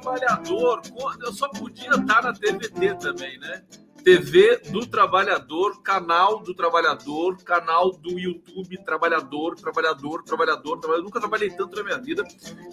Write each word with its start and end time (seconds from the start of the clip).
trabalhador, 0.00 0.80
eu 1.22 1.32
só 1.32 1.48
podia 1.48 1.90
estar 1.90 2.22
na 2.22 2.32
TVT 2.32 2.94
também, 2.96 3.38
né? 3.38 3.62
TV 4.02 4.56
do 4.70 4.86
Trabalhador, 4.86 5.82
canal 5.82 6.40
do 6.40 6.54
Trabalhador, 6.54 7.36
canal 7.44 7.92
do 7.92 8.18
YouTube, 8.18 8.82
Trabalhador, 8.82 9.54
Trabalhador, 9.56 10.22
Trabalhador, 10.22 10.78
Trabalhador. 10.78 10.96
Eu 10.96 11.02
nunca 11.02 11.20
trabalhei 11.20 11.50
tanto 11.50 11.76
na 11.76 11.82
minha 11.82 11.98
vida. 11.98 12.24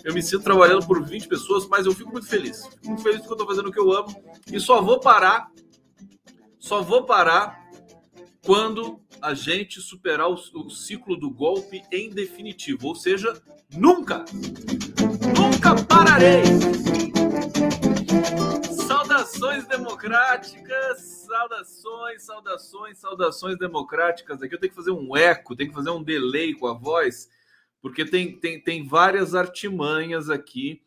Eu 0.06 0.14
me 0.14 0.24
sinto 0.24 0.44
trabalhando 0.44 0.88
por 0.88 1.04
20 1.04 1.28
pessoas, 1.28 1.68
mas 1.68 1.86
eu 1.86 1.94
fico 1.94 2.14
muito 2.14 2.28
feliz. 2.28 2.66
Fico 2.68 2.88
muito 2.88 3.04
feliz 3.04 3.20
porque 3.20 3.34
eu 3.34 3.36
estou 3.36 3.48
fazendo 3.48 3.68
o 3.68 3.72
que 3.74 3.80
eu 3.80 3.92
amo 3.92 4.08
e 4.52 4.58
só 4.58 4.82
vou 4.82 5.02
parar, 5.02 5.52
só 6.58 6.82
vou 6.82 7.04
parar 7.04 7.68
quando 8.46 9.02
a 9.22 9.34
gente 9.34 9.82
superar 9.82 10.30
o, 10.30 10.36
o 10.36 10.70
ciclo 10.70 11.18
do 11.18 11.30
golpe 11.30 11.82
em 11.92 12.10
definitivo, 12.10 12.88
ou 12.88 12.96
seja, 12.96 13.34
nunca, 13.76 14.24
pararei. 15.88 16.44
Saudações 18.88 19.68
democráticas, 19.68 21.02
saudações, 21.26 22.24
saudações, 22.24 22.98
saudações 22.98 23.58
democráticas. 23.58 24.42
Aqui 24.42 24.56
eu 24.56 24.60
tenho 24.60 24.72
que 24.72 24.76
fazer 24.76 24.92
um 24.92 25.16
eco, 25.16 25.56
tenho 25.56 25.70
que 25.70 25.76
fazer 25.76 25.90
um 25.90 26.04
delay 26.04 26.54
com 26.54 26.68
a 26.68 26.74
voz, 26.74 27.30
porque 27.82 28.06
tem, 28.06 28.38
tem, 28.40 28.62
tem 28.62 28.88
várias 28.88 29.36
artimanhas 29.36 30.30
aqui 30.30 30.82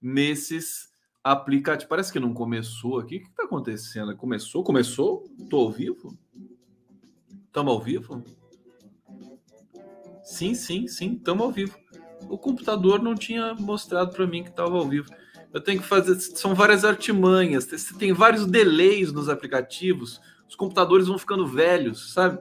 nesses 0.00 0.92
aplicativos. 1.22 1.88
Parece 1.88 2.12
que 2.12 2.20
não 2.20 2.34
começou 2.34 2.98
aqui. 2.98 3.16
O 3.16 3.20
que 3.20 3.28
está 3.28 3.44
acontecendo? 3.44 4.16
Começou? 4.16 4.62
Começou? 4.62 5.24
Estou 5.38 5.66
ao 5.66 5.72
vivo? 5.72 6.18
Estamos 7.46 7.72
ao 7.72 7.80
vivo? 7.80 8.22
Sim, 10.24 10.54
sim, 10.54 10.88
sim, 10.88 11.14
estamos 11.14 11.44
ao 11.44 11.52
vivo. 11.52 11.78
O 12.28 12.38
computador 12.38 13.02
não 13.02 13.14
tinha 13.14 13.54
mostrado 13.54 14.12
para 14.12 14.26
mim 14.26 14.42
que 14.42 14.50
estava 14.50 14.76
ao 14.76 14.88
vivo. 14.88 15.10
Eu 15.52 15.60
tenho 15.60 15.80
que 15.80 15.86
fazer. 15.86 16.18
São 16.20 16.54
várias 16.54 16.84
artimanhas. 16.84 17.66
Tem 17.98 18.12
vários 18.12 18.46
delays 18.46 19.12
nos 19.12 19.28
aplicativos. 19.28 20.20
Os 20.48 20.56
computadores 20.56 21.06
vão 21.06 21.18
ficando 21.18 21.46
velhos, 21.46 22.12
sabe? 22.12 22.38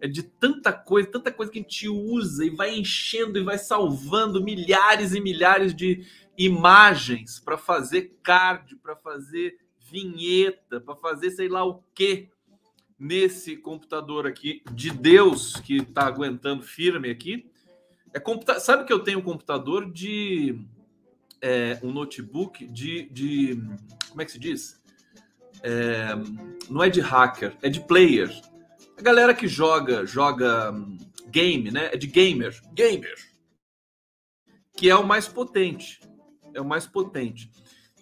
É 0.00 0.08
de 0.08 0.22
tanta 0.22 0.72
coisa, 0.72 1.10
tanta 1.10 1.30
coisa 1.30 1.50
que 1.50 1.58
a 1.58 1.62
gente 1.62 1.88
usa 1.88 2.44
e 2.44 2.50
vai 2.50 2.76
enchendo 2.76 3.38
e 3.38 3.42
vai 3.42 3.58
salvando 3.58 4.42
milhares 4.42 5.14
e 5.14 5.20
milhares 5.20 5.74
de 5.74 6.04
imagens 6.36 7.38
para 7.38 7.56
fazer 7.56 8.16
card, 8.22 8.76
para 8.76 8.96
fazer 8.96 9.58
vinheta, 9.78 10.80
para 10.80 10.96
fazer 10.96 11.30
sei 11.30 11.48
lá 11.48 11.64
o 11.64 11.82
quê 11.94 12.30
nesse 12.98 13.56
computador 13.56 14.26
aqui 14.26 14.62
de 14.72 14.90
Deus 14.90 15.56
que 15.56 15.78
está 15.78 16.06
aguentando 16.06 16.62
firme 16.62 17.10
aqui. 17.10 17.51
É 18.14 18.20
computa... 18.20 18.60
Sabe 18.60 18.84
que 18.84 18.92
eu 18.92 19.00
tenho 19.00 19.18
um 19.18 19.22
computador 19.22 19.90
de 19.90 20.64
é, 21.40 21.78
um 21.82 21.90
notebook 21.90 22.66
de, 22.66 23.08
de 23.10 23.60
como 24.08 24.22
é 24.22 24.24
que 24.24 24.32
se 24.32 24.38
diz? 24.38 24.80
É, 25.62 26.08
não 26.70 26.82
é 26.82 26.88
de 26.88 27.00
hacker, 27.00 27.56
é 27.62 27.68
de 27.68 27.80
player. 27.80 28.30
A 28.98 29.02
galera 29.02 29.34
que 29.34 29.48
joga 29.48 30.06
joga 30.06 30.70
hum, 30.72 30.98
game, 31.28 31.70
né? 31.70 31.86
É 31.92 31.96
de 31.96 32.06
gamer, 32.06 32.60
gamer, 32.72 33.16
que 34.76 34.88
é 34.88 34.96
o 34.96 35.06
mais 35.06 35.26
potente. 35.26 36.00
É 36.54 36.60
o 36.60 36.64
mais 36.64 36.86
potente. 36.86 37.50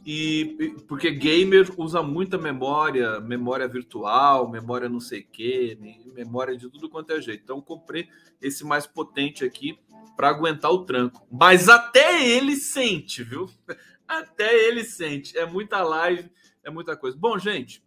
E 0.04 0.74
porque 0.88 1.10
gamer 1.10 1.70
usa 1.76 2.02
muita 2.02 2.38
memória, 2.38 3.20
memória 3.20 3.68
virtual, 3.68 4.48
memória 4.48 4.88
não 4.88 4.98
sei 4.98 5.22
que, 5.22 5.78
memória 6.14 6.56
de 6.56 6.68
tudo 6.68 6.88
quanto 6.88 7.12
é 7.12 7.20
jeito. 7.20 7.42
Então 7.44 7.60
comprei 7.60 8.08
esse 8.40 8.64
mais 8.64 8.86
potente 8.86 9.44
aqui 9.44 9.78
para 10.16 10.28
aguentar 10.28 10.70
o 10.70 10.84
tranco. 10.84 11.26
Mas 11.30 11.68
até 11.68 12.26
ele 12.28 12.56
sente, 12.56 13.22
viu? 13.22 13.48
Até 14.06 14.52
ele 14.66 14.82
sente. 14.82 15.38
É 15.38 15.46
muita 15.46 15.84
live, 15.84 16.28
é 16.64 16.70
muita 16.70 16.96
coisa. 16.96 17.16
Bom, 17.16 17.38
gente, 17.38 17.80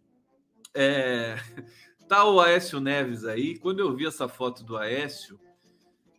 é... 0.72 1.36
tá 2.08 2.24
o 2.24 2.40
Aécio 2.40 2.80
Neves 2.80 3.26
aí. 3.26 3.58
Quando 3.58 3.80
eu 3.80 3.94
vi 3.94 4.06
essa 4.06 4.26
foto 4.26 4.64
do 4.64 4.74
Aécio, 4.78 5.38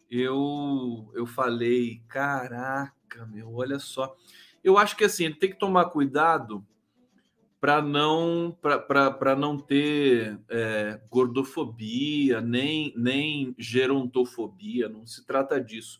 eu 0.09 1.11
eu 1.15 1.25
falei, 1.25 2.03
caraca, 2.07 3.25
meu, 3.25 3.51
olha 3.55 3.79
só. 3.79 4.15
Eu 4.63 4.77
acho 4.77 4.95
que 4.95 5.03
assim, 5.03 5.31
tem 5.31 5.49
que 5.49 5.57
tomar 5.59 5.85
cuidado 5.85 6.63
para 7.65 7.81
não 7.81 8.55
para 8.61 9.35
não 9.35 9.57
ter 9.57 10.39
é, 10.47 11.01
gordofobia 11.09 12.39
nem 12.39 12.93
nem 12.95 13.55
gerontofobia 13.57 14.87
não 14.87 15.07
se 15.07 15.25
trata 15.25 15.59
disso. 15.59 15.99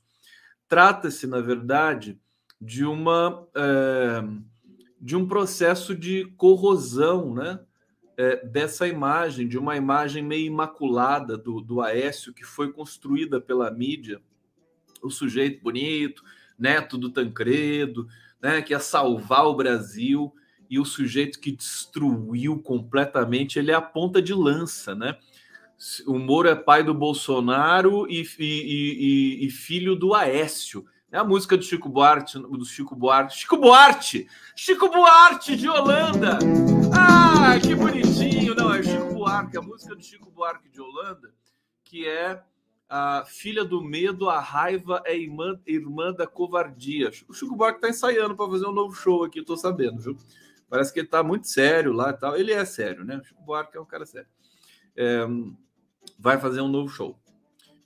Trata-se 0.67 1.25
na 1.25 1.41
verdade 1.41 2.19
de 2.61 2.85
uma 2.85 3.47
é, 3.55 4.23
de 5.01 5.15
um 5.15 5.27
processo 5.27 5.95
de 5.95 6.25
corrosão 6.37 7.33
né 7.33 7.59
é, 8.15 8.45
dessa 8.45 8.87
imagem 8.87 9.47
de 9.47 9.57
uma 9.57 9.75
imagem 9.75 10.21
meio 10.21 10.45
imaculada 10.45 11.35
do, 11.35 11.61
do 11.61 11.81
Aécio 11.81 12.31
que 12.31 12.43
foi 12.43 12.71
construída 12.71 13.41
pela 13.41 13.71
mídia 13.71 14.21
o 15.01 15.09
sujeito 15.09 15.63
bonito 15.63 16.23
neto 16.59 16.95
do 16.95 17.09
Tancredo 17.09 18.07
né, 18.39 18.61
que 18.61 18.73
ia 18.73 18.79
salvar 18.79 19.47
o 19.47 19.55
Brasil, 19.55 20.31
e 20.69 20.79
o 20.79 20.85
sujeito 20.85 21.39
que 21.39 21.51
destruiu 21.51 22.59
completamente, 22.59 23.59
ele 23.59 23.71
é 23.71 23.75
a 23.75 23.81
ponta 23.81 24.21
de 24.21 24.33
lança, 24.33 24.95
né? 24.95 25.17
O 26.07 26.17
Moro 26.17 26.47
é 26.47 26.55
pai 26.55 26.83
do 26.83 26.93
Bolsonaro 26.93 28.09
e, 28.09 28.21
e, 28.39 29.41
e, 29.41 29.45
e 29.45 29.49
filho 29.49 29.95
do 29.95 30.13
Aécio. 30.13 30.85
É 31.11 31.17
a 31.17 31.23
música 31.23 31.55
do 31.55 31.63
Chico 31.63 31.87
Buarque, 31.87 32.37
do 32.39 32.65
Chico 32.65 32.95
Buarque. 32.95 33.35
Chico 33.35 33.57
Buarque! 33.57 34.27
Chico 34.55 34.89
Buarque 34.89 35.55
de 35.55 35.69
Holanda! 35.69 36.39
Ah, 36.93 37.57
que 37.59 37.75
bonitinho! 37.75 38.55
Não, 38.55 38.73
é 38.73 38.83
Chico 38.83 39.13
Buarque, 39.13 39.57
a 39.57 39.61
música 39.61 39.95
do 39.95 40.03
Chico 40.03 40.29
Buarque 40.31 40.69
de 40.69 40.81
Holanda, 40.81 41.33
que 41.83 42.07
é 42.07 42.41
a 42.89 43.23
filha 43.25 43.63
do 43.63 43.81
medo, 43.81 44.29
a 44.29 44.39
raiva 44.39 45.01
é 45.05 45.17
irmã, 45.17 45.59
irmã 45.65 46.11
da 46.11 46.27
covardia. 46.27 47.11
O 47.27 47.33
Chico 47.33 47.55
Buarque 47.55 47.77
está 47.77 47.89
ensaiando 47.89 48.35
para 48.35 48.49
fazer 48.49 48.65
um 48.65 48.73
novo 48.73 48.93
show 48.93 49.23
aqui, 49.23 49.39
estou 49.39 49.57
sabendo, 49.57 50.01
viu? 50.01 50.17
Parece 50.75 50.91
que 50.91 50.99
ele 50.99 51.07
está 51.07 51.23
muito 51.23 51.47
sério 51.47 51.93
lá 51.93 52.09
e 52.09 52.13
tal. 52.13 52.35
Ele 52.35 52.51
é 52.51 52.65
sério, 52.65 53.05
né? 53.05 53.15
O 53.15 53.23
Chico 53.23 53.41
Buarque 53.41 53.77
é 53.77 53.79
um 53.79 53.85
cara 53.85 54.05
sério. 54.05 54.27
É, 54.93 55.25
vai 56.19 56.37
fazer 56.37 56.59
um 56.59 56.67
novo 56.67 56.89
show. 56.89 57.17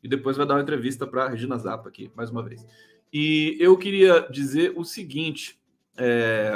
E 0.04 0.10
depois 0.10 0.36
vai 0.36 0.48
dar 0.48 0.56
uma 0.56 0.64
entrevista 0.64 1.06
para 1.06 1.30
Regina 1.30 1.56
Zappa 1.60 1.88
aqui, 1.88 2.12
mais 2.16 2.32
uma 2.32 2.42
vez. 2.42 2.66
E 3.14 3.56
eu 3.60 3.78
queria 3.78 4.22
dizer 4.32 4.74
o 4.76 4.84
seguinte: 4.84 5.62
é, 5.98 6.54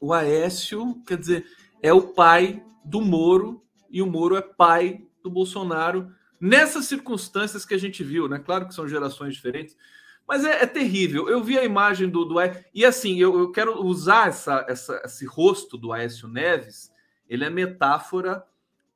o 0.00 0.14
Aécio, 0.14 0.94
quer 1.06 1.18
dizer, 1.18 1.44
é 1.82 1.92
o 1.92 2.14
pai 2.14 2.64
do 2.82 3.02
Moro, 3.02 3.62
e 3.90 4.00
o 4.00 4.06
Moro 4.06 4.34
é 4.34 4.40
pai 4.40 5.06
do 5.22 5.28
Bolsonaro 5.28 6.10
nessas 6.40 6.86
circunstâncias 6.86 7.66
que 7.66 7.74
a 7.74 7.78
gente 7.78 8.02
viu, 8.02 8.30
né? 8.30 8.38
Claro 8.38 8.66
que 8.66 8.74
são 8.74 8.88
gerações 8.88 9.34
diferentes, 9.34 9.76
mas 10.26 10.44
é, 10.44 10.62
é 10.62 10.66
terrível. 10.66 11.28
Eu 11.28 11.42
vi 11.42 11.58
a 11.58 11.64
imagem 11.64 12.08
do, 12.08 12.24
do 12.24 12.36
e 12.74 12.84
assim 12.84 13.18
eu, 13.18 13.38
eu 13.38 13.52
quero 13.52 13.82
usar 13.84 14.28
essa, 14.28 14.64
essa, 14.68 15.00
esse 15.04 15.26
rosto 15.26 15.76
do 15.76 15.92
Aécio 15.92 16.28
Neves. 16.28 16.92
Ele 17.28 17.44
é 17.44 17.50
metáfora 17.50 18.44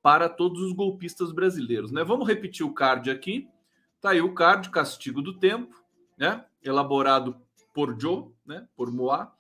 para 0.03 0.29
todos 0.29 0.63
os 0.63 0.73
golpistas 0.73 1.33
brasileiros, 1.33 1.93
né? 1.93 2.03
Vamos 2.03 2.27
repetir 2.27 2.65
o 2.65 2.73
card 2.73 3.11
aqui. 3.11 3.49
Tá 4.01 4.11
aí 4.11 4.21
o 4.21 4.35
card, 4.35 4.71
Castigo 4.71 5.21
do 5.21 5.39
Tempo, 5.39 5.85
né? 6.17 6.45
Elaborado 6.63 7.37
por 7.75 8.01
Joe, 8.01 8.31
né? 8.47 8.67
Por 8.75 8.91
Moá. 8.91 9.33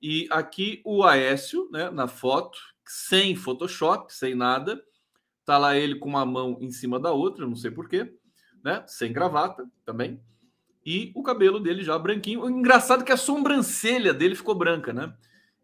E 0.00 0.28
aqui 0.30 0.80
o 0.84 1.02
Aécio, 1.02 1.68
né? 1.70 1.90
Na 1.90 2.06
foto, 2.06 2.58
sem 2.84 3.34
Photoshop, 3.34 4.14
sem 4.14 4.34
nada 4.34 4.80
Tá 5.44 5.58
lá 5.58 5.76
ele 5.76 5.96
com 5.96 6.08
uma 6.08 6.24
mão 6.24 6.56
em 6.60 6.70
cima 6.70 6.98
da 6.98 7.12
outra, 7.12 7.46
não 7.46 7.54
sei 7.54 7.70
porquê, 7.70 8.16
né? 8.62 8.82
Sem 8.86 9.12
gravata 9.12 9.70
também. 9.84 10.20
E 10.84 11.12
o 11.14 11.22
cabelo 11.22 11.58
dele 11.58 11.82
já 11.82 11.98
branquinho. 11.98 12.42
O 12.42 12.50
engraçado 12.50 13.02
é 13.02 13.06
que 13.06 13.12
a 13.12 13.16
sobrancelha 13.16 14.12
dele 14.12 14.34
ficou 14.34 14.54
branca, 14.54 14.92
né? 14.92 15.14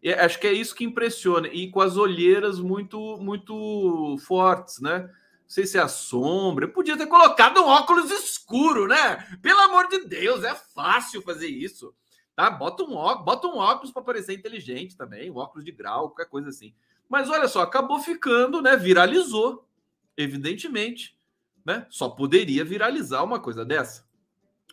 E 0.01 0.11
acho 0.11 0.39
que 0.39 0.47
é 0.47 0.53
isso 0.53 0.73
que 0.73 0.83
impressiona. 0.83 1.47
E 1.47 1.69
com 1.69 1.79
as 1.79 1.95
olheiras 1.95 2.59
muito, 2.59 3.17
muito 3.17 4.17
fortes, 4.25 4.79
né? 4.79 5.09
sei 5.51 5.65
se 5.65 5.77
é 5.77 5.81
a 5.81 5.87
sombra. 5.89 6.63
Eu 6.63 6.71
podia 6.71 6.97
ter 6.97 7.07
colocado 7.07 7.59
um 7.59 7.67
óculos 7.67 8.09
escuro, 8.09 8.87
né? 8.87 9.17
Pelo 9.41 9.59
amor 9.59 9.89
de 9.89 10.05
Deus, 10.05 10.45
é 10.45 10.55
fácil 10.55 11.21
fazer 11.21 11.47
isso. 11.47 11.93
Tá? 12.33 12.49
Bota 12.49 12.83
um 12.83 12.95
óculos, 12.95 13.25
bota 13.25 13.47
um 13.47 13.57
óculos 13.57 13.91
para 13.91 14.01
parecer 14.01 14.33
inteligente 14.33 14.95
também, 14.95 15.29
um 15.29 15.35
óculos 15.35 15.65
de 15.65 15.71
grau, 15.73 16.07
qualquer 16.07 16.29
coisa 16.29 16.47
assim. 16.47 16.73
Mas 17.09 17.29
olha 17.29 17.49
só, 17.49 17.61
acabou 17.61 17.99
ficando, 17.99 18.61
né? 18.61 18.77
Viralizou, 18.77 19.67
evidentemente, 20.15 21.17
né? 21.65 21.85
Só 21.89 22.07
poderia 22.07 22.63
viralizar 22.63 23.21
uma 23.21 23.37
coisa 23.37 23.65
dessa. 23.65 24.05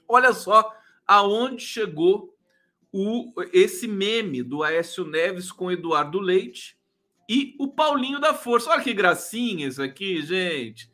Olha 0.09 0.33
só 0.33 0.75
aonde 1.07 1.63
chegou 1.63 2.35
o, 2.93 3.33
esse 3.53 3.87
meme 3.87 4.43
do 4.43 4.63
Aécio 4.63 5.05
Neves 5.05 5.53
com 5.53 5.71
Eduardo 5.71 6.19
Leite 6.19 6.79
e 7.29 7.55
o 7.59 7.69
Paulinho 7.69 8.19
da 8.19 8.33
Força. 8.33 8.71
Olha 8.71 8.83
que 8.83 8.95
gracinha 8.95 9.69
isso 9.69 9.83
aqui, 9.83 10.23
gente. 10.23 10.91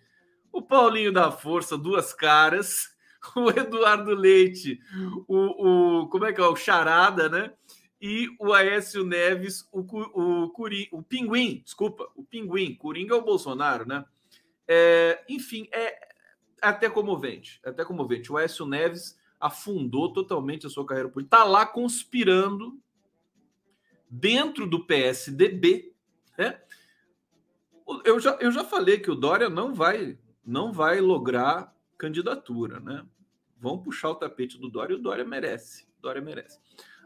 O 0.53 0.61
Paulinho 0.61 1.13
da 1.13 1.31
Força, 1.31 1.79
duas 1.79 2.13
caras. 2.13 2.93
O 3.35 3.49
Eduardo 3.49 4.15
Leite, 4.15 4.79
o, 5.27 6.03
o 6.03 6.09
como 6.09 6.27
é 6.27 6.33
que 6.35 6.43
é? 6.43 6.45
O 6.45 6.55
Charada, 6.55 7.27
né? 7.27 7.55
E 7.99 8.29
o 8.39 8.53
Aécio 8.53 9.03
Neves, 9.03 9.67
o, 9.73 9.81
o, 9.81 10.51
Curi, 10.51 10.91
o 10.93 11.03
Pinguim, 11.03 11.63
desculpa, 11.65 12.07
o 12.15 12.23
Pinguim. 12.23 12.75
Coringa 12.75 13.15
é 13.15 13.17
o 13.17 13.25
Bolsonaro, 13.25 13.89
né? 13.89 14.05
É, 14.69 15.25
enfim, 15.27 15.67
é 15.73 16.04
até 16.65 16.91
comovente. 16.91 17.61
Até 17.65 17.85
comovente. 17.85 18.33
O 18.33 18.37
Aécio 18.37 18.67
Neves 18.67 19.19
afundou 19.41 20.13
totalmente 20.13 20.67
a 20.67 20.71
sua 20.71 20.87
carreira 20.87 21.09
política. 21.09 21.37
Está 21.37 21.45
lá 21.45 21.67
conspirando 21.67 22.79
dentro 24.11 24.67
do 24.67 24.85
PSDB 24.85 25.95
né? 26.37 26.61
Eu 28.05 28.19
já, 28.19 28.37
eu 28.41 28.51
já 28.51 28.65
falei 28.65 28.99
que 28.99 29.11
o 29.11 29.15
Dória 29.15 29.49
não 29.49 29.75
vai 29.75 30.19
não 30.45 30.73
vai 30.73 31.01
lograr 31.01 31.75
candidatura, 31.97 32.79
né? 32.79 33.05
Vão 33.59 33.79
puxar 33.79 34.11
o 34.11 34.15
tapete 34.15 34.59
do 34.59 34.69
Dória 34.69 34.93
e 34.95 34.97
o 34.97 35.03
Dória 35.03 35.25
merece. 35.25 35.87
Dória 36.01 36.21
merece. 36.21 36.59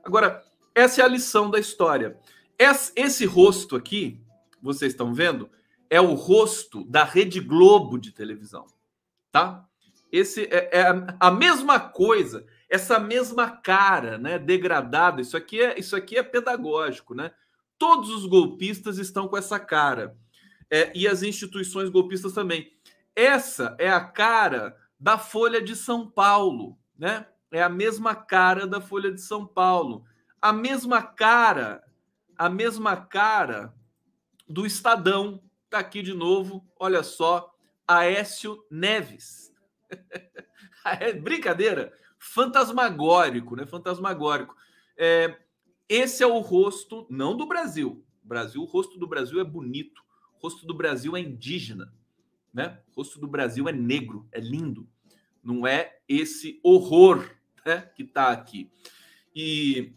Agora, 0.02 0.43
essa 0.75 1.02
é 1.02 1.05
a 1.05 1.08
lição 1.08 1.49
da 1.49 1.58
história. 1.58 2.19
Esse, 2.58 2.93
esse 2.96 3.25
rosto 3.25 3.76
aqui, 3.76 4.20
vocês 4.60 4.93
estão 4.93 5.14
vendo, 5.14 5.49
é 5.88 6.00
o 6.00 6.14
rosto 6.14 6.84
da 6.84 7.05
Rede 7.05 7.38
Globo 7.38 7.96
de 7.96 8.10
televisão, 8.10 8.66
tá? 9.38 9.64
Esse 10.11 10.44
é, 10.50 10.81
é 10.81 10.87
a 11.20 11.31
mesma 11.31 11.79
coisa, 11.79 12.46
essa 12.69 12.99
mesma 12.99 13.50
cara, 13.50 14.19
né? 14.19 14.38
Degradada. 14.38 15.20
Isso 15.20 15.37
aqui 15.37 15.61
é 15.61 15.79
isso 15.79 15.94
aqui 15.94 16.17
é 16.17 16.23
pedagógico, 16.23 17.14
né? 17.14 17.31
Todos 17.79 18.11
os 18.11 18.26
golpistas 18.26 18.99
estão 18.99 19.29
com 19.29 19.37
essa 19.37 19.61
cara. 19.61 20.17
É, 20.70 20.90
e 20.94 21.06
as 21.06 21.23
instituições 21.23 21.88
golpistas 21.88 22.32
também. 22.32 22.73
Essa 23.14 23.76
é 23.79 23.88
a 23.88 24.00
cara 24.00 24.76
da 24.99 25.19
Folha 25.19 25.62
de 25.62 25.76
São 25.76 26.11
Paulo, 26.11 26.79
né? 26.99 27.26
É 27.50 27.62
a 27.62 27.69
mesma 27.69 28.14
cara 28.14 28.67
da 28.67 28.81
Folha 28.81 29.12
de 29.12 29.20
São 29.20 29.46
Paulo. 29.46 30.05
A 30.41 30.52
mesma 30.52 31.02
cara, 31.02 31.82
a 32.37 32.49
mesma 32.49 32.96
cara 32.96 33.75
do 34.49 34.67
Estadão. 34.67 35.43
Tá 35.70 35.79
aqui 35.81 36.00
de 36.00 36.14
novo, 36.14 36.67
olha 36.81 37.02
só, 37.02 37.55
Aécio 37.88 38.62
Neves. 38.70 39.50
é 40.85 41.12
brincadeira, 41.14 41.93
fantasmagórico, 42.19 43.56
né? 43.56 43.64
Fantasmagórico. 43.64 44.55
É, 44.96 45.38
esse 45.88 46.23
é 46.23 46.26
o 46.26 46.38
rosto, 46.40 47.06
não 47.08 47.35
do 47.35 47.46
Brasil. 47.46 48.05
Brasil, 48.23 48.61
o 48.61 48.67
rosto 48.67 48.99
do 48.99 49.06
Brasil 49.06 49.40
é 49.40 49.44
bonito. 49.44 50.02
O 50.38 50.43
rosto 50.43 50.67
do 50.67 50.75
Brasil 50.75 51.17
é 51.17 51.20
indígena, 51.20 51.93
né? 52.52 52.79
O 52.93 52.96
rosto 52.96 53.19
do 53.19 53.26
Brasil 53.26 53.67
é 53.69 53.73
negro, 53.73 54.29
é 54.31 54.38
lindo. 54.38 54.87
Não 55.43 55.67
é 55.67 55.99
esse 56.06 56.61
horror 56.62 57.31
né, 57.64 57.91
que 57.96 58.02
está 58.02 58.29
aqui. 58.29 58.70
E 59.34 59.94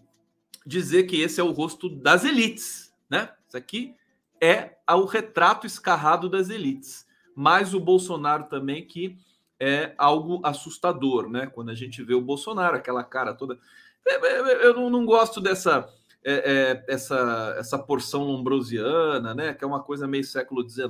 dizer 0.65 1.03
que 1.03 1.19
esse 1.19 1.41
é 1.41 1.43
o 1.43 1.51
rosto 1.51 1.89
das 1.89 2.23
elites, 2.23 2.93
né? 3.09 3.33
Isso 3.47 3.57
aqui 3.57 3.95
é 4.39 4.77
o 4.87 5.05
retrato 5.05 5.67
escarrado 5.67 6.29
das 6.29 6.49
elites. 6.49 7.05
Mas 7.35 7.73
o 7.73 7.79
Bolsonaro 7.79 8.45
também 8.45 8.85
que 8.85 9.17
é 9.59 9.93
algo 9.97 10.41
assustador, 10.43 11.29
né? 11.29 11.45
Quando 11.45 11.69
a 11.69 11.75
gente 11.75 12.03
vê 12.03 12.13
o 12.13 12.21
Bolsonaro, 12.21 12.75
aquela 12.75 13.03
cara 13.03 13.33
toda 13.33 13.59
eu 14.05 14.89
não, 14.89 15.05
gosto 15.05 15.39
dessa 15.39 15.87
é, 16.23 16.33
é, 16.33 16.93
essa, 16.93 17.55
essa 17.57 17.79
porção 17.79 18.23
lombrosiana, 18.23 19.33
né? 19.33 19.53
Que 19.53 19.63
é 19.63 19.67
uma 19.67 19.81
coisa 19.81 20.07
meio 20.07 20.23
século 20.23 20.67
XIX 20.67 20.85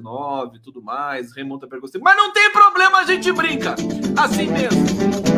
e 0.55 0.59
tudo 0.59 0.81
mais, 0.81 1.35
remonta 1.35 1.67
para 1.67 1.79
você. 1.79 1.97
Mas 1.99 2.15
não 2.17 2.31
tem 2.31 2.51
problema, 2.51 2.99
a 2.99 3.05
gente 3.05 3.31
brinca 3.31 3.75
assim 4.17 4.47
mesmo. 4.47 4.81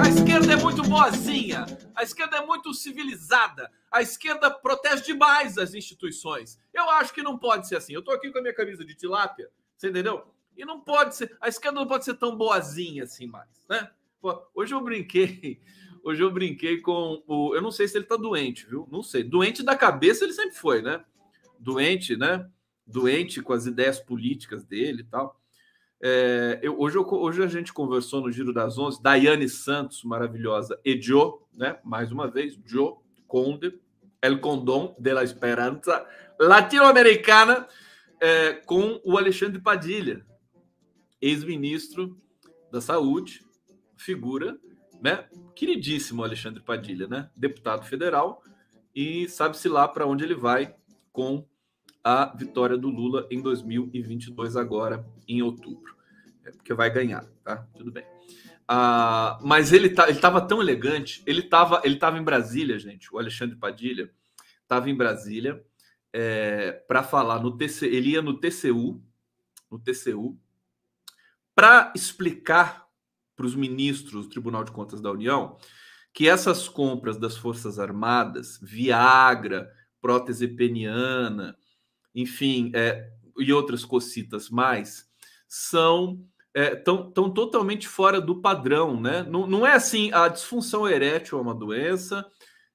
A 0.04 0.10
esquerda 0.10 0.54
é 0.54 0.56
muito 0.56 0.82
boazinha, 0.84 1.66
a 1.96 2.04
esquerda 2.04 2.38
é 2.38 2.46
muito 2.46 2.74
civilizada, 2.74 3.70
a 3.92 4.02
esquerda 4.02 4.50
protege 4.50 5.04
demais 5.04 5.58
as 5.58 5.74
instituições. 5.74 6.60
Eu 6.74 6.90
acho 6.92 7.14
que 7.14 7.22
não 7.22 7.38
pode 7.38 7.68
ser 7.68 7.78
assim. 7.78 7.94
Eu 7.94 8.04
tô 8.04 8.12
aqui 8.12 8.32
com 8.32 8.40
a 8.40 8.42
minha 8.42 8.54
camisa 8.54 8.84
de 8.84 8.96
tilápia, 8.96 9.50
você 9.78 9.90
entendeu? 9.90 10.24
E 10.58 10.66
não 10.66 10.80
pode 10.80 11.16
ser, 11.16 11.36
a 11.42 11.48
esquerda 11.48 11.80
não 11.80 11.88
pode 11.88 12.06
ser 12.06 12.16
tão 12.16 12.36
boazinha 12.36 13.04
assim 13.04 13.28
mais, 13.28 13.50
né? 13.70 13.90
Pô, 14.22 14.42
hoje 14.54 14.74
eu 14.74 14.81
brinquei 14.81 15.60
Hoje 16.04 16.22
eu 16.22 16.30
brinquei 16.30 16.81
com 16.81 17.24
o. 17.26 17.56
Eu 17.56 17.62
não 17.62 17.72
sei 17.72 17.88
se 17.88 17.98
ele 17.98 18.04
tá 18.04 18.18
doente, 18.18 18.68
viu? 18.68 18.86
Não 18.92 19.02
sei. 19.02 19.24
Doente 19.24 19.64
da 19.64 19.74
cabeça 19.74 20.26
ele 20.26 20.33
sempre 20.33 20.54
foi, 20.54 20.81
né? 20.81 21.02
Doente, 21.57 22.18
né? 22.18 22.45
Doente 22.86 23.42
com 23.42 23.54
as 23.54 23.66
ideias 23.66 24.02
políticas 24.02 24.66
dele 24.66 25.04
e 25.04 25.06
tal. 25.06 25.40
É, 26.02 26.60
eu, 26.62 26.78
hoje, 26.78 26.98
eu, 26.98 27.07
hoje 27.07 27.42
a 27.42 27.48
gente 27.48 27.72
conversou 27.72 28.19
no 28.19 28.30
Giro 28.30 28.52
das 28.52 28.78
Onze, 28.78 29.02
Daiane 29.02 29.48
Santos, 29.48 30.04
maravilhosa, 30.04 30.78
e 30.83 31.02
Joe, 31.02 31.36
né? 31.54 31.80
Mais 31.86 32.12
uma 32.12 32.30
vez, 32.30 32.60
Joe 32.66 32.95
Conde, 33.26 33.80
El 34.22 34.42
Condom 34.42 34.94
de 35.00 35.14
la 35.14 35.24
Esperança 35.24 36.06
Latino-Americana, 36.38 37.66
é, 38.19 38.56
com 38.66 39.00
o 39.06 39.18
Alexandre 39.18 39.62
Padilha, 39.62 40.26
ex-ministro 41.23 42.18
da 42.71 42.81
Saúde, 42.81 43.45
figura 43.95 44.57
né? 45.03 45.27
Queridíssimo 45.53 46.23
Alexandre 46.23 46.63
Padilha, 46.63 47.07
né? 47.09 47.30
Deputado 47.35 47.85
federal 47.85 48.42
e 48.95 49.27
sabe-se 49.27 49.68
lá 49.68 49.85
para 49.85 50.07
onde 50.07 50.23
ele 50.23 50.33
vai 50.33 50.73
com 51.11 51.45
a 52.01 52.33
vitória 52.33 52.77
do 52.77 52.89
Lula 52.89 53.27
em 53.30 53.42
2022 53.42 54.56
agora 54.56 55.06
em 55.27 55.42
outubro, 55.42 55.95
é 56.45 56.51
porque 56.51 56.73
vai 56.73 56.89
ganhar, 56.89 57.25
tá? 57.44 57.68
Tudo 57.75 57.92
bem. 57.92 58.06
Ah, 58.65 59.37
mas 59.44 59.73
ele 59.73 59.89
tá, 59.89 60.07
ele 60.07 60.18
estava 60.18 60.39
tão 60.39 60.61
elegante, 60.61 61.21
ele 61.25 61.42
estava 61.42 61.81
ele 61.83 61.97
tava 61.97 62.18
em 62.18 62.23
Brasília, 62.23 62.80
gente. 62.80 63.13
O 63.13 63.19
Alexandre 63.19 63.57
Padilha 63.57 64.09
estava 64.61 64.89
em 64.89 64.95
Brasília 64.95 65.61
é, 66.13 66.71
para 66.87 67.03
falar 67.03 67.42
no 67.42 67.57
TC, 67.57 67.87
ele 67.87 68.11
ia 68.11 68.21
no 68.21 68.39
TCU, 68.39 69.03
no 69.69 69.80
TCU, 69.80 70.39
para 71.56 71.92
explicar 71.95 72.88
para 73.36 73.45
os 73.45 73.56
ministros 73.56 74.26
do 74.26 74.30
Tribunal 74.30 74.64
de 74.64 74.72
Contas 74.72 75.02
da 75.02 75.12
União 75.12 75.57
que 76.14 76.30
essas 76.30 76.69
compras 76.69 77.18
das 77.18 77.36
Forças 77.36 77.80
Armadas, 77.80 78.60
Viagra, 78.62 79.72
prótese 80.00 80.48
peniana, 80.48 81.57
enfim, 82.14 82.72
é, 82.76 83.10
e 83.40 83.52
outras 83.52 83.83
cocitas 83.83 84.50
mais, 84.50 85.07
são 85.48 86.24
é, 86.54 86.76
totalmente 86.76 87.88
fora 87.88 88.22
do 88.22 88.40
padrão, 88.42 89.00
né? 89.00 89.24
Não, 89.24 89.48
não 89.48 89.66
é 89.66 89.74
assim, 89.74 90.12
a 90.14 90.28
disfunção 90.28 90.88
erétil 90.88 91.40
é 91.40 91.42
uma 91.42 91.56
doença, 91.56 92.26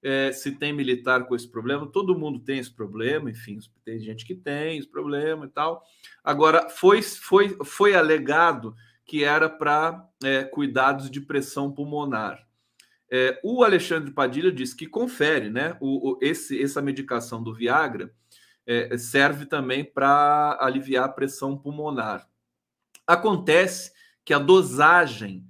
é, 0.09 0.33
se 0.33 0.53
tem 0.53 0.73
militar 0.73 1.27
com 1.27 1.37
esse 1.37 1.47
problema, 1.47 1.87
todo 1.87 2.19
mundo 2.19 2.39
tem 2.39 2.59
esse 2.59 2.73
problema, 2.73 3.31
enfim, 3.31 3.59
tem 3.85 4.01
gente 4.01 4.25
que 4.25 4.35
tem 4.35 4.79
esse 4.79 4.89
problema 4.89 5.45
e 5.45 5.49
tal. 5.51 5.85
Agora, 6.25 6.71
foi, 6.71 7.03
foi, 7.03 7.59
foi 7.63 7.95
alegado 7.95 8.75
que 9.05 9.23
era 9.23 9.51
para 9.51 10.09
é, 10.25 10.45
cuidados 10.45 11.11
de 11.11 11.21
pressão 11.21 11.71
pulmonar. 11.71 12.43
É, 13.13 13.39
o 13.45 13.63
Alexandre 13.63 14.11
Padilha 14.11 14.51
disse 14.51 14.75
que 14.75 14.87
confere, 14.87 15.51
né? 15.51 15.77
O, 15.79 16.13
o 16.13 16.19
esse, 16.23 16.63
essa 16.63 16.81
medicação 16.81 17.43
do 17.43 17.55
Viagra 17.55 18.11
é, 18.67 18.97
serve 18.97 19.45
também 19.45 19.85
para 19.85 20.57
aliviar 20.59 21.05
a 21.05 21.13
pressão 21.13 21.55
pulmonar. 21.55 22.27
Acontece 23.07 23.93
que 24.25 24.33
a 24.33 24.39
dosagem 24.39 25.47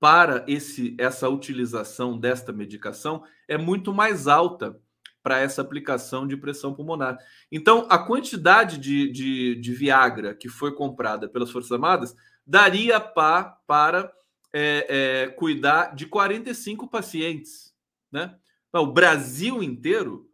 para 0.00 0.44
esse, 0.46 0.96
essa 0.98 1.28
utilização 1.28 2.18
desta 2.18 2.52
medicação 2.52 3.22
é 3.46 3.58
muito 3.58 3.92
mais 3.92 4.28
alta 4.28 4.80
para 5.22 5.40
essa 5.40 5.60
aplicação 5.60 6.26
de 6.26 6.36
pressão 6.36 6.72
pulmonar. 6.72 7.18
Então, 7.50 7.86
a 7.90 7.98
quantidade 7.98 8.78
de, 8.78 9.10
de, 9.10 9.56
de 9.56 9.74
Viagra 9.74 10.34
que 10.34 10.48
foi 10.48 10.74
comprada 10.74 11.28
pelas 11.28 11.50
Forças 11.50 11.72
Armadas 11.72 12.14
daria 12.46 13.00
pá 13.00 13.58
para 13.66 14.12
é, 14.52 14.86
é, 14.88 15.26
cuidar 15.28 15.94
de 15.94 16.06
45 16.06 16.88
pacientes, 16.88 17.74
né? 18.10 18.36
o 18.72 18.86
Brasil 18.86 19.62
inteiro. 19.62 20.28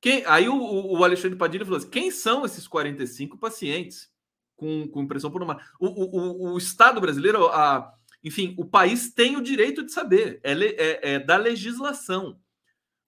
Quem, 0.00 0.24
aí 0.26 0.48
o, 0.48 0.56
o 0.56 1.04
Alexandre 1.04 1.38
Padilha 1.38 1.64
falou 1.64 1.78
assim: 1.78 1.90
quem 1.90 2.10
são 2.10 2.44
esses 2.44 2.66
45 2.66 3.38
pacientes? 3.38 4.10
com, 4.56 4.88
com 4.88 5.06
por 5.06 5.42
uma. 5.42 5.60
O, 5.78 5.86
o, 5.86 6.52
o 6.54 6.58
Estado 6.58 7.00
brasileiro, 7.00 7.46
a, 7.48 7.92
enfim, 8.22 8.54
o 8.58 8.64
país 8.64 9.12
tem 9.12 9.36
o 9.36 9.42
direito 9.42 9.84
de 9.84 9.92
saber, 9.92 10.40
é, 10.42 10.52
é, 10.52 11.14
é 11.14 11.18
da 11.18 11.36
legislação, 11.36 12.40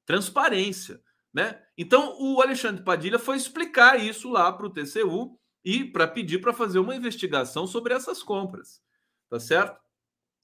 transparência. 0.04 1.00
Né? 1.32 1.60
Então, 1.76 2.16
o 2.18 2.40
Alexandre 2.40 2.82
Padilha 2.82 3.18
foi 3.18 3.36
explicar 3.36 4.00
isso 4.00 4.30
lá 4.30 4.52
para 4.52 4.66
o 4.66 4.70
TCU 4.70 5.38
e 5.64 5.84
para 5.84 6.08
pedir 6.08 6.40
para 6.40 6.52
fazer 6.52 6.78
uma 6.78 6.96
investigação 6.96 7.66
sobre 7.66 7.94
essas 7.94 8.22
compras. 8.22 8.80
Tá 9.28 9.38
certo? 9.38 9.78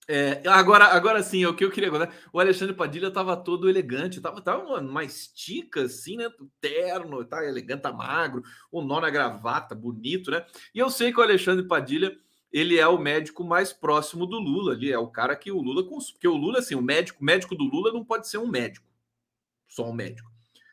É, 0.06 0.42
agora, 0.46 0.84
agora 0.86 1.22
sim, 1.22 1.46
o 1.46 1.54
que 1.54 1.64
eu 1.64 1.70
queria 1.70 1.88
agora. 1.88 2.12
O 2.32 2.38
Alexandre 2.38 2.74
Padilha 2.74 3.08
estava 3.08 3.36
todo 3.36 3.68
elegante, 3.70 4.18
estava 4.18 4.40
tava 4.42 4.80
uma 4.80 5.02
estica 5.02 5.82
assim, 5.82 6.16
né? 6.18 6.28
Terno, 6.60 7.24
tá 7.24 7.44
elegante, 7.44 7.82
tá 7.82 7.92
magro, 7.92 8.42
o 8.70 8.82
um 8.82 8.84
nó 8.84 9.00
na 9.00 9.08
gravata, 9.08 9.74
bonito, 9.74 10.30
né? 10.30 10.44
E 10.74 10.78
eu 10.78 10.90
sei 10.90 11.10
que 11.10 11.18
o 11.18 11.22
Alexandre 11.22 11.66
Padilha 11.66 12.18
ele 12.54 12.78
é 12.78 12.86
o 12.86 12.96
médico 12.96 13.42
mais 13.42 13.72
próximo 13.72 14.24
do 14.26 14.38
Lula 14.38 14.74
ali, 14.74 14.92
é 14.92 14.96
o 14.96 15.08
cara 15.08 15.34
que 15.34 15.50
o 15.50 15.60
Lula. 15.60 15.82
Porque 15.88 16.28
o 16.28 16.36
Lula, 16.36 16.60
assim, 16.60 16.76
o 16.76 16.80
médico, 16.80 17.24
médico 17.24 17.56
do 17.56 17.64
Lula 17.64 17.92
não 17.92 18.04
pode 18.04 18.28
ser 18.28 18.38
um 18.38 18.46
médico, 18.46 18.86
só 19.66 19.90
um 19.90 19.92
médico. 19.92 20.30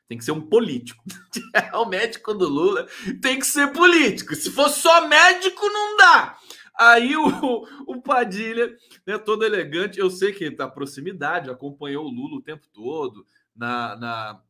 Tem 0.08 0.16
que 0.16 0.24
ser 0.24 0.32
um 0.32 0.48
político. 0.48 1.04
o 1.74 1.86
médico 1.86 2.36
do 2.36 2.48
Lula 2.48 2.88
tem 3.20 3.40
que 3.40 3.48
ser 3.48 3.74
político. 3.74 4.36
Se 4.36 4.52
for 4.52 4.70
só 4.70 5.08
médico, 5.08 5.66
não 5.70 5.98
dá. 5.98 6.38
Aí 6.78 7.16
o, 7.18 7.68
o 7.88 8.00
Padilha, 8.00 8.78
né, 9.08 9.18
todo 9.18 9.44
elegante, 9.44 10.00
eu 10.00 10.12
sei 10.12 10.34
que 10.34 10.52
da 10.52 10.68
proximidade, 10.68 11.50
acompanhou 11.50 12.06
o 12.06 12.12
Lula 12.12 12.38
o 12.38 12.44
tempo 12.44 12.68
todo 12.72 13.26
na, 13.56 13.96
na 13.96 14.42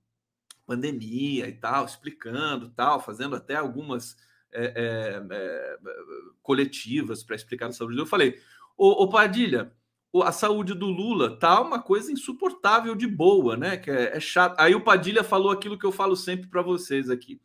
pandemia 0.66 1.48
e 1.48 1.54
tal, 1.54 1.86
explicando 1.86 2.70
tal, 2.72 3.00
fazendo 3.00 3.38
até 3.38 3.56
algumas 3.56 4.18
é, 4.54 4.66
é, 4.76 5.28
é, 5.32 5.78
coletivas 6.42 7.24
para 7.24 7.36
explicar 7.36 7.68
a 7.68 7.72
saúde. 7.72 7.98
Eu 7.98 8.06
falei, 8.06 8.40
ô, 8.78 9.04
ô 9.04 9.10
Padilha, 9.10 9.72
a 10.24 10.32
saúde 10.32 10.74
do 10.74 10.88
Lula 10.88 11.38
tá 11.38 11.62
uma 11.62 11.82
coisa 11.82 12.12
insuportável 12.12 12.96
de 12.96 13.08
boa, 13.08 13.56
né? 13.56 13.78
Que 13.78 13.90
é, 13.90 14.18
é 14.18 14.20
chato. 14.20 14.60
Aí 14.60 14.76
o 14.76 14.84
Padilha 14.84 15.24
falou 15.24 15.52
aquilo 15.52 15.78
que 15.80 15.86
eu 15.86 15.92
falo 15.92 16.16
sempre 16.16 16.50
para 16.50 16.62
vocês 16.62 17.10
aqui. 17.10 17.42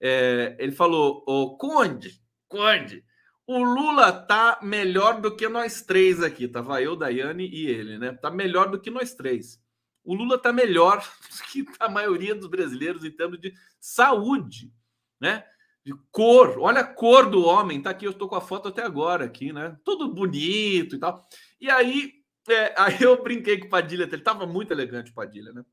É, 0.00 0.56
ele 0.58 0.72
falou: 0.72 1.24
Ô 1.26 1.56
Conde, 1.56 2.20
Conde, 2.46 3.04
o 3.46 3.62
Lula 3.62 4.12
tá 4.12 4.60
melhor 4.62 5.20
do 5.20 5.34
que 5.34 5.48
nós 5.48 5.82
três 5.82 6.22
aqui. 6.22 6.46
Tava 6.46 6.80
eu, 6.80 6.94
Daiane 6.94 7.48
e 7.48 7.66
ele, 7.66 7.98
né? 7.98 8.12
Tá 8.12 8.30
melhor 8.30 8.70
do 8.70 8.80
que 8.80 8.90
nós 8.90 9.14
três. 9.14 9.60
O 10.04 10.14
Lula 10.14 10.38
tá 10.38 10.52
melhor 10.52 10.98
do 11.30 11.42
que 11.50 11.66
a 11.80 11.88
maioria 11.88 12.34
dos 12.34 12.46
brasileiros 12.46 13.04
em 13.04 13.10
termos 13.10 13.40
de 13.40 13.52
saúde, 13.80 14.72
né? 15.20 15.44
De 15.86 15.94
cor. 16.10 16.58
Olha 16.58 16.80
a 16.80 16.84
cor 16.84 17.30
do 17.30 17.44
homem. 17.44 17.80
Tá 17.80 17.90
aqui, 17.90 18.04
eu 18.04 18.10
estou 18.10 18.28
com 18.28 18.34
a 18.34 18.40
foto 18.40 18.70
até 18.70 18.82
agora 18.82 19.24
aqui, 19.24 19.52
né? 19.52 19.78
Todo 19.84 20.12
bonito 20.12 20.96
e 20.96 20.98
tal. 20.98 21.24
E 21.60 21.70
aí, 21.70 22.12
é, 22.48 22.74
aí 22.76 23.00
eu 23.00 23.22
brinquei 23.22 23.56
com 23.56 23.68
o 23.68 23.70
Padilha, 23.70 24.02
ele 24.02 24.18
tava 24.20 24.44
muito 24.46 24.72
elegante, 24.72 25.12
o 25.12 25.14
Padilha, 25.14 25.52
né? 25.52 25.64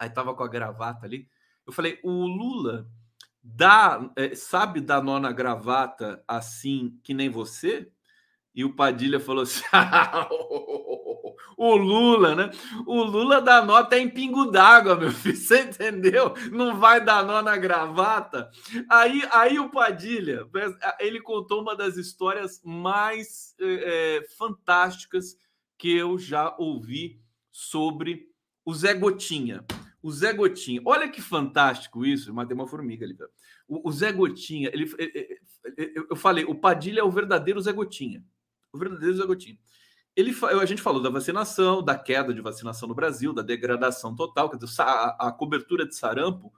Aí 0.00 0.10
tava 0.10 0.34
com 0.34 0.42
a 0.42 0.48
gravata 0.48 1.06
ali. 1.06 1.28
Eu 1.64 1.72
falei, 1.72 2.00
o 2.02 2.26
Lula 2.26 2.88
dá, 3.40 4.12
é, 4.16 4.34
sabe 4.34 4.80
dar 4.80 5.00
nó 5.00 5.20
na 5.20 5.30
gravata 5.30 6.24
assim 6.26 6.98
que 7.04 7.14
nem 7.14 7.30
você? 7.30 7.88
E 8.52 8.64
o 8.64 8.74
Padilha 8.74 9.20
falou 9.20 9.44
assim: 9.44 9.62
o 11.56 11.76
Lula, 11.76 12.34
né? 12.34 12.50
O 12.86 13.02
Lula 13.02 13.40
dá 13.40 13.64
nó 13.64 13.76
até 13.76 13.98
em 13.98 14.08
pingo 14.08 14.46
d'água, 14.46 14.96
meu 14.96 15.10
filho. 15.12 15.36
Você 15.36 15.62
entendeu? 15.62 16.34
Não 16.50 16.78
vai 16.78 17.04
dar 17.04 17.24
nó 17.24 17.42
na 17.42 17.56
gravata. 17.56 18.50
Aí, 18.88 19.22
aí 19.30 19.58
o 19.58 19.70
Padilha, 19.70 20.46
ele 20.98 21.20
contou 21.20 21.60
uma 21.60 21.76
das 21.76 21.96
histórias 21.96 22.60
mais 22.64 23.54
é, 23.60 24.26
fantásticas 24.38 25.36
que 25.78 25.94
eu 25.94 26.18
já 26.18 26.54
ouvi 26.58 27.20
sobre 27.50 28.28
o 28.64 28.74
Zé 28.74 28.94
Gotinha. 28.94 29.64
O 30.02 30.10
Zé 30.10 30.32
Gotinha, 30.32 30.80
olha 30.84 31.08
que 31.08 31.20
fantástico 31.20 32.04
isso. 32.04 32.32
Matei 32.32 32.54
uma 32.54 32.66
formiga 32.66 33.04
ali. 33.04 33.16
O, 33.68 33.88
o 33.88 33.92
Zé 33.92 34.12
Gotinha, 34.12 34.70
ele, 34.72 34.90
eu 36.08 36.16
falei, 36.16 36.44
o 36.44 36.54
Padilha 36.54 37.00
é 37.00 37.04
o 37.04 37.10
verdadeiro 37.10 37.60
Zé 37.60 37.72
Gotinha 37.72 38.24
o 38.76 38.78
verdadeiro 38.78 39.16
Zé 39.16 39.26
Gotinha. 39.26 39.58
Ele, 40.16 40.34
a 40.60 40.64
gente 40.64 40.80
falou 40.80 41.02
da 41.02 41.10
vacinação, 41.10 41.82
da 41.82 41.96
queda 41.96 42.32
de 42.32 42.40
vacinação 42.40 42.88
no 42.88 42.94
Brasil, 42.94 43.34
da 43.34 43.42
degradação 43.42 44.16
total, 44.16 44.48
quer 44.48 44.56
dizer, 44.56 44.80
a, 44.80 45.28
a 45.28 45.32
cobertura 45.32 45.86
de 45.86 45.94
sarampo 45.94 46.50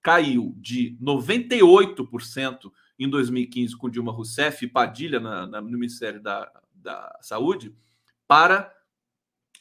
caiu 0.00 0.54
de 0.56 0.96
98% 1.02 2.70
em 2.98 3.08
2015 3.08 3.76
com 3.76 3.90
Dilma 3.90 4.12
Rousseff 4.12 4.64
e 4.64 4.68
Padilha 4.68 5.18
na, 5.18 5.46
na, 5.46 5.60
no 5.60 5.70
Ministério 5.70 6.22
da, 6.22 6.50
da 6.72 7.18
Saúde 7.20 7.74
para, 8.28 8.72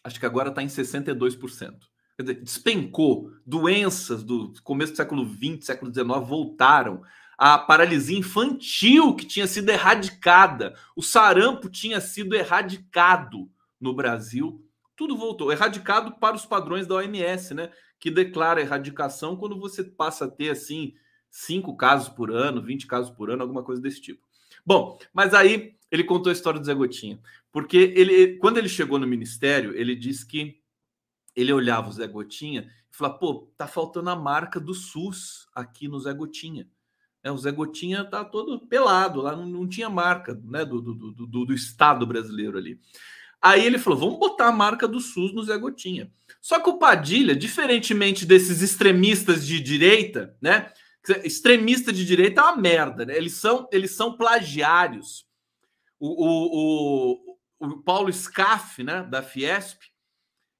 acho 0.03 0.19
que 0.19 0.25
agora 0.25 0.49
está 0.49 0.61
em 0.61 0.67
62%. 0.67 1.89
Quer 2.15 2.23
dizer, 2.23 2.43
despencou. 2.43 3.31
Doenças 3.45 4.23
do 4.23 4.53
começo 4.63 4.91
do 4.91 4.97
século 4.97 5.25
XX, 5.25 5.65
século 5.65 5.91
XIX 5.91 6.05
voltaram 6.27 7.01
a 7.39 7.57
paralisia 7.57 8.19
infantil 8.19 9.15
que 9.15 9.25
tinha 9.25 9.47
sido 9.47 9.69
erradicada, 9.69 10.75
o 10.93 11.01
sarampo 11.01 11.69
tinha 11.69 12.01
sido 12.01 12.35
erradicado 12.35 13.49
no 13.79 13.93
Brasil, 13.93 14.61
tudo 14.93 15.17
voltou, 15.17 15.49
erradicado 15.49 16.19
para 16.19 16.35
os 16.35 16.45
padrões 16.45 16.85
da 16.85 16.95
OMS, 16.95 17.53
né? 17.53 17.71
Que 17.97 18.11
declara 18.11 18.59
erradicação 18.59 19.37
quando 19.37 19.57
você 19.57 19.85
passa 19.85 20.25
a 20.25 20.29
ter 20.29 20.49
assim 20.49 20.93
cinco 21.31 21.77
casos 21.77 22.09
por 22.09 22.29
ano, 22.29 22.61
20 22.61 22.85
casos 22.85 23.09
por 23.09 23.31
ano, 23.31 23.41
alguma 23.41 23.63
coisa 23.63 23.81
desse 23.81 24.01
tipo. 24.01 24.21
Bom, 24.65 24.99
mas 25.13 25.33
aí 25.33 25.77
ele 25.89 26.03
contou 26.03 26.29
a 26.29 26.33
história 26.33 26.59
do 26.59 26.65
Zé 26.65 26.73
Gotinha, 26.73 27.21
porque 27.53 27.77
ele, 27.77 28.35
quando 28.39 28.57
ele 28.57 28.67
chegou 28.67 28.99
no 28.99 29.07
ministério, 29.07 29.73
ele 29.77 29.95
disse 29.95 30.27
que 30.27 30.59
ele 31.33 31.53
olhava 31.53 31.87
o 31.87 31.93
Zé 31.93 32.05
Gotinha 32.05 32.69
e 32.91 32.97
falava: 32.97 33.17
pô, 33.17 33.49
tá 33.55 33.65
faltando 33.65 34.09
a 34.09 34.15
marca 34.17 34.59
do 34.59 34.73
SUS 34.73 35.47
aqui 35.55 35.87
no 35.87 36.01
Zé 36.01 36.13
Gotinha. 36.13 36.67
É, 37.23 37.31
o 37.31 37.37
Zé 37.37 37.51
Gotinha 37.51 38.05
tá 38.05 38.23
todo 38.23 38.65
pelado, 38.67 39.21
lá 39.21 39.35
não, 39.35 39.45
não 39.45 39.67
tinha 39.67 39.89
marca 39.89 40.39
né, 40.43 40.63
do, 40.63 40.81
do, 40.81 40.93
do, 40.93 41.45
do, 41.45 41.53
Estado 41.53 42.05
brasileiro 42.07 42.57
ali. 42.57 42.79
Aí 43.41 43.65
ele 43.65 43.77
falou: 43.77 43.99
vamos 43.99 44.19
botar 44.19 44.47
a 44.47 44.53
marca 44.53 44.87
do 44.87 44.99
SUS 44.99 45.33
no 45.33 45.43
Zé 45.43 45.57
Gotinha. 45.57 46.11
Só 46.41 46.59
que 46.59 46.69
o 46.69 46.77
Padilha, 46.77 47.35
diferentemente 47.35 48.25
desses 48.25 48.61
extremistas 48.61 49.45
de 49.45 49.59
direita, 49.59 50.35
né? 50.41 50.71
Extremista 51.23 51.91
de 51.91 52.05
direita 52.05 52.41
é 52.41 52.43
uma 52.43 52.57
merda, 52.57 53.05
né? 53.05 53.17
Eles 53.17 53.33
são, 53.33 53.67
eles 53.71 53.91
são 53.91 54.15
plagiários. 54.15 55.25
O, 55.99 56.25
o, 56.25 57.35
o, 57.59 57.67
o 57.67 57.77
Paulo 57.81 58.11
Scaff, 58.11 58.83
né, 58.83 59.03
da 59.03 59.21
Fiesp, 59.21 59.81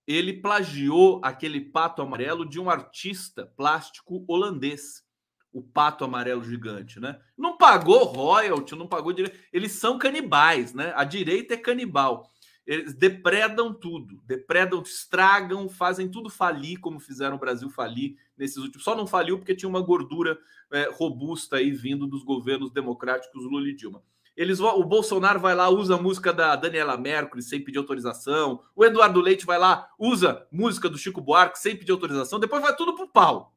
ele 0.06 0.34
plagiou 0.34 1.22
aquele 1.24 1.62
pato 1.62 2.02
amarelo 2.02 2.50
de 2.50 2.60
um 2.60 2.70
artista 2.70 3.46
plástico 3.56 4.26
holandês 4.28 5.04
o 5.52 5.62
pato 5.62 6.04
amarelo 6.04 6.44
gigante, 6.44 7.00
né? 7.00 7.20
Não 7.38 7.58
pagou 7.58 8.04
royalty, 8.04 8.76
não 8.76 8.88
pagou 8.88 9.14
direito. 9.14 9.40
Eles 9.52 9.72
são 9.74 9.98
canibais, 9.98 10.74
né? 10.74 10.94
A 10.96 11.04
direita 11.04 11.56
é 11.56 11.58
canibal. 11.58 12.30
Eles 12.66 12.94
depredam 12.94 13.74
tudo, 13.74 14.22
depredam, 14.28 14.82
estragam, 14.84 15.68
fazem 15.68 16.08
tudo 16.08 16.30
falir, 16.30 16.80
como 16.80 17.00
fizeram 17.00 17.36
o 17.36 17.40
Brasil 17.40 17.68
falir 17.68 18.16
nesses 18.38 18.58
últimos. 18.58 18.84
Só 18.84 18.96
não 18.96 19.08
faliu 19.08 19.40
porque 19.40 19.56
tinha 19.56 19.68
uma 19.68 19.82
gordura 19.82 20.38
é, 20.72 20.88
robusta 20.94 21.56
aí 21.56 21.72
vindo 21.72 22.06
dos 22.06 22.24
governos 22.24 22.72
democráticos 22.72 23.44
Lula 23.44 23.68
e 23.68 23.76
Dilma. 23.76 24.04
Eles 24.38 24.60
o 24.60 24.84
Bolsonaro 24.84 25.40
vai 25.40 25.54
lá, 25.54 25.68
usa 25.68 25.96
a 25.96 26.02
música 26.02 26.32
da 26.32 26.56
Daniela 26.56 26.96
Mercury 26.96 27.42
sem 27.42 27.62
pedir 27.62 27.80
autorização. 27.80 28.64
O 28.76 28.86
Eduardo 28.86 29.20
Leite 29.20 29.46
vai 29.46 29.58
lá, 29.58 29.90
usa 29.98 30.48
música 30.52 30.88
do 30.88 30.98
Chico 30.98 31.20
Buarque 31.20 31.60
sem 31.60 31.76
pedir 31.76 31.92
autorização. 31.92 32.40
Depois 32.40 32.62
vai 32.62 32.74
tudo 32.76 32.96
pro 32.96 33.10
pau. 33.10 33.54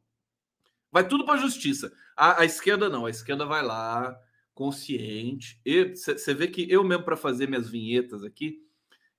Vai 0.92 1.08
tudo 1.08 1.24
para 1.24 1.34
a 1.34 1.42
justiça. 1.42 1.90
A, 2.14 2.44
esquerda 2.44 2.90
não, 2.90 3.06
a 3.06 3.10
esquerda 3.10 3.46
vai 3.46 3.64
lá, 3.64 4.14
consciente. 4.54 5.58
Você 5.94 6.34
vê 6.34 6.46
que 6.46 6.70
eu 6.70 6.84
mesmo, 6.84 7.02
para 7.02 7.16
fazer 7.16 7.48
minhas 7.48 7.70
vinhetas 7.70 8.22
aqui, 8.22 8.60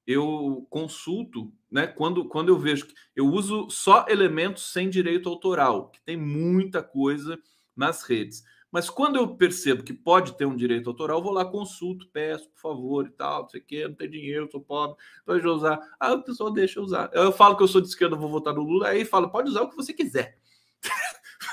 eu 0.06 0.68
consulto, 0.70 1.52
né? 1.72 1.88
Quando, 1.88 2.26
quando 2.26 2.50
eu 2.50 2.60
vejo 2.60 2.86
que 2.86 2.94
eu 3.16 3.26
uso 3.26 3.70
só 3.70 4.06
elementos 4.08 4.72
sem 4.72 4.90
direito 4.90 5.28
autoral, 5.28 5.90
que 5.90 6.02
tem 6.02 6.16
muita 6.16 6.84
coisa 6.84 7.40
nas 7.76 8.04
redes. 8.04 8.44
Mas 8.70 8.90
quando 8.90 9.16
eu 9.16 9.36
percebo 9.36 9.84
que 9.84 9.94
pode 9.94 10.36
ter 10.36 10.46
um 10.46 10.56
direito 10.56 10.90
autoral, 10.90 11.20
eu 11.20 11.24
vou 11.24 11.32
lá, 11.32 11.46
consulto, 11.46 12.08
peço, 12.12 12.50
por 12.50 12.60
favor, 12.60 13.08
e 13.08 13.12
tal, 13.12 13.44
não 13.44 13.50
sei 13.50 13.62
o 13.62 13.64
quê, 13.64 13.88
não 13.88 13.96
tem 13.96 14.10
dinheiro, 14.10 14.50
sou 14.52 14.62
pobre, 14.62 14.98
pode 15.26 15.48
usar. 15.48 15.80
Ah, 16.00 16.14
o 16.14 16.24
pessoal 16.24 16.52
deixa 16.52 16.82
usar. 16.82 17.10
Eu 17.14 17.32
falo 17.32 17.56
que 17.56 17.64
eu 17.64 17.68
sou 17.68 17.80
de 17.80 17.88
esquerda, 17.88 18.16
vou 18.16 18.30
votar 18.30 18.54
no 18.54 18.64
Lula, 18.64 18.90
aí 18.90 19.06
fala, 19.06 19.30
pode 19.30 19.50
usar 19.50 19.62
o 19.62 19.70
que 19.70 19.76
você 19.76 19.94
quiser. 19.94 20.38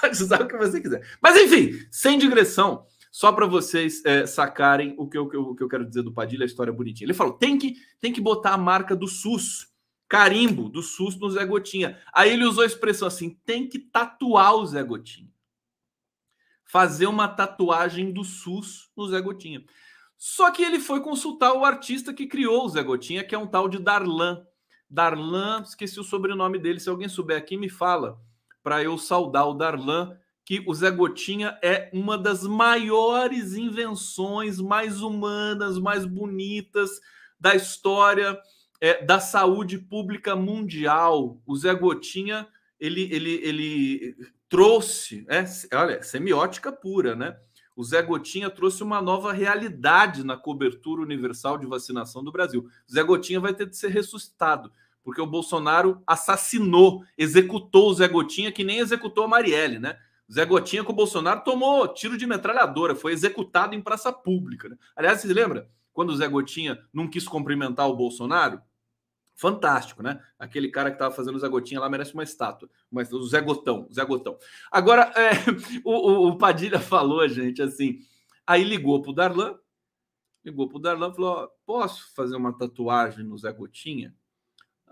Pode 0.00 0.22
usar 0.22 0.42
o 0.42 0.48
que 0.48 0.56
você 0.56 0.80
quiser. 0.80 1.06
Mas 1.20 1.36
enfim, 1.36 1.86
sem 1.90 2.18
digressão, 2.18 2.86
só 3.10 3.32
para 3.32 3.46
vocês 3.46 4.04
é, 4.04 4.24
sacarem 4.26 4.94
o 4.96 5.08
que, 5.08 5.18
eu, 5.18 5.24
o 5.24 5.54
que 5.54 5.62
eu 5.62 5.68
quero 5.68 5.84
dizer 5.84 6.02
do 6.02 6.12
Padilha, 6.12 6.44
a 6.44 6.46
história 6.46 6.72
bonitinha. 6.72 7.06
Ele 7.06 7.14
falou: 7.14 7.32
tem 7.32 7.58
que, 7.58 7.76
tem 8.00 8.12
que 8.12 8.20
botar 8.20 8.54
a 8.54 8.58
marca 8.58 8.94
do 8.94 9.08
SUS, 9.08 9.68
carimbo 10.08 10.68
do 10.68 10.82
SUS 10.82 11.18
no 11.18 11.30
Zé 11.30 11.44
Gotinha. 11.44 11.98
Aí 12.12 12.32
ele 12.32 12.44
usou 12.44 12.62
a 12.62 12.66
expressão 12.66 13.08
assim: 13.08 13.36
tem 13.44 13.68
que 13.68 13.78
tatuar 13.78 14.54
o 14.54 14.66
Zé 14.66 14.82
Gotinha. 14.82 15.28
fazer 16.64 17.06
uma 17.06 17.26
tatuagem 17.26 18.12
do 18.12 18.22
SUS 18.22 18.90
no 18.96 19.08
Zé 19.08 19.20
Gotinha. 19.20 19.64
Só 20.16 20.50
que 20.50 20.62
ele 20.62 20.78
foi 20.78 21.00
consultar 21.00 21.52
o 21.54 21.64
artista 21.64 22.12
que 22.14 22.26
criou 22.26 22.64
o 22.64 22.68
Zé 22.68 22.82
Gotinha, 22.82 23.24
que 23.24 23.34
é 23.34 23.38
um 23.38 23.46
tal 23.46 23.68
de 23.68 23.78
Darlan. 23.78 24.46
Darlan, 24.88 25.62
esqueci 25.62 25.98
o 25.98 26.04
sobrenome 26.04 26.58
dele, 26.58 26.78
se 26.78 26.88
alguém 26.88 27.08
souber 27.08 27.36
aqui, 27.36 27.56
me 27.56 27.68
fala, 27.68 28.20
para 28.62 28.82
eu 28.82 28.98
saudar 28.98 29.48
o 29.48 29.54
Darlan, 29.54 30.16
que 30.44 30.62
o 30.66 30.74
Zé 30.74 30.90
Gotinha 30.90 31.58
é 31.62 31.88
uma 31.92 32.18
das 32.18 32.42
maiores 32.42 33.54
invenções 33.54 34.60
mais 34.60 35.00
humanas, 35.00 35.78
mais 35.78 36.04
bonitas 36.04 36.90
da 37.38 37.54
história 37.54 38.36
é, 38.80 39.04
da 39.04 39.20
saúde 39.20 39.78
pública 39.78 40.34
mundial. 40.34 41.40
O 41.46 41.56
Zé 41.56 41.74
Gotinha, 41.74 42.48
ele, 42.78 43.02
ele, 43.12 43.34
ele 43.42 44.16
trouxe, 44.48 45.24
é, 45.28 45.44
olha, 45.76 46.02
semiótica 46.02 46.72
pura, 46.72 47.14
né? 47.14 47.36
O 47.76 47.84
Zé 47.84 48.02
Gotinha 48.02 48.50
trouxe 48.50 48.82
uma 48.82 49.00
nova 49.00 49.32
realidade 49.32 50.24
na 50.24 50.36
cobertura 50.36 51.00
universal 51.00 51.56
de 51.56 51.66
vacinação 51.66 52.22
do 52.22 52.32
Brasil. 52.32 52.68
O 52.88 52.92
Zé 52.92 53.02
Gotinha 53.02 53.40
vai 53.40 53.54
ter 53.54 53.66
de 53.66 53.76
ser 53.76 53.88
ressuscitado, 53.88 54.72
porque 55.02 55.20
o 55.20 55.26
Bolsonaro 55.26 56.02
assassinou, 56.06 57.04
executou 57.16 57.90
o 57.90 57.94
Zé 57.94 58.08
Gotinha, 58.08 58.52
que 58.52 58.64
nem 58.64 58.78
executou 58.78 59.24
a 59.24 59.28
Marielle, 59.28 59.78
né? 59.78 59.96
Zé 60.32 60.44
Gotinha 60.44 60.84
com 60.84 60.92
o 60.92 60.96
Bolsonaro 60.96 61.42
tomou 61.42 61.88
tiro 61.88 62.16
de 62.16 62.26
metralhadora, 62.26 62.94
foi 62.94 63.12
executado 63.12 63.74
em 63.74 63.82
praça 63.82 64.12
pública. 64.12 64.68
Né? 64.68 64.76
Aliás, 64.94 65.20
você 65.20 65.32
lembra 65.32 65.68
quando 65.92 66.10
o 66.10 66.16
Zé 66.16 66.28
Gotinha 66.28 66.78
não 66.92 67.08
quis 67.08 67.26
cumprimentar 67.26 67.88
o 67.88 67.96
Bolsonaro? 67.96 68.62
Fantástico, 69.34 70.02
né? 70.02 70.20
Aquele 70.38 70.68
cara 70.68 70.90
que 70.90 70.96
estava 70.96 71.14
fazendo 71.14 71.34
o 71.34 71.38
Zé 71.38 71.48
Gotinha 71.48 71.80
lá 71.80 71.88
merece 71.88 72.14
uma 72.14 72.22
estátua. 72.22 72.68
Mas 72.90 73.12
o 73.12 73.22
Zé 73.26 73.40
Gotão, 73.40 73.88
Zé 73.92 74.04
Gotão. 74.04 74.38
Agora, 74.70 75.12
é, 75.16 75.30
o, 75.82 76.28
o, 76.28 76.38
Padilha 76.38 76.78
falou, 76.78 77.26
gente, 77.26 77.62
assim. 77.62 78.00
Aí 78.46 78.62
ligou 78.62 79.00
pro 79.00 79.12
Darlan, 79.12 79.58
ligou 80.44 80.68
pro 80.68 80.78
Darlan 80.78 81.10
e 81.10 81.14
falou: 81.14 81.48
posso 81.64 82.14
fazer 82.14 82.36
uma 82.36 82.56
tatuagem 82.56 83.24
no 83.24 83.38
Zé 83.38 83.50
Gotinha? 83.50 84.14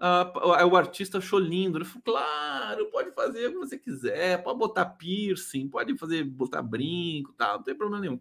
Ah, 0.00 0.31
o 0.64 0.76
artista 0.76 1.19
achou 1.19 1.40
lindo. 1.40 1.76
Ele 1.76 1.85
falou: 1.85 2.02
claro, 2.05 2.87
pode 2.90 3.11
fazer 3.11 3.49
o 3.49 3.52
que 3.52 3.59
você 3.59 3.76
quiser, 3.76 4.43
pode 4.43 4.59
botar 4.59 4.87
piercing, 4.87 5.69
pode 5.69 5.99
fazer, 5.99 6.23
botar 6.23 6.62
brinco, 6.62 7.33
tá, 7.33 7.55
não 7.55 7.62
tem 7.64 7.75
problema 7.75 8.00
nenhum. 8.00 8.21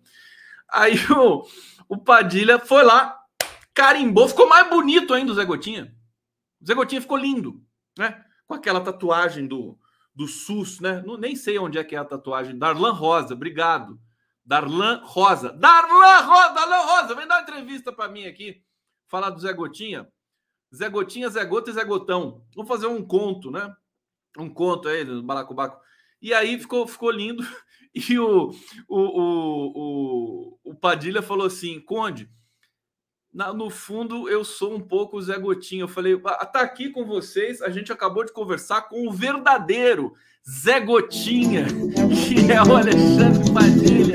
Aí 0.70 0.96
o, 1.16 1.48
o 1.88 1.98
Padilha 1.98 2.58
foi 2.58 2.84
lá, 2.84 3.20
carimbou, 3.76 4.28
ficou 4.28 4.50
mais 4.50 4.68
bonito 4.68 5.14
ainda 5.14 5.32
o 5.32 5.36
Zé 5.36 5.46
Gotinha. 5.46 5.96
O 6.60 6.66
Zé 6.66 6.74
Gotinha 6.74 7.00
ficou 7.02 7.18
lindo, 7.18 7.64
né? 7.98 8.26
Com 8.48 8.56
aquela 8.56 8.82
tatuagem 8.82 9.46
do, 9.46 9.78
do 10.16 10.28
SUS, 10.28 10.80
né? 10.80 11.04
Não, 11.06 11.16
nem 11.16 11.36
sei 11.36 11.60
onde 11.60 11.78
é 11.78 11.84
que 11.84 11.96
é 11.96 12.00
a 12.00 12.06
tatuagem. 12.06 12.58
Darlan 12.58 12.92
Rosa, 12.92 13.36
obrigado. 13.36 14.00
Darlan 14.44 15.02
Rosa. 15.04 15.52
Darlan 15.52 16.22
Rosa, 16.22 16.54
Darlan 16.54 16.86
Rosa, 16.86 17.16
vem 17.16 17.28
dar 17.28 17.36
uma 17.36 17.42
entrevista 17.44 17.94
para 17.94 18.10
mim 18.10 18.26
aqui, 18.26 18.64
falar 19.08 19.30
do 19.30 19.40
Zé 19.40 19.54
Gotinha. 19.54 20.08
Zé 20.78 20.90
Gotinha, 20.90 21.30
Zé 21.30 21.44
Gota 21.44 21.72
e 21.72 21.74
Zé 21.74 21.84
Gotão. 21.84 22.44
Vamos 22.56 22.70
fazer 22.70 22.88
um 22.88 23.04
conto, 23.04 23.50
né? 23.50 23.74
Um 24.38 24.50
conto 24.50 24.88
aí 24.88 25.04
do 25.04 25.24
Balacobaco. 25.24 25.82
E 26.22 26.34
aí 26.34 26.60
ficou, 26.60 26.88
ficou 26.88 27.12
lindo. 27.12 27.44
E 28.10 28.20
o, 28.20 28.52
o, 28.88 29.00
o, 29.00 29.72
o, 29.76 30.60
o 30.66 30.76
Padilha 30.76 31.24
falou 31.24 31.48
assim: 31.48 31.80
Conde, 31.80 32.30
na, 33.34 33.52
no 33.52 33.72
fundo 33.72 34.30
eu 34.30 34.44
sou 34.44 34.76
um 34.76 34.80
pouco 34.80 35.18
o 35.18 35.22
Zé 35.22 35.40
Gotinha. 35.40 35.82
Eu 35.82 35.88
falei: 35.88 36.22
ah, 36.26 36.46
tá 36.46 36.62
aqui 36.62 36.92
com 36.92 37.06
vocês. 37.06 37.60
A 37.60 37.72
gente 37.72 37.92
acabou 37.92 38.24
de 38.24 38.32
conversar 38.32 38.84
com 38.84 39.08
o 39.08 39.12
verdadeiro 39.12 40.14
Zé 40.48 40.80
Gotinha, 40.80 41.66
que 42.28 42.52
é 42.52 42.62
o 42.62 42.76
Alexandre 42.76 43.52
Padilha. 43.52 44.14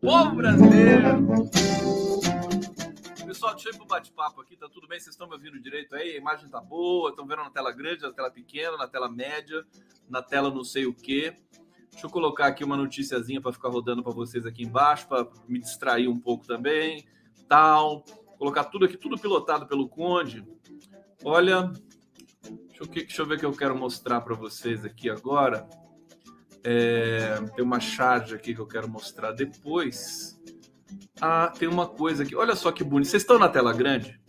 Povo 0.00 0.36
brasileiro! 0.36 1.48
Pessoal, 3.38 3.54
deixa 3.54 3.68
eu 3.68 3.72
ir 3.72 3.76
pro 3.76 3.86
bate-papo 3.86 4.40
aqui, 4.40 4.56
tá 4.56 4.68
tudo 4.68 4.88
bem? 4.88 4.98
Vocês 4.98 5.14
estão 5.14 5.28
me 5.28 5.34
ouvindo 5.34 5.60
direito 5.60 5.94
aí? 5.94 6.10
A 6.10 6.16
imagem 6.16 6.48
tá 6.48 6.60
boa, 6.60 7.10
estão 7.10 7.24
vendo 7.24 7.44
na 7.44 7.50
tela 7.50 7.70
grande, 7.70 8.02
na 8.02 8.10
tela 8.10 8.32
pequena, 8.32 8.76
na 8.76 8.88
tela 8.88 9.08
média, 9.08 9.64
na 10.10 10.20
tela 10.20 10.50
não 10.50 10.64
sei 10.64 10.86
o 10.86 10.92
quê. 10.92 11.36
Deixa 11.88 12.04
eu 12.04 12.10
colocar 12.10 12.48
aqui 12.48 12.64
uma 12.64 12.76
noticiazinha 12.76 13.40
para 13.40 13.52
ficar 13.52 13.68
rodando 13.68 14.02
para 14.02 14.12
vocês 14.12 14.44
aqui 14.44 14.64
embaixo, 14.64 15.06
para 15.06 15.24
me 15.46 15.60
distrair 15.60 16.08
um 16.08 16.18
pouco 16.18 16.48
também. 16.48 17.06
Tal. 17.46 18.04
Colocar 18.36 18.64
tudo 18.64 18.86
aqui, 18.86 18.96
tudo 18.96 19.16
pilotado 19.16 19.68
pelo 19.68 19.88
Conde. 19.88 20.44
Olha, 21.22 21.70
deixa 22.42 22.82
eu, 22.82 22.86
deixa 22.88 23.22
eu 23.22 23.26
ver 23.26 23.36
o 23.36 23.38
que 23.38 23.46
eu 23.46 23.52
quero 23.52 23.78
mostrar 23.78 24.20
para 24.20 24.34
vocês 24.34 24.84
aqui 24.84 25.08
agora. 25.08 25.64
É, 26.64 27.36
tem 27.54 27.64
uma 27.64 27.78
charge 27.78 28.34
aqui 28.34 28.52
que 28.52 28.60
eu 28.60 28.66
quero 28.66 28.88
mostrar 28.88 29.30
depois. 29.30 30.37
Ah, 31.20 31.52
tem 31.58 31.68
uma 31.68 31.86
coisa 31.86 32.22
aqui. 32.22 32.34
Olha 32.34 32.54
só 32.54 32.70
que 32.70 32.84
bonito. 32.84 33.08
Vocês 33.08 33.22
estão 33.22 33.38
na 33.38 33.48
tela 33.48 33.72
grande? 33.72 34.20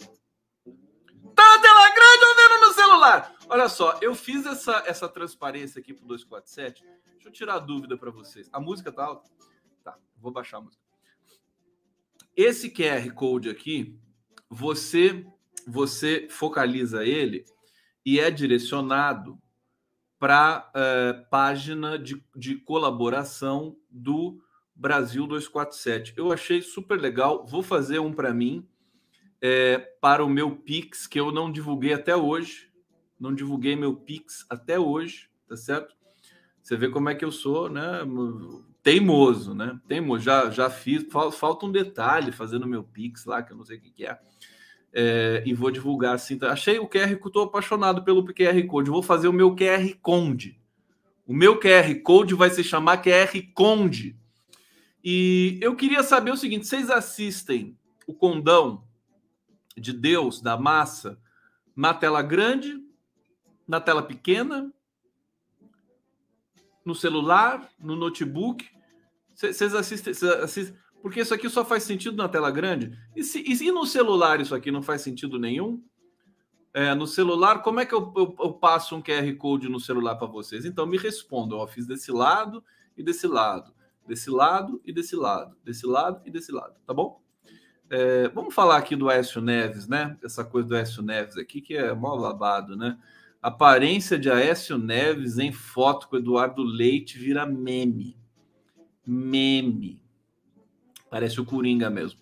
Tá 1.36 1.56
na 1.56 1.62
tela 1.62 1.90
grande 1.94 2.26
ou 2.26 2.36
vendo 2.36 2.68
no 2.68 2.74
celular? 2.74 3.36
Olha 3.48 3.70
só, 3.70 3.98
eu 4.02 4.14
fiz 4.16 4.46
essa, 4.46 4.84
essa 4.86 5.08
transparência 5.08 5.80
aqui 5.80 5.94
pro 5.94 6.06
247. 6.06 6.84
Deixa 7.14 7.28
eu 7.28 7.32
tirar 7.32 7.56
a 7.56 7.60
dúvida 7.60 7.98
para 7.98 8.12
vocês. 8.12 8.50
A 8.52 8.60
música 8.60 8.92
tá 8.92 9.06
alta? 9.06 9.30
Tá, 9.84 9.98
vou 10.18 10.32
baixar 10.32 10.58
a 10.58 10.62
música. 10.62 10.84
Esse 12.36 12.70
QR 12.70 13.12
Code 13.14 13.50
aqui, 13.50 14.00
você 14.50 15.26
você 15.68 16.28
focaliza 16.30 17.06
ele 17.06 17.46
e 18.06 18.20
é 18.20 18.32
direcionado 18.32 19.40
para 20.18 20.70
uh, 20.70 20.80
eh, 20.80 21.14
página 21.30 21.98
de, 21.98 22.22
de 22.36 22.56
colaboração 22.56 23.78
do 23.90 24.42
Brasil 24.80 25.28
247. 25.28 26.14
Eu 26.16 26.32
achei 26.32 26.62
super 26.62 26.98
legal. 26.98 27.46
Vou 27.46 27.62
fazer 27.62 28.00
um 28.00 28.14
para 28.14 28.34
mim, 28.34 28.66
é, 29.42 29.78
para 29.78 30.24
o 30.24 30.30
meu 30.30 30.56
Pix, 30.56 31.06
que 31.06 31.20
eu 31.20 31.34
não 31.34 31.52
divulguei 31.52 31.94
até 31.94 32.16
hoje. 32.16 32.70
Não 33.20 33.36
divulguei 33.36 33.76
meu 33.76 33.94
Pix 33.94 34.46
até 34.50 34.80
hoje, 34.80 35.30
tá 35.50 35.58
certo? 35.58 35.94
Você 36.64 36.78
vê 36.78 36.88
como 36.88 37.10
é 37.10 37.16
que 37.16 37.26
eu 37.26 37.32
sou, 37.32 37.70
né? 37.70 38.00
Teimoso, 38.82 39.54
né? 39.54 39.78
Teimoso. 39.86 40.24
Já, 40.24 40.50
já 40.50 40.70
fiz. 40.70 41.06
Falta 41.12 41.66
um 41.66 41.72
detalhe 41.74 42.32
fazendo 42.32 42.66
meu 42.66 42.82
Pix 42.82 43.26
lá, 43.26 43.44
que 43.44 43.52
eu 43.52 43.58
não 43.58 43.66
sei 43.66 43.80
o 43.80 43.82
que, 43.82 43.92
que 43.92 44.06
é. 44.06 44.18
é. 44.94 45.44
e 45.46 45.54
vou 45.54 45.72
divulgar 45.72 46.16
assim. 46.16 46.38
Tá? 46.38 46.54
Achei 46.54 46.80
o 46.80 46.88
QR 46.88 47.14
Code, 47.18 47.28
estou 47.28 47.44
apaixonado 47.44 48.02
pelo 48.06 48.24
QR 48.24 48.66
Code. 48.66 48.90
Vou 48.90 49.04
fazer 49.04 49.28
o 49.28 49.34
meu 49.34 49.54
QR 49.54 49.94
Conde. 50.02 50.58
O 51.28 51.34
meu 51.34 51.60
QR 51.60 51.94
Code 52.02 52.34
vai 52.34 52.50
se 52.50 52.64
chamar 52.64 53.04
QR 53.04 53.42
Conde 53.54 54.18
e 55.04 55.58
eu 55.62 55.76
queria 55.76 56.04
saber 56.04 56.32
o 56.32 56.38
seguinte: 56.38 56.68
vocês 56.68 56.90
assistem 56.90 57.78
o 58.06 58.14
condão 58.14 58.84
de 59.78 59.94
Deus 59.94 60.42
da 60.42 60.58
massa 60.58 61.20
na 61.76 61.94
tela 61.94 62.22
grande, 62.22 62.84
na 63.68 63.80
tela 63.80 64.04
pequena, 64.04 64.74
no 66.84 66.94
celular, 66.94 67.70
no 67.80 67.96
notebook? 67.96 68.68
Vocês 69.34 69.74
assistem, 69.74 70.12
assistem, 70.44 70.78
Porque 71.02 71.22
isso 71.22 71.34
aqui 71.34 71.50
só 71.50 71.64
faz 71.64 71.84
sentido 71.84 72.18
na 72.18 72.28
tela 72.28 72.52
grande. 72.52 72.98
E, 73.16 73.24
se, 73.24 73.42
e 73.42 73.72
no 73.72 73.86
celular 73.86 74.42
isso 74.42 74.54
aqui 74.54 74.70
não 74.70 74.82
faz 74.82 75.02
sentido 75.02 75.40
nenhum? 75.40 75.82
É, 76.74 76.94
no 76.94 77.08
celular, 77.08 77.64
como 77.64 77.80
é 77.80 77.86
que 77.86 77.96
eu, 77.96 78.14
eu, 78.16 78.36
eu 78.38 78.54
passo 78.54 78.96
um 78.96 79.02
QR 79.02 79.34
Code 79.38 79.70
no 79.70 79.80
celular 79.80 80.16
para 80.18 80.28
vocês? 80.28 80.66
Então 80.66 80.86
me 80.86 80.98
respondam. 80.98 81.62
Eu 81.62 81.68
fiz 81.68 81.88
desse 81.88 82.12
lado 82.12 82.62
e 82.98 83.02
desse 83.02 83.26
lado 83.26 83.74
desse 84.10 84.30
lado 84.30 84.82
e 84.84 84.92
desse 84.92 85.16
lado, 85.16 85.56
desse 85.64 85.86
lado 85.86 86.22
e 86.26 86.32
desse 86.32 86.52
lado, 86.52 86.74
tá 86.86 86.94
bom? 86.94 87.22
É, 87.90 88.28
vamos 88.30 88.54
falar 88.54 88.78
aqui 88.78 88.96
do 88.96 89.10
Aécio 89.10 89.40
Neves, 89.40 89.88
né? 89.88 90.18
Essa 90.24 90.44
coisa 90.44 90.68
do 90.68 90.76
Aécio 90.76 91.02
Neves 91.02 91.38
aqui, 91.38 91.62
que 91.62 91.76
é 91.76 91.94
mó 91.94 92.18
babado, 92.18 92.76
né? 92.76 92.98
Aparência 93.42 94.18
de 94.20 94.30
Aécio 94.30 94.78
Neves 94.78 95.38
em 95.38 95.52
foto 95.52 96.08
com 96.08 96.18
Eduardo 96.18 96.62
Leite 96.62 97.18
vira 97.18 97.46
meme. 97.46 98.18
Meme. 99.06 100.02
Parece 101.10 101.40
o 101.40 101.46
Coringa 101.46 101.90
mesmo. 101.90 102.20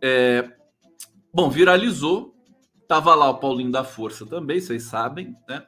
É, 0.00 0.50
bom, 1.32 1.50
viralizou. 1.50 2.34
Tava 2.88 3.14
lá 3.14 3.28
o 3.28 3.38
Paulinho 3.38 3.72
da 3.72 3.82
Força 3.82 4.24
também, 4.24 4.60
vocês 4.60 4.84
sabem, 4.84 5.36
né? 5.48 5.66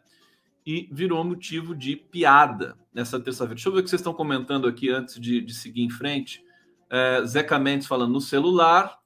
E 0.68 0.86
virou 0.92 1.24
motivo 1.24 1.74
de 1.74 1.96
piada 1.96 2.76
nessa 2.92 3.18
terça-feira. 3.18 3.54
Deixa 3.54 3.70
eu 3.70 3.72
ver 3.72 3.78
o 3.78 3.82
que 3.82 3.88
vocês 3.88 4.02
estão 4.02 4.12
comentando 4.12 4.68
aqui 4.68 4.90
antes 4.90 5.18
de, 5.18 5.40
de 5.40 5.54
seguir 5.54 5.80
em 5.80 5.88
frente. 5.88 6.44
É, 6.90 7.24
Zeca 7.24 7.58
Mendes 7.58 7.86
falando 7.86 8.12
no 8.12 8.20
celular. 8.20 8.98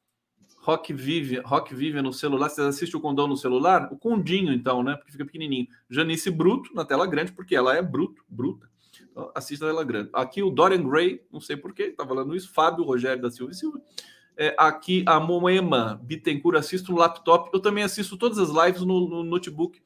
Rock 0.59 0.93
Vive, 0.93 1.41
Rock 1.45 1.73
Vive 1.73 2.03
no 2.03 2.13
celular. 2.13 2.49
Vocês 2.49 2.67
assistem 2.67 2.99
o 2.99 3.01
condão 3.01 3.29
no 3.29 3.37
celular? 3.37 3.89
O 3.93 3.97
condinho, 3.97 4.53
então, 4.53 4.83
né? 4.83 4.97
Porque 4.97 5.13
fica 5.13 5.25
pequenininho. 5.25 5.69
Janice 5.89 6.33
Bruto 6.33 6.75
na 6.75 6.85
tela 6.85 7.07
grande, 7.07 7.31
porque 7.31 7.55
ela 7.55 7.77
é 7.77 7.81
bruto, 7.81 8.25
bruta. 8.29 8.69
Então, 9.09 9.31
assista 9.33 9.65
a 9.65 9.69
tela 9.69 9.85
grande. 9.85 10.11
Aqui 10.15 10.43
o 10.43 10.51
Dorian 10.51 10.83
Gray, 10.83 11.23
não 11.33 11.41
sei 11.41 11.57
porquê, 11.57 11.93
tá 11.93 12.05
falando 12.05 12.35
isso. 12.35 12.53
Fábio 12.53 12.83
Rogério 12.83 13.23
da 13.23 13.31
Silva 13.31 13.53
e 13.53 13.55
Silva. 13.55 13.81
É, 14.37 14.53
aqui 14.59 15.05
a 15.07 15.21
Moema 15.21 16.01
Bittencourt, 16.03 16.57
assisto 16.57 16.91
no 16.91 16.99
laptop. 16.99 17.51
Eu 17.55 17.61
também 17.61 17.85
assisto 17.85 18.17
todas 18.17 18.39
as 18.39 18.51
lives 18.51 18.83
no, 18.83 19.09
no 19.09 19.23
notebook 19.23 19.81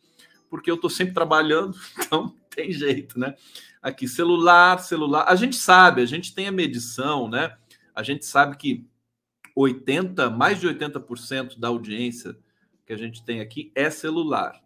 porque 0.49 0.71
eu 0.71 0.77
estou 0.77 0.91
sempre 0.91 1.15
trabalhando, 1.15 1.77
então 1.99 2.35
tem 2.51 2.73
jeito, 2.73 3.19
né? 3.19 3.35
Aqui, 3.83 4.09
celular, 4.09 4.79
celular. 4.79 5.25
A 5.29 5.37
gente 5.37 5.57
sabe, 5.57 6.03
a 6.03 6.07
gente 6.07 6.35
tem 6.35 6.49
a 6.49 6.53
medição, 6.53 7.29
né? 7.29 7.57
A 7.95 8.03
gente 8.03 8.25
sabe 8.27 8.57
que 8.57 8.87
80, 9.55 10.29
mais 10.31 10.61
de 10.61 10.67
80% 10.67 11.59
da 11.59 11.69
audiência 11.69 12.37
que 12.85 12.93
a 12.93 12.97
gente 12.97 13.25
tem 13.25 13.41
aqui 13.41 13.73
é 13.75 13.89
celular. 13.91 14.61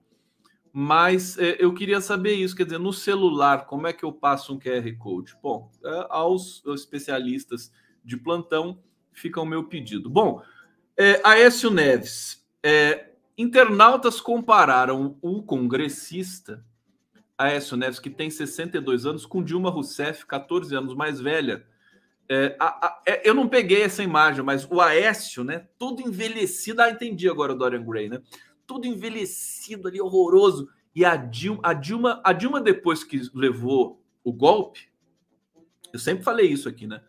Mas 0.72 1.36
é, 1.38 1.56
eu 1.58 1.74
queria 1.74 2.00
saber 2.00 2.34
isso, 2.34 2.54
quer 2.54 2.64
dizer, 2.64 2.78
no 2.78 2.92
celular, 2.92 3.66
como 3.66 3.86
é 3.86 3.92
que 3.92 4.04
eu 4.04 4.12
passo 4.12 4.54
um 4.54 4.58
QR 4.58 4.96
Code? 4.98 5.36
Bom, 5.42 5.70
é, 5.84 6.06
aos, 6.10 6.62
aos 6.66 6.80
especialistas 6.80 7.72
de 8.04 8.16
plantão 8.16 8.80
fica 9.12 9.40
o 9.40 9.46
meu 9.46 9.64
pedido. 9.64 10.08
Bom, 10.08 10.42
é, 10.96 11.20
Aécio 11.24 11.70
Neves, 11.70 12.46
é, 12.62 13.09
internautas 13.40 14.20
compararam 14.20 15.18
o 15.22 15.42
congressista 15.42 16.64
Aécio 17.40 17.74
Neves, 17.74 17.98
que 17.98 18.10
tem 18.10 18.28
62 18.28 19.06
anos, 19.06 19.24
com 19.24 19.42
Dilma 19.42 19.70
Rousseff, 19.70 20.26
14 20.26 20.74
anos 20.76 20.94
mais 20.94 21.20
velha. 21.20 21.64
É, 22.28 22.54
a, 22.60 22.66
a, 22.66 23.02
é, 23.06 23.26
eu 23.26 23.34
não 23.34 23.48
peguei 23.48 23.82
essa 23.82 24.02
imagem, 24.02 24.44
mas 24.44 24.70
o 24.70 24.78
Aécio, 24.78 25.42
né, 25.42 25.66
todo 25.78 26.02
envelhecido, 26.02 26.82
ah, 26.82 26.90
entendi 26.90 27.30
agora 27.30 27.52
o 27.52 27.56
Dorian 27.56 27.82
Gray, 27.82 28.10
né? 28.10 28.20
Todo 28.66 28.86
envelhecido 28.86 29.88
ali, 29.88 29.98
horroroso. 30.00 30.68
E 30.94 31.02
a 31.02 31.16
Dilma, 31.16 31.60
a 31.64 31.72
Dilma, 31.72 32.20
a 32.22 32.32
Dilma 32.34 32.60
depois 32.60 33.02
que 33.02 33.22
levou 33.32 34.04
o 34.22 34.34
golpe, 34.34 34.90
eu 35.94 35.98
sempre 35.98 36.22
falei 36.22 36.46
isso 36.46 36.68
aqui, 36.68 36.86
né? 36.86 37.02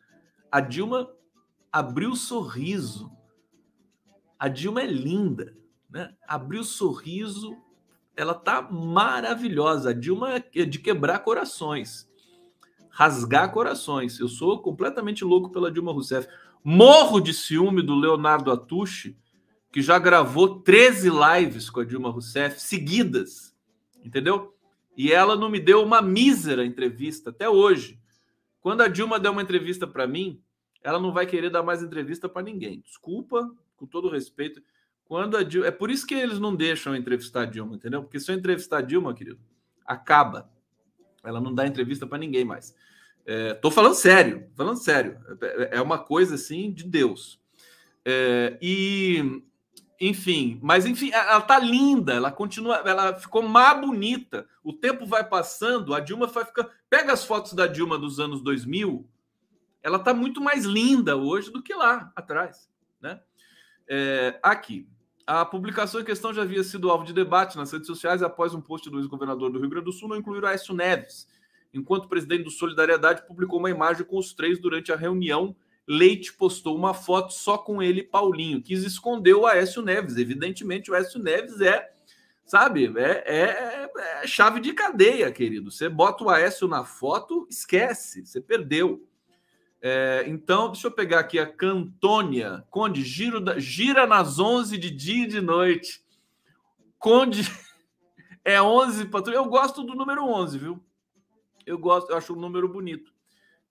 A 0.50 0.62
Dilma 0.62 1.12
abriu 1.72 2.16
sorriso. 2.16 3.12
A 4.40 4.48
Dilma 4.48 4.82
é 4.82 4.88
linda, 4.88 5.56
né? 5.92 6.14
Abriu 6.28 6.64
sorriso, 6.64 7.58
ela 8.16 8.34
tá 8.34 8.62
maravilhosa. 8.62 9.90
A 9.90 9.94
Dilma 9.94 10.44
é 10.54 10.66
de 10.66 10.80
quebrar 10.80 11.20
corações, 11.20 12.10
rasgar 12.90 13.52
corações. 13.52 14.20
Eu 14.20 14.28
sou 14.28 14.62
completamente 14.62 15.24
louco 15.24 15.50
pela 15.50 15.72
Dilma 15.72 15.92
Rousseff. 15.92 16.28
Morro 16.64 17.20
de 17.20 17.34
ciúme 17.34 17.82
do 17.82 17.96
Leonardo 17.96 18.52
Atushi, 18.52 19.18
que 19.72 19.82
já 19.82 19.98
gravou 19.98 20.60
13 20.62 21.10
lives 21.10 21.70
com 21.70 21.80
a 21.80 21.86
Dilma 21.86 22.10
Rousseff 22.10 22.62
seguidas, 22.62 23.56
entendeu? 24.04 24.56
E 24.96 25.12
ela 25.12 25.36
não 25.36 25.50
me 25.50 25.60
deu 25.60 25.84
uma 25.84 26.02
mísera 26.02 26.66
entrevista 26.66 27.32
até 27.32 27.50
hoje. 27.50 28.00
Quando 28.60 28.82
a 28.82 28.88
Dilma 28.88 29.20
der 29.20 29.30
uma 29.30 29.42
entrevista 29.42 29.88
para 29.88 30.06
mim, 30.06 30.40
ela 30.84 31.00
não 31.00 31.12
vai 31.12 31.26
querer 31.26 31.50
dar 31.50 31.64
mais 31.64 31.82
entrevista 31.82 32.30
para 32.30 32.44
ninguém. 32.44 32.82
Desculpa, 32.82 33.50
com 33.76 33.88
todo 33.88 34.10
respeito. 34.10 34.62
Quando 35.12 35.36
a 35.36 35.44
Dilma... 35.44 35.68
É 35.68 35.72
por 35.72 35.92
isso 35.92 36.08
que 36.08 36.14
eles 36.16 36.40
não 36.40 36.56
deixam 36.56 36.96
entrevistar 36.96 37.42
a 37.42 37.46
Dilma, 37.46 37.76
entendeu? 37.76 38.02
Porque 38.02 38.18
se 38.18 38.32
eu 38.32 38.36
entrevistar 38.38 38.80
Dilma, 38.80 39.14
querido, 39.14 39.42
acaba. 39.86 40.50
Ela 41.22 41.42
não 41.42 41.54
dá 41.54 41.68
entrevista 41.68 42.08
para 42.08 42.18
ninguém 42.18 42.46
mais. 42.46 42.74
É, 43.26 43.54
tô 43.56 43.70
falando 43.70 43.94
sério, 43.94 44.50
falando 44.56 44.78
sério. 44.78 45.20
É, 45.42 45.80
é 45.80 45.82
uma 45.82 46.00
coisa 46.00 46.36
assim 46.36 46.72
de 46.72 46.86
Deus. 46.86 47.42
É, 48.06 48.58
e, 48.62 49.44
enfim, 50.00 50.58
mas 50.64 50.86
enfim, 50.86 51.12
ela 51.12 51.42
tá 51.42 51.60
linda, 51.60 52.14
ela 52.14 52.32
continua, 52.32 52.78
ela 52.78 53.14
ficou 53.14 53.42
mais 53.42 53.82
bonita. 53.82 54.48
O 54.64 54.72
tempo 54.72 55.06
vai 55.06 55.28
passando, 55.28 55.94
a 55.94 56.00
Dilma 56.00 56.28
vai 56.28 56.46
ficar. 56.46 56.70
Pega 56.90 57.12
as 57.12 57.26
fotos 57.26 57.52
da 57.52 57.68
Dilma 57.68 57.98
dos 57.98 58.18
anos 58.18 58.42
2000, 58.42 59.06
ela 59.84 59.98
está 59.98 60.14
muito 60.14 60.40
mais 60.40 60.64
linda 60.64 61.18
hoje 61.18 61.52
do 61.52 61.62
que 61.62 61.74
lá 61.74 62.14
atrás. 62.16 62.72
Né? 63.02 63.20
É, 63.90 64.40
aqui, 64.42 64.88
a 65.40 65.46
publicação 65.46 66.02
em 66.02 66.04
questão 66.04 66.34
já 66.34 66.42
havia 66.42 66.62
sido 66.62 66.90
alvo 66.90 67.06
de 67.06 67.14
debate 67.14 67.56
nas 67.56 67.72
redes 67.72 67.88
sociais 67.88 68.22
após 68.22 68.54
um 68.54 68.60
post 68.60 68.90
do 68.90 69.00
ex-governador 69.00 69.50
do 69.50 69.60
Rio 69.60 69.70
Grande 69.70 69.86
do 69.86 69.94
Sul 69.94 70.10
não 70.10 70.18
incluir 70.18 70.44
o 70.44 70.46
Aécio 70.46 70.76
Neves, 70.76 71.26
enquanto 71.74 72.04
o 72.04 72.10
presidente 72.10 72.44
do 72.44 72.52
Solidariedade 72.52 73.26
publicou 73.26 73.58
uma 73.58 73.70
imagem 73.70 74.06
com 74.06 74.18
os 74.18 74.34
três 74.34 74.60
durante 74.60 74.92
a 74.92 74.98
reunião. 74.98 75.56
Leite 75.88 76.34
postou 76.34 76.76
uma 76.76 76.94
foto 76.94 77.32
só 77.32 77.58
com 77.58 77.82
ele 77.82 78.04
Paulinho, 78.04 78.62
quis 78.62 78.84
esconder 78.84 79.34
o 79.34 79.46
Aécio 79.46 79.82
Neves. 79.82 80.18
Evidentemente, 80.18 80.92
o 80.92 80.96
Aécio 80.96 81.18
Neves 81.18 81.62
é, 81.62 81.90
sabe, 82.46 82.92
é, 82.98 83.24
é, 83.26 83.90
é 84.24 84.28
chave 84.28 84.60
de 84.60 84.74
cadeia, 84.74 85.32
querido. 85.32 85.72
Você 85.72 85.88
bota 85.88 86.26
o 86.26 86.30
Aécio 86.30 86.68
na 86.68 86.84
foto, 86.84 87.48
esquece, 87.50 88.26
você 88.26 88.42
perdeu. 88.42 89.02
É, 89.84 90.24
então, 90.28 90.72
deixa 90.72 90.88
eu 90.88 90.92
pegar 90.92 91.22
aqui 91.22 91.40
a 91.40 91.52
Cantônia. 91.52 92.64
Conde, 92.70 93.04
giro 93.04 93.42
da, 93.42 93.58
gira 93.60 94.06
nas 94.06 94.38
11 94.38 94.78
de 94.78 94.92
dia 94.92 95.24
e 95.24 95.28
de 95.28 95.42
noite. 95.42 96.06
Conde 97.00 97.42
é 98.46 98.62
11 98.62 99.06
patrulha. 99.06 99.38
Eu 99.38 99.46
gosto 99.46 99.84
do 99.84 99.96
número 99.96 100.24
11, 100.24 100.60
viu? 100.60 100.84
Eu 101.66 101.80
gosto, 101.80 102.12
eu 102.12 102.18
acho 102.18 102.34
o 102.34 102.40
número 102.40 102.70
bonito. 102.70 103.12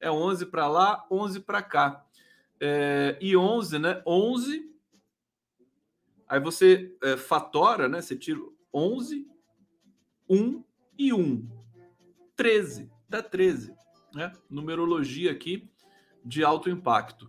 É 0.00 0.10
11 0.10 0.46
para 0.46 0.66
lá, 0.66 1.06
11 1.08 1.40
para 1.40 1.62
cá. 1.62 2.04
É, 2.58 3.16
e 3.20 3.36
11, 3.36 3.78
né? 3.78 4.02
11. 4.04 4.68
Aí 6.28 6.40
você 6.40 6.92
é, 7.04 7.16
fatora, 7.16 7.88
né? 7.88 8.02
Você 8.02 8.16
tira 8.16 8.40
11, 8.74 9.28
1 10.28 10.64
e 10.98 11.12
1. 11.12 11.48
13. 12.34 12.90
Dá 13.08 13.22
13. 13.22 13.72
Né? 14.12 14.32
Numerologia 14.48 15.30
aqui 15.30 15.70
de 16.24 16.44
alto 16.44 16.70
impacto. 16.70 17.28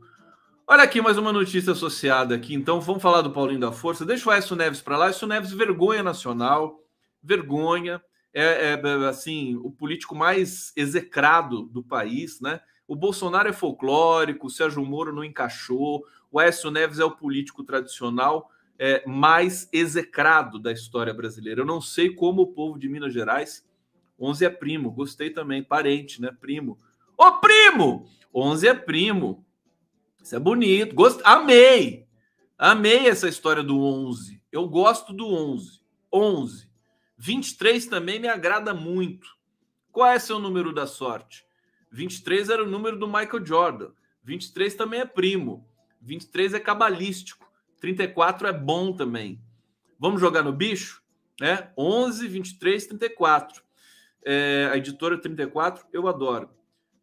Olha 0.67 0.83
aqui 0.83 1.01
mais 1.01 1.17
uma 1.17 1.33
notícia 1.33 1.73
associada 1.73 2.35
aqui. 2.35 2.53
Então 2.53 2.79
vamos 2.79 3.01
falar 3.01 3.21
do 3.21 3.31
Paulinho 3.31 3.59
da 3.59 3.71
Força. 3.71 4.05
Deixa 4.05 4.29
o 4.29 4.31
Aécio 4.31 4.55
Neves 4.55 4.81
para 4.81 4.97
lá. 4.97 5.07
Aécio 5.07 5.27
Neves, 5.27 5.51
vergonha 5.51 6.01
nacional, 6.01 6.83
vergonha. 7.21 8.01
É, 8.33 8.73
é, 8.73 9.07
assim 9.09 9.57
o 9.57 9.69
político 9.69 10.15
mais 10.15 10.71
execrado 10.77 11.63
do 11.63 11.83
país, 11.83 12.39
né? 12.39 12.61
O 12.87 12.95
Bolsonaro 12.95 13.49
é 13.49 13.53
folclórico, 13.53 14.47
o 14.47 14.49
Sérgio 14.49 14.85
Moro 14.85 15.13
não 15.13 15.23
encaixou. 15.23 16.05
O 16.31 16.39
Aécio 16.39 16.71
Neves 16.71 16.99
é 16.99 17.03
o 17.03 17.11
político 17.11 17.63
tradicional 17.63 18.49
é, 18.79 19.03
mais 19.05 19.69
execrado 19.71 20.57
da 20.57 20.71
história 20.71 21.13
brasileira. 21.13 21.61
Eu 21.61 21.65
não 21.65 21.79
sei 21.79 22.15
como 22.15 22.41
o 22.43 22.47
povo 22.47 22.79
de 22.79 22.89
Minas 22.89 23.13
Gerais, 23.13 23.63
11 24.19 24.45
é 24.45 24.49
primo, 24.49 24.91
gostei 24.91 25.29
também, 25.29 25.63
parente, 25.63 26.21
né? 26.21 26.35
Primo. 26.39 26.79
Ô 27.21 27.33
primo! 27.33 28.09
11 28.33 28.67
é 28.67 28.73
primo. 28.73 29.45
Isso 30.23 30.35
é 30.35 30.39
bonito. 30.39 30.95
Gost... 30.95 31.21
Amei. 31.23 32.07
Amei 32.57 33.07
essa 33.07 33.29
história 33.29 33.61
do 33.61 33.79
11. 33.79 34.41
Eu 34.51 34.67
gosto 34.67 35.13
do 35.13 35.27
11. 35.27 35.81
11. 36.11 36.67
23 37.19 37.85
também 37.85 38.19
me 38.19 38.27
agrada 38.27 38.73
muito. 38.73 39.27
Qual 39.91 40.09
é 40.09 40.17
seu 40.17 40.39
número 40.39 40.73
da 40.73 40.87
sorte? 40.87 41.45
23 41.91 42.49
era 42.49 42.63
o 42.63 42.67
número 42.67 42.97
do 42.97 43.05
Michael 43.05 43.45
Jordan. 43.45 43.91
23 44.23 44.73
também 44.73 45.01
é 45.01 45.05
primo. 45.05 45.63
23 46.01 46.55
é 46.55 46.59
cabalístico. 46.59 47.47
34 47.79 48.47
é 48.47 48.51
bom 48.51 48.93
também. 48.93 49.39
Vamos 49.99 50.19
jogar 50.19 50.41
no 50.41 50.51
bicho? 50.51 51.03
Né? 51.39 51.71
11, 51.77 52.27
23, 52.27 52.87
34. 52.87 53.61
É, 54.25 54.71
a 54.73 54.77
editora 54.77 55.21
34, 55.21 55.85
eu 55.93 56.07
adoro 56.07 56.49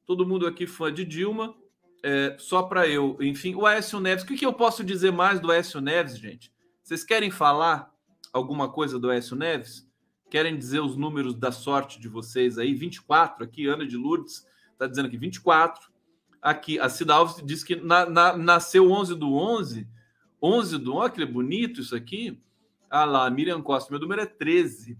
todo 0.08 0.26
mundo 0.26 0.46
aqui 0.46 0.66
fã 0.66 0.90
de 0.90 1.04
Dilma, 1.04 1.54
é, 2.02 2.34
só 2.38 2.62
para 2.62 2.88
eu, 2.88 3.18
enfim, 3.20 3.54
o 3.54 3.66
Aécio 3.66 4.00
Neves, 4.00 4.24
o 4.24 4.26
que, 4.26 4.38
que 4.38 4.46
eu 4.46 4.54
posso 4.54 4.82
dizer 4.82 5.12
mais 5.12 5.38
do 5.38 5.50
Aécio 5.50 5.82
Neves, 5.82 6.18
gente? 6.18 6.50
Vocês 6.82 7.04
querem 7.04 7.30
falar 7.30 7.92
alguma 8.32 8.70
coisa 8.70 8.98
do 8.98 9.10
Aécio 9.10 9.36
Neves? 9.36 9.86
Querem 10.30 10.56
dizer 10.56 10.80
os 10.80 10.96
números 10.96 11.34
da 11.34 11.52
sorte 11.52 12.00
de 12.00 12.08
vocês 12.08 12.56
aí? 12.56 12.72
24, 12.72 13.44
aqui, 13.44 13.66
Ana 13.66 13.86
de 13.86 13.98
Lourdes 13.98 14.46
está 14.72 14.86
dizendo 14.86 15.08
aqui 15.08 15.18
24. 15.18 15.90
Aqui, 16.40 16.80
a 16.80 16.88
Cida 16.88 17.12
Alves 17.14 17.44
diz 17.44 17.62
que 17.62 17.76
na, 17.76 18.08
na, 18.08 18.34
nasceu 18.34 18.90
11 18.90 19.14
do 19.14 19.34
11. 19.34 19.86
11 20.42 20.78
do 20.78 20.92
11, 20.92 20.98
olha 20.98 21.10
que 21.12 21.26
bonito 21.26 21.82
isso 21.82 21.94
aqui. 21.94 22.40
Ah 22.88 23.04
lá, 23.04 23.28
Miriam 23.28 23.60
Costa, 23.60 23.90
meu 23.90 24.00
número 24.00 24.22
é 24.22 24.26
13. 24.26 24.96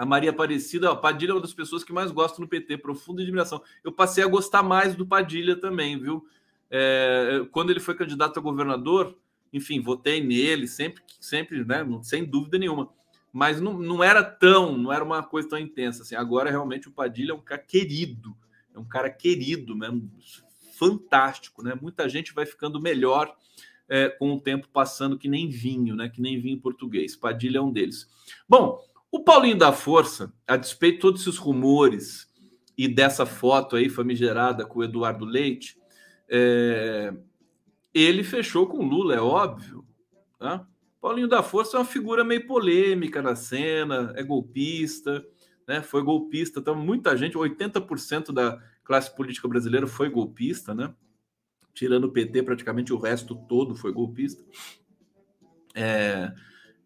A 0.00 0.06
Maria 0.06 0.30
Aparecida, 0.30 0.90
ó, 0.90 0.96
Padilha 0.96 1.32
é 1.32 1.34
uma 1.34 1.42
das 1.42 1.52
pessoas 1.52 1.84
que 1.84 1.92
mais 1.92 2.10
gosto 2.10 2.40
no 2.40 2.48
PT, 2.48 2.78
profunda 2.78 3.20
admiração. 3.20 3.62
Eu 3.84 3.92
passei 3.92 4.24
a 4.24 4.26
gostar 4.26 4.62
mais 4.62 4.96
do 4.96 5.06
Padilha 5.06 5.56
também, 5.56 5.98
viu? 5.98 6.26
É, 6.70 7.46
quando 7.52 7.68
ele 7.68 7.80
foi 7.80 7.94
candidato 7.94 8.38
a 8.38 8.42
governador, 8.42 9.14
enfim, 9.52 9.78
votei 9.78 10.24
nele, 10.24 10.66
sempre, 10.66 11.02
sempre, 11.20 11.62
né? 11.66 11.86
Sem 12.00 12.24
dúvida 12.24 12.58
nenhuma. 12.58 12.88
Mas 13.30 13.60
não, 13.60 13.74
não 13.74 14.02
era 14.02 14.24
tão, 14.24 14.74
não 14.78 14.90
era 14.90 15.04
uma 15.04 15.22
coisa 15.22 15.50
tão 15.50 15.58
intensa 15.58 16.02
assim. 16.02 16.14
Agora, 16.14 16.48
realmente, 16.48 16.88
o 16.88 16.92
Padilha 16.92 17.32
é 17.32 17.34
um 17.34 17.42
cara 17.42 17.60
querido, 17.60 18.34
é 18.74 18.78
um 18.78 18.88
cara 18.88 19.10
querido 19.10 19.76
mesmo, 19.76 20.10
fantástico, 20.78 21.62
né? 21.62 21.78
Muita 21.78 22.08
gente 22.08 22.32
vai 22.32 22.46
ficando 22.46 22.80
melhor 22.80 23.36
é, 23.86 24.08
com 24.08 24.32
o 24.32 24.40
tempo 24.40 24.66
passando, 24.72 25.18
que 25.18 25.28
nem 25.28 25.50
vinho, 25.50 25.94
né? 25.94 26.08
Que 26.08 26.22
nem 26.22 26.40
vinho 26.40 26.58
português. 26.58 27.14
Padilha 27.14 27.58
é 27.58 27.60
um 27.60 27.70
deles. 27.70 28.08
Bom, 28.48 28.80
o 29.10 29.24
Paulinho 29.24 29.58
da 29.58 29.72
Força, 29.72 30.32
a 30.46 30.56
despeito 30.56 30.96
de 30.96 31.00
todos 31.00 31.20
esses 31.22 31.36
rumores 31.36 32.28
e 32.76 32.88
dessa 32.88 33.26
foto 33.26 33.76
aí 33.76 33.88
famigerada 33.88 34.64
com 34.64 34.78
o 34.80 34.84
Eduardo 34.84 35.24
Leite, 35.24 35.76
é... 36.28 37.12
ele 37.92 38.22
fechou 38.22 38.66
com 38.66 38.86
Lula, 38.86 39.14
é 39.14 39.20
óbvio. 39.20 39.84
Tá? 40.38 40.66
Paulinho 41.00 41.28
da 41.28 41.42
Força 41.42 41.76
é 41.76 41.80
uma 41.80 41.86
figura 41.86 42.22
meio 42.22 42.46
polêmica 42.46 43.22
na 43.22 43.34
cena, 43.34 44.12
é 44.16 44.22
golpista, 44.22 45.24
né? 45.66 45.82
Foi 45.82 46.02
golpista. 46.02 46.60
Então, 46.60 46.74
muita 46.74 47.16
gente, 47.16 47.36
80% 47.36 48.32
da 48.32 48.60
classe 48.84 49.14
política 49.14 49.48
brasileira 49.48 49.86
foi 49.86 50.10
golpista, 50.10 50.74
né? 50.74 50.92
Tirando 51.72 52.04
o 52.04 52.12
PT, 52.12 52.42
praticamente 52.42 52.92
o 52.92 52.98
resto 52.98 53.34
todo 53.48 53.74
foi 53.74 53.92
golpista. 53.92 54.44
É, 55.74 56.32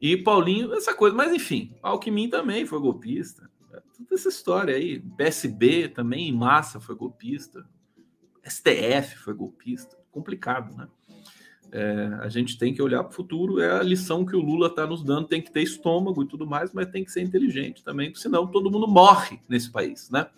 e 0.00 0.16
Paulinho, 0.16 0.74
essa 0.74 0.94
coisa, 0.94 1.16
mas 1.16 1.33
enfim, 1.33 1.74
Alckmin 1.83 2.28
também 2.28 2.66
foi 2.66 2.78
golpista. 2.78 3.48
É, 3.72 3.80
toda 3.96 4.14
essa 4.14 4.28
história 4.28 4.74
aí. 4.74 5.00
PSB 5.16 5.88
também, 5.88 6.28
em 6.28 6.33
massa, 6.33 6.80
foi 6.80 6.94
golpista. 6.94 7.66
STF 8.44 9.16
foi 9.16 9.35
golpista. 9.35 9.96
Complicado, 10.11 10.76
né? 10.76 10.88
É, 11.72 12.18
a 12.20 12.28
gente 12.28 12.57
tem 12.57 12.72
que 12.72 12.80
olhar 12.80 13.02
para 13.02 13.11
o 13.11 13.14
futuro, 13.14 13.59
é 13.59 13.80
a 13.80 13.83
lição 13.83 14.24
que 14.24 14.37
o 14.37 14.40
Lula 14.40 14.68
está 14.68 14.87
nos 14.87 15.02
dando, 15.02 15.26
tem 15.26 15.42
que 15.42 15.50
ter 15.50 15.62
estômago 15.62 16.22
e 16.22 16.28
tudo 16.28 16.46
mais, 16.46 16.72
mas 16.72 16.87
tem 16.87 17.04
que 17.04 17.11
ser 17.11 17.20
inteligente 17.20 17.83
também, 17.83 18.14
senão 18.14 18.46
todo 18.46 18.70
mundo 18.70 18.87
morre 18.87 19.40
nesse 19.48 19.72
país, 19.72 20.09
né? 20.09 20.28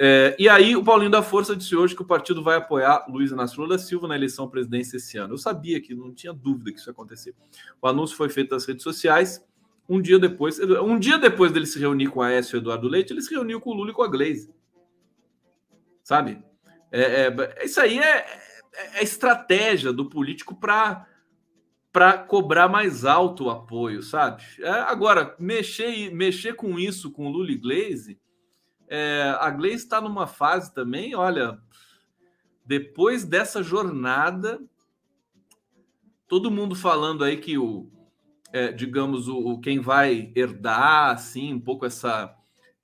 É, 0.00 0.36
e 0.38 0.48
aí 0.48 0.76
o 0.76 0.84
Paulinho 0.84 1.10
da 1.10 1.22
Força 1.22 1.56
disse 1.56 1.74
hoje 1.74 1.96
que 1.96 2.02
o 2.02 2.06
partido 2.06 2.40
vai 2.40 2.56
apoiar 2.56 3.04
Luiz 3.08 3.32
Inácio 3.32 3.60
Lula 3.60 3.76
da 3.76 3.82
Silva 3.82 4.06
na 4.06 4.14
eleição 4.14 4.44
à 4.44 4.48
presidência 4.48 4.96
esse 4.96 5.18
ano. 5.18 5.34
Eu 5.34 5.38
sabia 5.38 5.80
que 5.80 5.92
não 5.92 6.14
tinha 6.14 6.32
dúvida 6.32 6.70
que 6.70 6.78
isso 6.78 6.88
ia 6.88 6.92
acontecer. 6.92 7.34
O 7.82 7.88
anúncio 7.88 8.16
foi 8.16 8.28
feito 8.28 8.54
nas 8.54 8.64
redes 8.64 8.84
sociais. 8.84 9.44
Um 9.88 10.00
dia 10.00 10.18
depois, 10.18 10.60
um 10.60 10.98
dia 10.98 11.18
depois 11.18 11.50
dele 11.50 11.66
se 11.66 11.80
reunir 11.80 12.08
com 12.08 12.22
a 12.22 12.28
Aécio 12.28 12.56
e 12.56 12.58
Eduardo 12.58 12.86
Leite, 12.86 13.12
ele 13.12 13.22
se 13.22 13.34
reuniu 13.34 13.60
com 13.60 13.70
o 13.70 13.74
Lula 13.74 13.90
e 13.90 13.94
com 13.94 14.02
a 14.02 14.08
Glaze. 14.08 14.54
Sabe? 16.04 16.44
É, 16.92 17.26
é, 17.26 17.64
isso 17.64 17.80
aí 17.80 17.98
é, 17.98 18.18
é, 18.18 18.98
é 19.00 19.02
estratégia 19.02 19.92
do 19.92 20.08
político 20.08 20.54
para 20.54 21.06
para 21.90 22.18
cobrar 22.18 22.68
mais 22.68 23.04
alto 23.04 23.46
o 23.46 23.50
apoio, 23.50 24.02
sabe? 24.02 24.42
É, 24.60 24.68
agora, 24.68 25.34
mexer, 25.38 26.14
mexer 26.14 26.54
com 26.54 26.78
isso 26.78 27.10
com 27.10 27.30
Lula 27.30 27.50
e 27.50 27.56
Glaze, 27.56 28.20
é, 28.88 29.36
a 29.38 29.50
Glaze 29.50 29.76
está 29.76 30.00
numa 30.00 30.26
fase 30.26 30.72
também, 30.74 31.14
olha, 31.14 31.60
depois 32.64 33.24
dessa 33.24 33.62
jornada, 33.62 34.60
todo 36.26 36.50
mundo 36.50 36.74
falando 36.74 37.24
aí 37.24 37.36
que 37.36 37.56
o, 37.58 37.90
é, 38.52 38.72
digamos, 38.72 39.28
o, 39.28 39.38
o, 39.38 39.60
quem 39.60 39.80
vai 39.80 40.32
herdar, 40.34 41.10
assim, 41.10 41.54
um 41.54 41.60
pouco 41.60 41.86
essa, 41.86 42.34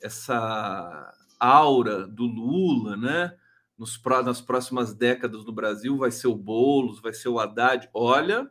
essa 0.02 1.12
aura 1.38 2.06
do 2.06 2.24
Lula, 2.24 2.96
né? 2.96 3.36
nos, 3.78 4.00
nas 4.24 4.40
próximas 4.40 4.94
décadas 4.94 5.44
no 5.44 5.52
Brasil 5.52 5.96
vai 5.96 6.10
ser 6.10 6.28
o 6.28 6.36
Boulos, 6.36 7.00
vai 7.00 7.12
ser 7.12 7.28
o 7.28 7.38
Haddad. 7.38 7.88
Olha, 7.92 8.50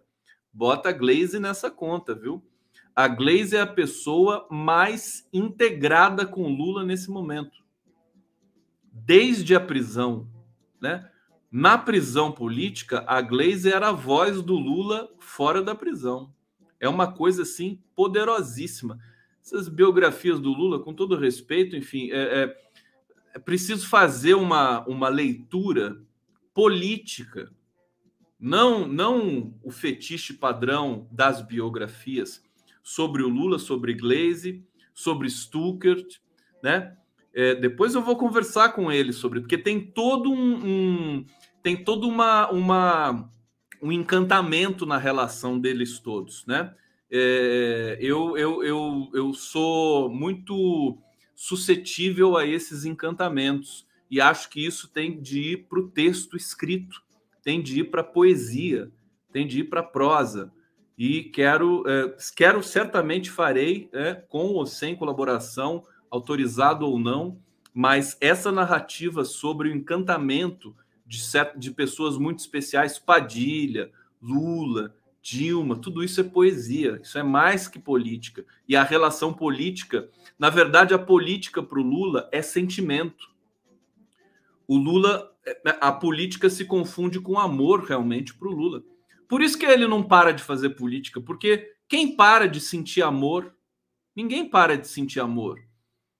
bota 0.51 0.89
a 0.89 0.93
Glaze 0.93 1.39
nessa 1.39 1.71
conta, 1.71 2.13
viu? 2.13 2.43
A 2.95 3.07
Glaze 3.07 3.55
é 3.55 3.61
a 3.61 3.67
pessoa 3.67 4.47
mais 4.49 5.27
integrada 5.33 6.25
com 6.25 6.53
Lula 6.55 6.83
nesse 6.83 7.09
momento. 7.09 7.63
Desde 8.91 9.55
a 9.55 9.59
prisão, 9.59 10.27
né? 10.79 11.09
Na 11.51 11.77
prisão 11.77 12.31
política, 12.31 13.03
a 13.07 13.21
Glaze 13.21 13.71
era 13.71 13.89
a 13.89 13.93
voz 13.93 14.41
do 14.41 14.55
Lula 14.55 15.09
fora 15.19 15.61
da 15.61 15.75
prisão. 15.75 16.33
É 16.79 16.89
uma 16.89 17.11
coisa 17.11 17.43
assim 17.43 17.81
poderosíssima. 17.95 18.99
Essas 19.41 19.67
biografias 19.67 20.39
do 20.39 20.51
Lula, 20.51 20.79
com 20.79 20.93
todo 20.93 21.17
respeito, 21.17 21.75
enfim, 21.75 22.09
é, 22.11 22.43
é 22.43 22.63
é 23.33 23.39
preciso 23.39 23.87
fazer 23.87 24.35
uma, 24.35 24.85
uma 24.87 25.09
leitura 25.09 25.99
política, 26.53 27.51
não, 28.39 28.87
não 28.87 29.57
o 29.63 29.71
fetiche 29.71 30.33
padrão 30.33 31.07
das 31.11 31.41
biografias 31.41 32.43
sobre 32.83 33.23
o 33.23 33.29
Lula, 33.29 33.57
sobre 33.57 33.93
Glaze, 33.93 34.63
sobre 34.93 35.29
Stuckert, 35.29 36.19
né? 36.61 36.95
É, 37.33 37.55
depois 37.55 37.95
eu 37.95 38.03
vou 38.03 38.15
conversar 38.15 38.73
com 38.73 38.91
ele 38.91 39.11
sobre, 39.11 39.39
porque 39.39 39.57
tem 39.57 39.81
todo 39.81 40.31
um, 40.31 40.65
um 40.65 41.25
tem 41.63 41.83
todo 41.83 42.07
uma, 42.07 42.51
uma 42.51 43.29
um 43.81 43.91
encantamento 43.91 44.85
na 44.85 44.97
relação 44.97 45.59
deles 45.59 45.99
todos, 45.99 46.45
né? 46.45 46.75
É, 47.11 47.97
eu, 47.99 48.37
eu, 48.37 48.63
eu, 48.63 49.09
eu 49.13 49.33
sou 49.33 50.09
muito 50.09 50.97
suscetível 51.35 52.37
a 52.37 52.45
esses 52.45 52.85
encantamentos. 52.85 53.85
E 54.09 54.21
acho 54.21 54.49
que 54.49 54.65
isso 54.65 54.87
tem 54.87 55.19
de 55.21 55.39
ir 55.53 55.67
para 55.67 55.79
o 55.79 55.89
texto 55.89 56.37
escrito, 56.37 57.01
tem 57.43 57.61
de 57.61 57.81
ir 57.81 57.85
para 57.85 58.01
a 58.01 58.05
poesia, 58.05 58.91
tem 59.31 59.45
de 59.45 59.59
ir 59.59 59.65
para 59.65 59.81
a 59.81 59.83
prosa. 59.83 60.51
E 60.97 61.23
quero, 61.23 61.83
é, 61.87 62.15
quero 62.35 62.61
certamente 62.61 63.31
farei, 63.31 63.89
é, 63.91 64.13
com 64.13 64.47
ou 64.53 64.65
sem 64.65 64.95
colaboração, 64.95 65.83
autorizado 66.09 66.85
ou 66.85 66.99
não, 66.99 67.39
mas 67.73 68.15
essa 68.21 68.51
narrativa 68.51 69.25
sobre 69.25 69.69
o 69.69 69.75
encantamento 69.75 70.75
de, 71.05 71.19
de 71.57 71.71
pessoas 71.71 72.17
muito 72.17 72.39
especiais, 72.39 72.99
Padilha, 72.99 73.91
Lula, 74.21 74.93
Dilma, 75.23 75.77
tudo 75.77 76.03
isso 76.03 76.19
é 76.19 76.23
poesia, 76.23 76.99
isso 77.01 77.17
é 77.17 77.23
mais 77.23 77.67
que 77.67 77.79
política. 77.79 78.45
E 78.67 78.75
a 78.75 78.83
relação 78.83 79.33
política, 79.33 80.09
na 80.37 80.49
verdade, 80.49 80.93
a 80.93 80.99
política 80.99 81.63
para 81.63 81.79
o 81.79 81.83
Lula 81.83 82.29
é 82.31 82.41
sentimento. 82.41 83.31
O 84.67 84.77
Lula, 84.77 85.31
a 85.79 85.91
política 85.91 86.49
se 86.49 86.65
confunde 86.65 87.19
com 87.19 87.39
amor 87.39 87.85
realmente 87.85 88.33
para 88.33 88.49
o 88.49 88.51
Lula. 88.51 88.83
Por 89.27 89.41
isso 89.41 89.57
que 89.57 89.65
ele 89.65 89.87
não 89.87 90.03
para 90.03 90.31
de 90.31 90.43
fazer 90.43 90.71
política, 90.71 91.19
porque 91.21 91.75
quem 91.87 92.15
para 92.15 92.47
de 92.47 92.59
sentir 92.59 93.01
amor, 93.01 93.55
ninguém 94.15 94.49
para 94.49 94.77
de 94.77 94.87
sentir 94.87 95.19
amor. 95.19 95.61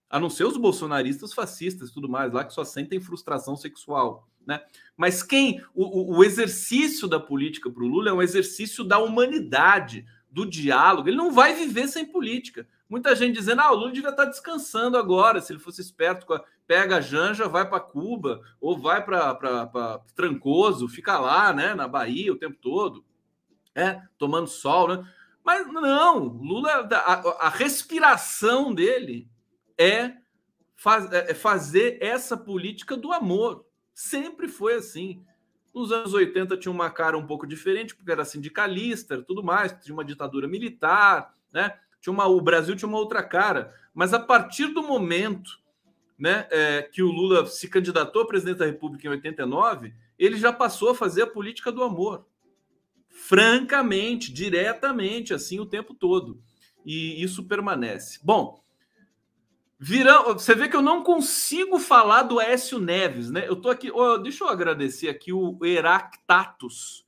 A 0.08 0.20
não 0.20 0.30
ser 0.30 0.44
os 0.44 0.56
bolsonaristas 0.56 1.32
fascistas 1.32 1.88
e 1.88 1.92
tudo 1.92 2.08
mais 2.08 2.32
lá 2.32 2.44
que 2.44 2.52
só 2.52 2.64
sentem 2.64 3.00
frustração 3.00 3.56
sexual. 3.56 4.28
Né? 4.46 4.60
Mas 4.96 5.22
quem 5.22 5.62
o, 5.74 6.16
o 6.18 6.24
exercício 6.24 7.08
da 7.08 7.18
política 7.18 7.70
para 7.70 7.82
o 7.82 7.86
Lula 7.86 8.10
é 8.10 8.12
um 8.12 8.22
exercício 8.22 8.84
da 8.84 8.98
humanidade, 8.98 10.06
do 10.30 10.44
diálogo. 10.44 11.08
Ele 11.08 11.16
não 11.16 11.32
vai 11.32 11.54
viver 11.54 11.88
sem 11.88 12.04
política. 12.04 12.66
Muita 12.88 13.14
gente 13.16 13.34
dizendo: 13.34 13.60
ah, 13.60 13.72
o 13.72 13.76
Lula 13.76 13.92
devia 13.92 14.10
estar 14.10 14.26
descansando 14.26 14.96
agora, 14.96 15.40
se 15.40 15.52
ele 15.52 15.60
fosse 15.60 15.80
esperto, 15.80 16.26
pega 16.66 16.96
a 16.96 17.00
Janja, 17.00 17.48
vai 17.48 17.68
para 17.68 17.80
Cuba 17.80 18.40
ou 18.60 18.78
vai 18.78 19.04
para 19.04 20.00
Trancoso, 20.14 20.88
fica 20.88 21.18
lá, 21.18 21.52
né, 21.52 21.74
na 21.74 21.88
Bahia 21.88 22.32
o 22.32 22.38
tempo 22.38 22.56
todo, 22.60 23.04
é, 23.74 24.00
tomando 24.18 24.46
sol, 24.46 24.88
né? 24.88 25.08
Mas 25.44 25.66
não, 25.70 26.20
Lula, 26.20 26.88
a, 26.90 27.46
a 27.46 27.48
respiração 27.50 28.74
dele 28.74 29.28
é, 29.78 30.14
faz, 30.74 31.12
é 31.12 31.34
fazer 31.34 31.98
essa 32.00 32.36
política 32.36 32.96
do 32.96 33.12
amor. 33.12 33.66
Sempre 33.92 34.48
foi 34.48 34.76
assim. 34.76 35.22
Nos 35.74 35.92
anos 35.92 36.14
80 36.14 36.56
tinha 36.56 36.72
uma 36.72 36.88
cara 36.88 37.18
um 37.18 37.26
pouco 37.26 37.46
diferente, 37.46 37.94
porque 37.94 38.10
era 38.10 38.24
sindicalista, 38.24 39.22
tudo 39.22 39.42
mais, 39.42 39.72
tinha 39.82 39.92
uma 39.92 40.04
ditadura 40.04 40.48
militar, 40.48 41.34
né? 41.52 41.78
Tinha 42.04 42.12
uma, 42.12 42.26
o 42.26 42.38
Brasil 42.38 42.76
tinha 42.76 42.86
uma 42.86 42.98
outra 42.98 43.22
cara. 43.22 43.74
Mas 43.94 44.12
a 44.12 44.20
partir 44.20 44.66
do 44.66 44.82
momento 44.82 45.58
né, 46.18 46.46
é, 46.50 46.82
que 46.82 47.02
o 47.02 47.10
Lula 47.10 47.46
se 47.46 47.66
candidatou 47.66 48.20
a 48.20 48.26
presidente 48.26 48.58
da 48.58 48.66
República 48.66 49.06
em 49.06 49.10
89, 49.10 49.94
ele 50.18 50.36
já 50.36 50.52
passou 50.52 50.90
a 50.90 50.94
fazer 50.94 51.22
a 51.22 51.26
política 51.26 51.72
do 51.72 51.82
amor. 51.82 52.26
Francamente, 53.08 54.30
diretamente, 54.30 55.32
assim, 55.32 55.58
o 55.58 55.64
tempo 55.64 55.94
todo. 55.94 56.42
E 56.84 57.22
isso 57.22 57.44
permanece. 57.44 58.20
Bom, 58.22 58.62
Virão, 59.80 60.24
você 60.34 60.54
vê 60.54 60.68
que 60.68 60.76
eu 60.76 60.82
não 60.82 61.02
consigo 61.02 61.78
falar 61.78 62.24
do 62.24 62.38
Écio 62.38 62.78
Neves, 62.78 63.30
né? 63.30 63.48
Eu 63.48 63.56
tô 63.56 63.70
aqui, 63.70 63.90
oh, 63.90 64.18
deixa 64.18 64.44
eu 64.44 64.48
agradecer 64.48 65.08
aqui 65.08 65.32
o 65.32 65.58
Heractatus, 65.64 67.06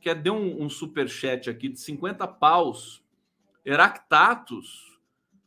que 0.00 0.10
é, 0.10 0.14
deu 0.14 0.34
um, 0.34 0.64
um 0.64 0.68
super 0.68 1.08
chat 1.08 1.48
aqui 1.48 1.68
de 1.68 1.78
50 1.78 2.26
paus. 2.26 3.03
Heractatus, 3.64 5.00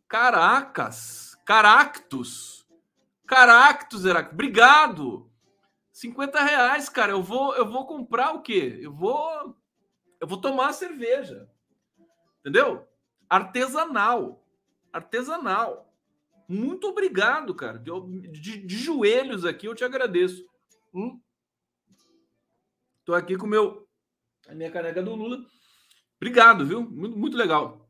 caracas, 0.07 1.35
caractus, 1.45 2.67
caractus, 3.27 4.05
Heractus, 4.05 4.33
obrigado. 4.33 5.29
50 5.91 6.43
reais, 6.43 6.89
cara. 6.89 7.11
Eu 7.11 7.21
vou, 7.21 7.55
eu 7.55 7.69
vou 7.69 7.85
comprar 7.85 8.33
o 8.33 8.41
quê? 8.41 8.79
Eu 8.81 8.93
vou, 8.93 9.55
eu 10.19 10.27
vou 10.27 10.39
tomar 10.39 10.73
cerveja, 10.73 11.49
entendeu? 12.39 12.87
Artesanal, 13.29 14.43
artesanal. 14.91 15.93
Muito 16.47 16.87
obrigado, 16.87 17.53
cara. 17.53 17.77
De, 17.77 17.91
de, 18.31 18.65
de 18.65 18.77
joelhos 18.77 19.43
aqui, 19.43 19.67
eu 19.67 19.75
te 19.75 19.83
agradeço. 19.83 20.45
Hum? 20.93 21.19
Tô 23.03 23.13
aqui 23.13 23.35
com 23.35 23.47
meu, 23.47 23.87
a 24.47 24.55
minha 24.55 24.71
caneca 24.71 25.01
do 25.03 25.15
Lula. 25.15 25.39
Obrigado, 26.17 26.65
viu? 26.65 26.81
Muito, 26.81 27.17
muito 27.17 27.37
legal. 27.37 27.86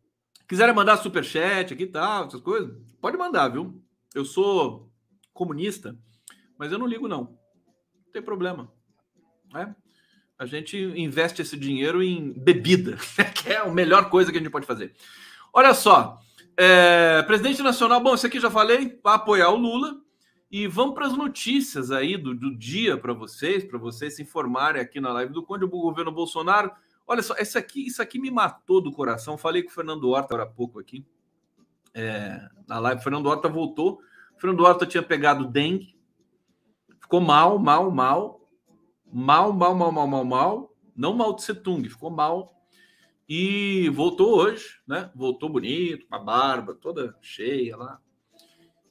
Quiserem 0.47 0.73
mandar 0.73 0.97
super 0.97 1.23
chat 1.23 1.73
aqui 1.73 1.85
tal, 1.85 2.25
essas 2.25 2.41
coisas, 2.41 2.75
pode 3.01 3.17
mandar, 3.17 3.49
viu? 3.49 3.81
Eu 4.15 4.23
sou 4.23 4.89
comunista, 5.33 5.97
mas 6.57 6.71
eu 6.71 6.79
não 6.79 6.87
ligo 6.87 7.07
não. 7.07 7.37
Não 8.05 8.11
tem 8.13 8.21
problema. 8.21 8.71
É? 9.55 9.67
A 10.39 10.45
gente 10.45 10.77
investe 10.77 11.41
esse 11.41 11.57
dinheiro 11.57 12.01
em 12.01 12.31
bebida, 12.31 12.97
que 13.35 13.49
é 13.49 13.57
a 13.57 13.69
melhor 13.69 14.09
coisa 14.09 14.31
que 14.31 14.37
a 14.37 14.41
gente 14.41 14.51
pode 14.51 14.65
fazer. 14.65 14.93
Olha 15.53 15.73
só, 15.73 16.19
É, 16.59 17.21
presidente 17.23 17.61
nacional, 17.61 18.01
bom, 18.01 18.15
isso 18.15 18.25
aqui 18.25 18.39
já 18.39 18.49
falei, 18.49 18.99
vai 19.03 19.15
apoiar 19.15 19.49
o 19.49 19.57
Lula. 19.57 19.95
E 20.49 20.65
vamos 20.65 20.95
para 20.95 21.05
as 21.05 21.13
notícias 21.15 21.91
aí 21.91 22.17
do, 22.17 22.33
do 22.33 22.57
dia 22.57 22.97
para 22.97 23.13
vocês, 23.13 23.63
para 23.63 23.77
vocês 23.77 24.15
se 24.15 24.23
informarem 24.23 24.81
aqui 24.81 24.99
na 24.99 25.11
live 25.13 25.33
do 25.33 25.43
Conde, 25.43 25.65
o 25.65 25.69
governo 25.69 26.11
Bolsonaro. 26.11 26.71
Olha 27.07 27.23
só, 27.23 27.33
essa 27.37 27.59
aqui, 27.59 27.87
isso 27.87 28.01
aqui 28.01 28.19
me 28.19 28.29
matou 28.29 28.81
do 28.81 28.91
coração. 28.91 29.37
Falei 29.37 29.63
com 29.63 29.69
o 29.69 29.73
Fernando 29.73 30.09
Horta 30.09 30.35
agora 30.35 30.43
há 30.43 30.53
pouco 30.53 30.77
aqui. 30.77 31.05
É, 31.93 32.47
na 32.67 32.79
live, 32.79 32.99
o 32.99 33.03
Fernando 33.03 33.27
Horta 33.27 33.47
voltou. 33.47 34.01
O 34.35 34.39
Fernando 34.39 34.59
Horta 34.61 34.85
tinha 34.85 35.01
pegado 35.01 35.47
dengue. 35.47 35.97
Ficou 36.99 37.21
mal, 37.21 37.57
mal, 37.57 37.89
mal. 37.89 38.41
Mal, 39.05 39.53
mal, 39.53 39.73
mal, 39.73 39.91
mal, 39.91 40.07
mal, 40.07 40.25
mal. 40.25 40.75
Não 40.93 41.13
mal 41.13 41.33
de 41.33 41.43
Setung, 41.43 41.81
ficou 41.87 42.11
mal. 42.11 42.53
E 43.29 43.89
voltou 43.89 44.37
hoje, 44.37 44.81
né? 44.85 45.09
Voltou 45.15 45.49
bonito, 45.49 46.05
com 46.07 46.15
a 46.15 46.19
barba 46.19 46.75
toda 46.75 47.15
cheia 47.21 47.77
lá. 47.77 48.01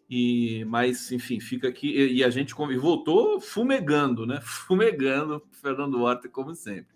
E, 0.09 0.64
mas, 0.66 1.12
enfim, 1.12 1.38
fica 1.38 1.68
aqui. 1.68 1.88
E, 1.88 2.14
e 2.16 2.24
a 2.24 2.31
gente 2.31 2.55
voltou 2.55 3.40
fumegando, 3.40 4.24
né? 4.24 4.40
Fumegando, 4.42 5.42
Fernando 5.52 6.00
Horta, 6.00 6.29
como 6.29 6.55
sempre. 6.55 6.96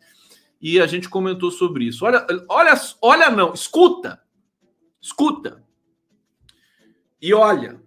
E 0.60 0.80
a 0.80 0.86
gente 0.86 1.08
comentou 1.08 1.50
sobre 1.50 1.84
isso. 1.84 2.04
Olha, 2.04 2.26
olha, 2.48 2.74
olha, 3.00 3.30
não, 3.30 3.54
escuta, 3.54 4.22
escuta. 5.00 5.64
E 7.20 7.32
olha, 7.32 7.82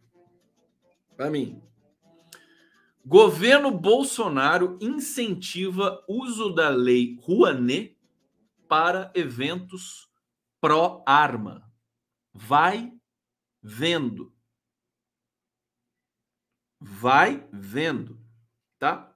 para 1.15 1.29
mim. 1.29 1.62
Governo 3.05 3.69
Bolsonaro 3.69 4.79
incentiva 4.81 6.03
uso 6.07 6.53
da 6.53 6.69
lei 6.69 7.19
Rouanet 7.21 7.97
para 8.67 9.12
eventos 9.13 10.09
pró-arma. 10.62 11.69
Vai 12.33 12.93
vendo 13.62 14.33
vai 16.83 17.47
vendo, 17.51 18.19
tá? 18.77 19.15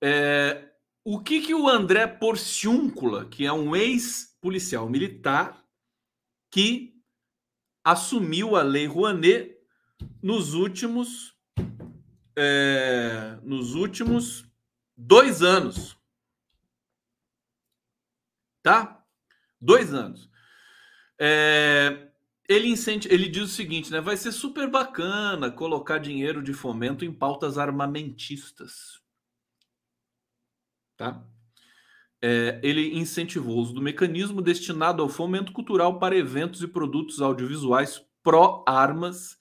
É, 0.00 0.67
o 1.10 1.18
que 1.18 1.40
que 1.40 1.54
o 1.54 1.66
André 1.66 2.06
Porciúncula, 2.06 3.24
que 3.24 3.46
é 3.46 3.50
um 3.50 3.74
ex-policial 3.74 4.90
militar, 4.90 5.64
que 6.50 7.00
assumiu 7.82 8.54
a 8.56 8.62
lei 8.62 8.86
Rouanet 8.86 9.56
nos 10.22 10.52
últimos 10.52 11.34
é, 12.36 13.38
nos 13.42 13.74
últimos 13.74 14.44
dois 14.94 15.40
anos, 15.40 15.96
tá? 18.62 19.02
Dois 19.58 19.94
anos. 19.94 20.28
É, 21.18 22.10
ele, 22.46 22.68
incenti... 22.68 23.08
ele 23.10 23.30
diz 23.30 23.44
o 23.44 23.48
seguinte, 23.48 23.90
né? 23.90 23.98
Vai 23.98 24.18
ser 24.18 24.30
super 24.30 24.68
bacana 24.68 25.50
colocar 25.50 25.96
dinheiro 25.96 26.42
de 26.42 26.52
fomento 26.52 27.02
em 27.02 27.10
pautas 27.10 27.56
armamentistas. 27.56 29.07
Tá? 30.98 31.24
É, 32.20 32.60
ele 32.62 32.98
incentivou 32.98 33.56
o 33.56 33.60
uso 33.60 33.72
do 33.72 33.80
mecanismo 33.80 34.42
destinado 34.42 35.00
ao 35.00 35.08
fomento 35.08 35.52
cultural 35.52 35.98
para 35.98 36.16
eventos 36.16 36.62
e 36.62 36.68
produtos 36.68 37.22
audiovisuais 37.22 38.04
pró-armas 38.22 39.38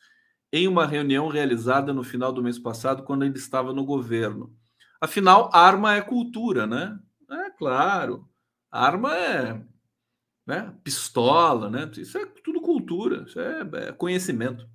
em 0.54 0.68
uma 0.68 0.86
reunião 0.86 1.28
realizada 1.28 1.92
no 1.92 2.04
final 2.04 2.32
do 2.32 2.44
mês 2.44 2.58
passado, 2.58 3.04
quando 3.04 3.26
ele 3.26 3.36
estava 3.36 3.74
no 3.74 3.84
governo. 3.84 4.56
Afinal, 5.02 5.50
arma 5.52 5.96
é 5.96 6.02
cultura, 6.02 6.66
né? 6.66 6.98
É 7.30 7.50
claro. 7.50 8.30
Arma 8.72 9.16
é 9.16 9.62
né? 10.46 10.74
pistola, 10.84 11.70
né? 11.70 11.92
Isso 11.98 12.18
é 12.18 12.26
tudo 12.44 12.62
cultura, 12.62 13.26
isso 13.28 13.40
é, 13.40 13.68
é 13.88 13.92
conhecimento. 13.92 14.66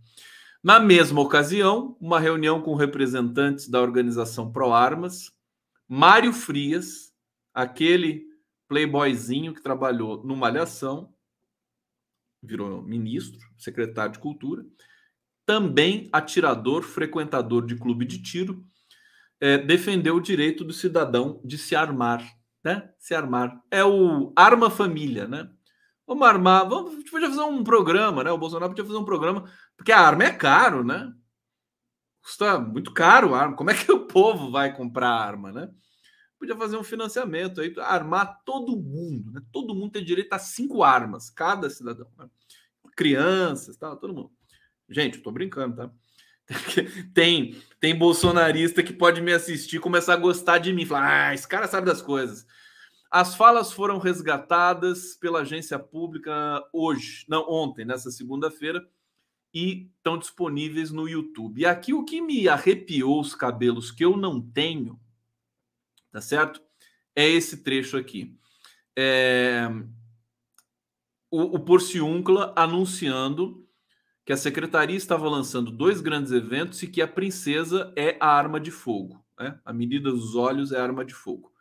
Na 0.62 0.79
mesma 0.79 1.21
ocasião, 1.21 1.97
uma 2.01 2.21
reunião 2.21 2.61
com 2.61 2.75
representantes 2.75 3.68
da 3.68 3.81
organização 3.81 4.53
Pro 4.53 4.73
Armas, 4.73 5.33
Mário 5.88 6.33
Frias, 6.33 7.12
aquele 7.53 8.25
playboyzinho 8.68 9.55
que 9.55 9.62
trabalhou 9.62 10.25
no 10.25 10.37
Malhação, 10.37 11.12
virou 12.42 12.83
ministro, 12.83 13.40
secretário 13.57 14.12
de 14.12 14.18
Cultura, 14.18 14.64
também 15.45 16.09
atirador, 16.12 16.83
frequentador 16.83 17.66
de 17.66 17.77
clube 17.77 18.05
de 18.05 18.23
tiro, 18.23 18.64
é, 19.40 19.59
defendeu 19.59 20.16
o 20.16 20.21
direito 20.21 20.64
do 20.64 20.73
cidadão 20.73 21.40
de 21.45 21.59
se 21.59 21.75
armar, 21.75 22.25
né? 22.64 22.90
Se 22.99 23.14
armar. 23.14 23.61
É 23.71 23.85
o 23.85 24.33
arma 24.37 24.71
família, 24.71 25.27
né? 25.27 25.51
Vamos 26.07 26.27
armar, 26.27 26.68
vamos, 26.68 26.92
a 26.92 26.97
gente 26.97 27.11
podia 27.11 27.29
fazer 27.29 27.42
um 27.42 27.64
programa, 27.64 28.23
né? 28.23 28.31
O 28.31 28.38
Bolsonaro 28.38 28.71
podia 28.71 28.85
fazer 28.85 28.99
um 28.99 29.05
programa, 29.05 29.45
porque 29.77 29.92
a 29.92 30.01
arma 30.01 30.25
é 30.25 30.31
caro, 30.31 30.85
né? 30.85 31.12
Custa 32.23 32.59
muito 32.59 32.93
caro 32.93 33.35
a 33.35 33.41
arma. 33.41 33.57
Como 33.57 33.71
é 33.71 33.75
que 33.75 33.91
o 33.91 34.07
povo 34.07 34.51
vai 34.51 34.75
comprar 34.75 35.11
arma, 35.11 35.51
né? 35.53 35.69
Podia 36.39 36.57
fazer 36.57 36.77
um 36.77 36.85
financiamento 36.85 37.61
aí, 37.61 37.75
armar 37.79 38.41
todo 38.45 38.77
mundo, 38.77 39.31
né? 39.33 39.41
Todo 39.53 39.75
mundo 39.75 39.93
tem 39.93 40.05
direito 40.05 40.33
a 40.33 40.39
cinco 40.39 40.83
armas, 40.83 41.31
cada 41.31 41.69
cidadão. 41.71 42.09
Né? 42.19 42.29
Crianças, 42.97 43.77
tal, 43.77 43.97
todo 43.97 44.15
mundo. 44.15 44.31
Gente, 44.89 45.19
eu 45.19 45.23
tô 45.23 45.31
brincando, 45.31 45.77
tá? 45.77 45.91
Tem, 47.15 47.57
tem 47.81 47.97
bolsonarista 47.97 48.83
que 48.83 48.93
pode 48.93 49.21
me 49.21 49.33
assistir 49.33 49.79
começar 49.79 50.15
a 50.15 50.19
gostar 50.19 50.59
de 50.59 50.73
mim. 50.73 50.85
Falar, 50.85 51.29
ah, 51.29 51.35
esse 51.35 51.47
cara 51.47 51.69
sabe 51.69 51.87
das 51.87 52.03
coisas. 52.03 52.45
As 53.11 53.35
falas 53.35 53.73
foram 53.73 53.99
resgatadas 53.99 55.17
pela 55.17 55.43
agência 55.43 55.79
pública 55.79 56.63
hoje, 56.73 57.25
não 57.29 57.49
ontem, 57.49 57.85
nessa 57.85 58.11
segunda-feira, 58.11 58.85
e 59.53 59.91
estão 59.97 60.19
disponíveis 60.19 60.91
no 60.91 61.09
YouTube. 61.09 61.61
E 61.61 61.67
aqui 61.67 61.93
o 61.93 62.05
que 62.05 62.21
me 62.21 62.49
arrepiou 62.49 63.21
os 63.21 63.35
cabelos 63.35 63.91
que 63.91 64.05
eu 64.05 64.17
não 64.17 64.41
tenho, 64.41 64.99
tá 66.11 66.21
certo? 66.21 66.61
É 67.15 67.29
esse 67.29 67.59
trecho 67.59 67.97
aqui. 67.97 68.37
É... 68.97 69.69
O, 71.31 71.57
o 71.57 71.61
Porciúncula 71.61 72.53
anunciando 72.57 73.67
que 74.25 74.33
a 74.33 74.37
secretaria 74.37 74.97
estava 74.97 75.29
lançando 75.29 75.71
dois 75.71 76.01
grandes 76.01 76.33
eventos 76.33 76.83
e 76.83 76.87
que 76.87 77.03
a 77.03 77.09
princesa 77.09 77.93
é 77.97 78.17
a 78.21 78.29
arma 78.29 78.61
de 78.61 78.71
fogo. 78.71 79.25
Né? 79.38 79.59
A 79.65 79.73
medida 79.73 80.11
dos 80.11 80.35
olhos 80.35 80.73
é 80.73 80.79
a 80.79 80.83
arma 80.83 81.05
de 81.05 81.15
fogo. 81.15 81.52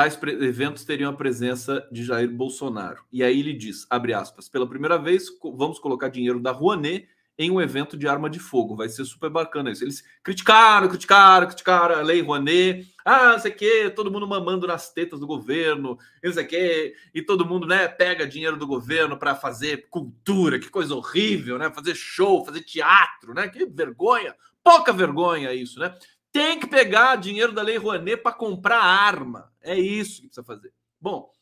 Tais 0.00 0.18
eventos 0.22 0.82
teriam 0.82 1.10
a 1.10 1.14
presença 1.14 1.86
de 1.92 2.02
Jair 2.02 2.30
Bolsonaro. 2.30 3.04
E 3.12 3.22
aí 3.22 3.38
ele 3.38 3.52
diz, 3.52 3.86
abre 3.90 4.14
aspas, 4.14 4.48
pela 4.48 4.66
primeira 4.66 4.96
vez 4.96 5.26
vamos 5.54 5.78
colocar 5.78 6.08
dinheiro 6.08 6.40
da 6.40 6.52
Rouanet 6.52 7.06
em 7.38 7.50
um 7.50 7.60
evento 7.60 7.98
de 7.98 8.08
arma 8.08 8.30
de 8.30 8.38
fogo. 8.38 8.74
Vai 8.74 8.88
ser 8.88 9.04
super 9.04 9.28
bacana 9.28 9.70
isso. 9.70 9.84
Eles 9.84 10.02
criticaram, 10.22 10.88
criticaram, 10.88 11.46
criticaram 11.46 11.96
a 11.96 12.00
lei 12.00 12.22
Rouanet. 12.22 12.90
Ah, 13.04 13.32
não 13.32 13.38
sei 13.40 13.50
o 13.50 13.54
quê, 13.54 13.92
todo 13.94 14.10
mundo 14.10 14.26
mamando 14.26 14.66
nas 14.66 14.90
tetas 14.90 15.20
do 15.20 15.26
governo, 15.26 15.98
não 16.24 16.32
sei 16.32 16.44
o 16.44 16.48
quê, 16.48 16.94
e 17.12 17.20
todo 17.20 17.44
mundo, 17.44 17.66
né, 17.66 17.86
pega 17.86 18.26
dinheiro 18.26 18.56
do 18.56 18.66
governo 18.66 19.18
para 19.18 19.34
fazer 19.34 19.86
cultura, 19.90 20.58
que 20.58 20.70
coisa 20.70 20.94
horrível, 20.94 21.58
né? 21.58 21.70
Fazer 21.70 21.94
show, 21.94 22.42
fazer 22.42 22.62
teatro, 22.62 23.34
né? 23.34 23.48
Que 23.48 23.66
vergonha, 23.66 24.34
pouca 24.64 24.94
vergonha 24.94 25.52
isso, 25.52 25.78
né? 25.78 25.94
Tem 26.32 26.60
que 26.60 26.66
pegar 26.66 27.16
dinheiro 27.16 27.52
da 27.52 27.62
Lei 27.62 27.76
Rouanet 27.76 28.22
para 28.22 28.32
comprar 28.32 28.80
arma. 28.80 29.52
É 29.60 29.78
isso 29.78 30.22
que 30.22 30.28
precisa 30.28 30.44
fazer. 30.44 30.72
Bom, 31.00 31.32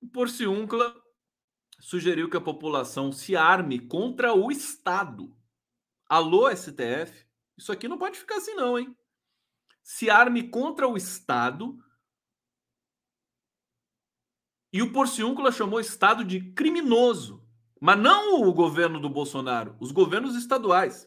o 0.00 0.08
Porciúncula 0.08 0.94
sugeriu 1.80 2.30
que 2.30 2.36
a 2.36 2.40
população 2.40 3.10
se 3.10 3.34
arme 3.34 3.80
contra 3.80 4.32
o 4.32 4.50
Estado. 4.50 5.36
Alô, 6.08 6.48
STF? 6.54 7.26
Isso 7.56 7.72
aqui 7.72 7.88
não 7.88 7.98
pode 7.98 8.18
ficar 8.18 8.36
assim, 8.36 8.54
não, 8.54 8.78
hein? 8.78 8.96
Se 9.82 10.08
arme 10.08 10.48
contra 10.48 10.86
o 10.86 10.96
Estado. 10.96 11.78
E 14.72 14.80
o 14.82 14.92
Porciúncula 14.92 15.52
chamou 15.52 15.78
o 15.78 15.82
Estado 15.82 16.24
de 16.24 16.52
criminoso. 16.52 17.44
Mas 17.80 17.98
não 17.98 18.42
o 18.42 18.52
governo 18.52 18.98
do 18.98 19.10
Bolsonaro, 19.10 19.76
os 19.78 19.92
governos 19.92 20.36
estaduais, 20.36 21.06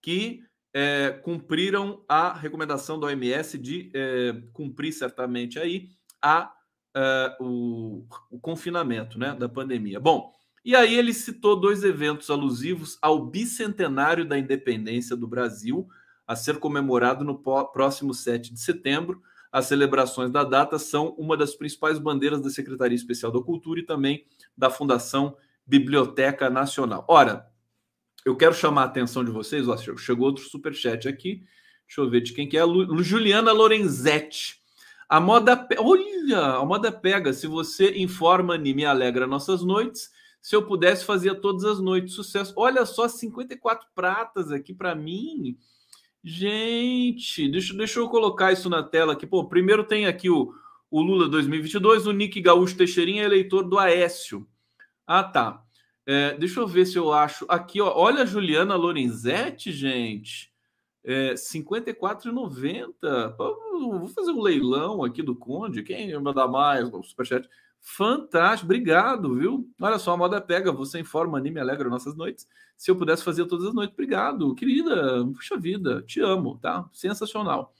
que 0.00 0.47
é, 0.72 1.10
cumpriram 1.22 2.04
a 2.08 2.32
recomendação 2.32 2.98
da 2.98 3.06
OMS 3.06 3.58
de 3.58 3.90
é, 3.94 4.42
cumprir 4.52 4.92
certamente 4.92 5.58
aí 5.58 5.88
a, 6.20 6.52
é, 6.94 7.36
o, 7.40 8.04
o, 8.30 8.38
confinamento 8.38 9.18
né, 9.18 9.34
da 9.34 9.48
pandemia. 9.48 9.98
Bom, 9.98 10.32
e 10.64 10.76
aí 10.76 10.94
ele 10.94 11.14
citou 11.14 11.58
dois 11.58 11.82
eventos 11.82 12.28
alusivos 12.30 12.98
ao 13.00 13.24
bicentenário 13.24 14.24
da 14.24 14.38
independência 14.38 15.16
do 15.16 15.26
Brasil, 15.26 15.88
a 16.26 16.36
ser 16.36 16.58
comemorado 16.58 17.24
no 17.24 17.38
próximo 17.38 18.12
7 18.12 18.52
de 18.52 18.60
setembro. 18.60 19.22
As 19.50 19.66
celebrações 19.66 20.30
da 20.30 20.44
data 20.44 20.78
são 20.78 21.14
uma 21.16 21.36
das 21.36 21.54
principais 21.54 21.98
bandeiras 21.98 22.42
da 22.42 22.50
Secretaria 22.50 22.94
Especial 22.96 23.32
da 23.32 23.40
Cultura 23.40 23.80
e 23.80 23.86
também 23.86 24.26
da 24.54 24.68
Fundação 24.68 25.34
Biblioteca 25.66 26.50
Nacional. 26.50 27.04
Ora, 27.08 27.46
eu 28.24 28.36
quero 28.36 28.54
chamar 28.54 28.82
a 28.82 28.86
atenção 28.86 29.24
de 29.24 29.30
vocês. 29.30 29.68
Ó, 29.68 29.76
chegou 29.96 30.26
outro 30.26 30.44
super 30.44 30.74
chat 30.74 31.08
aqui. 31.08 31.44
Deixa 31.86 32.00
eu 32.00 32.10
ver 32.10 32.20
de 32.20 32.32
quem 32.32 32.48
que 32.48 32.58
é. 32.58 32.64
Lu, 32.64 33.02
Juliana 33.02 33.52
Lorenzetti. 33.52 34.58
A 35.08 35.18
moda, 35.20 35.66
olha, 35.78 36.38
a 36.38 36.64
moda 36.64 36.92
pega. 36.92 37.32
Se 37.32 37.46
você 37.46 37.96
informa-me, 37.96 38.74
me 38.74 38.84
alegra 38.84 39.26
nossas 39.26 39.64
noites. 39.64 40.10
Se 40.40 40.54
eu 40.54 40.66
pudesse, 40.66 41.04
fazia 41.04 41.34
todas 41.34 41.64
as 41.64 41.80
noites. 41.80 42.14
Sucesso. 42.14 42.52
Olha 42.56 42.84
só, 42.84 43.08
54 43.08 43.88
pratas 43.94 44.52
aqui 44.52 44.74
para 44.74 44.94
mim. 44.94 45.56
Gente, 46.22 47.48
deixa, 47.48 47.74
deixa 47.74 48.00
eu 48.00 48.08
colocar 48.08 48.52
isso 48.52 48.68
na 48.68 48.82
tela 48.82 49.14
aqui. 49.14 49.26
Pô, 49.26 49.48
primeiro 49.48 49.84
tem 49.84 50.06
aqui 50.06 50.28
o, 50.28 50.52
o 50.90 51.00
Lula 51.00 51.28
2022, 51.28 52.06
o 52.06 52.12
Nick 52.12 52.40
Gaúcho 52.40 52.76
Teixeirinha, 52.76 53.24
eleitor 53.24 53.62
do 53.62 53.78
Aécio. 53.78 54.46
Ah, 55.06 55.24
tá. 55.24 55.64
É, 56.10 56.32
deixa 56.38 56.58
eu 56.58 56.66
ver 56.66 56.86
se 56.86 56.96
eu 56.96 57.12
acho. 57.12 57.44
Aqui, 57.50 57.82
ó, 57.82 57.92
olha 57.94 58.22
a 58.22 58.26
Juliana 58.26 58.74
Lorenzetti, 58.76 59.70
gente. 59.70 60.50
É, 61.04 61.34
54,90. 61.34 63.36
Vou 63.36 64.08
fazer 64.08 64.30
um 64.30 64.40
leilão 64.40 65.04
aqui 65.04 65.22
do 65.22 65.36
Conde. 65.36 65.82
Quem 65.82 66.18
vai 66.18 66.32
dar 66.32 66.48
mais 66.48 66.88
Superchat? 67.04 67.46
Fantástico, 67.78 68.64
obrigado, 68.64 69.34
viu? 69.34 69.70
Olha 69.78 69.98
só, 69.98 70.14
a 70.14 70.16
moda 70.16 70.40
pega, 70.40 70.72
você 70.72 70.98
informa, 70.98 71.36
anime, 71.36 71.60
alegra 71.60 71.90
nossas 71.90 72.16
noites. 72.16 72.48
Se 72.74 72.90
eu 72.90 72.96
pudesse 72.96 73.22
fazer 73.22 73.44
todas 73.44 73.66
as 73.66 73.74
noites, 73.74 73.92
obrigado, 73.92 74.54
querida, 74.54 75.22
puxa 75.26 75.58
vida, 75.58 76.00
te 76.06 76.20
amo, 76.20 76.58
tá? 76.58 76.88
Sensacional. 76.90 77.74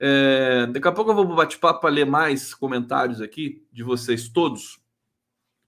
É, 0.00 0.66
daqui 0.66 0.88
a 0.88 0.92
pouco 0.92 1.12
eu 1.12 1.14
vou 1.14 1.32
bate-papo 1.32 1.80
para 1.80 1.90
ler 1.90 2.06
mais 2.06 2.52
comentários 2.52 3.20
aqui 3.20 3.64
de 3.72 3.84
vocês 3.84 4.28
todos. 4.28 4.80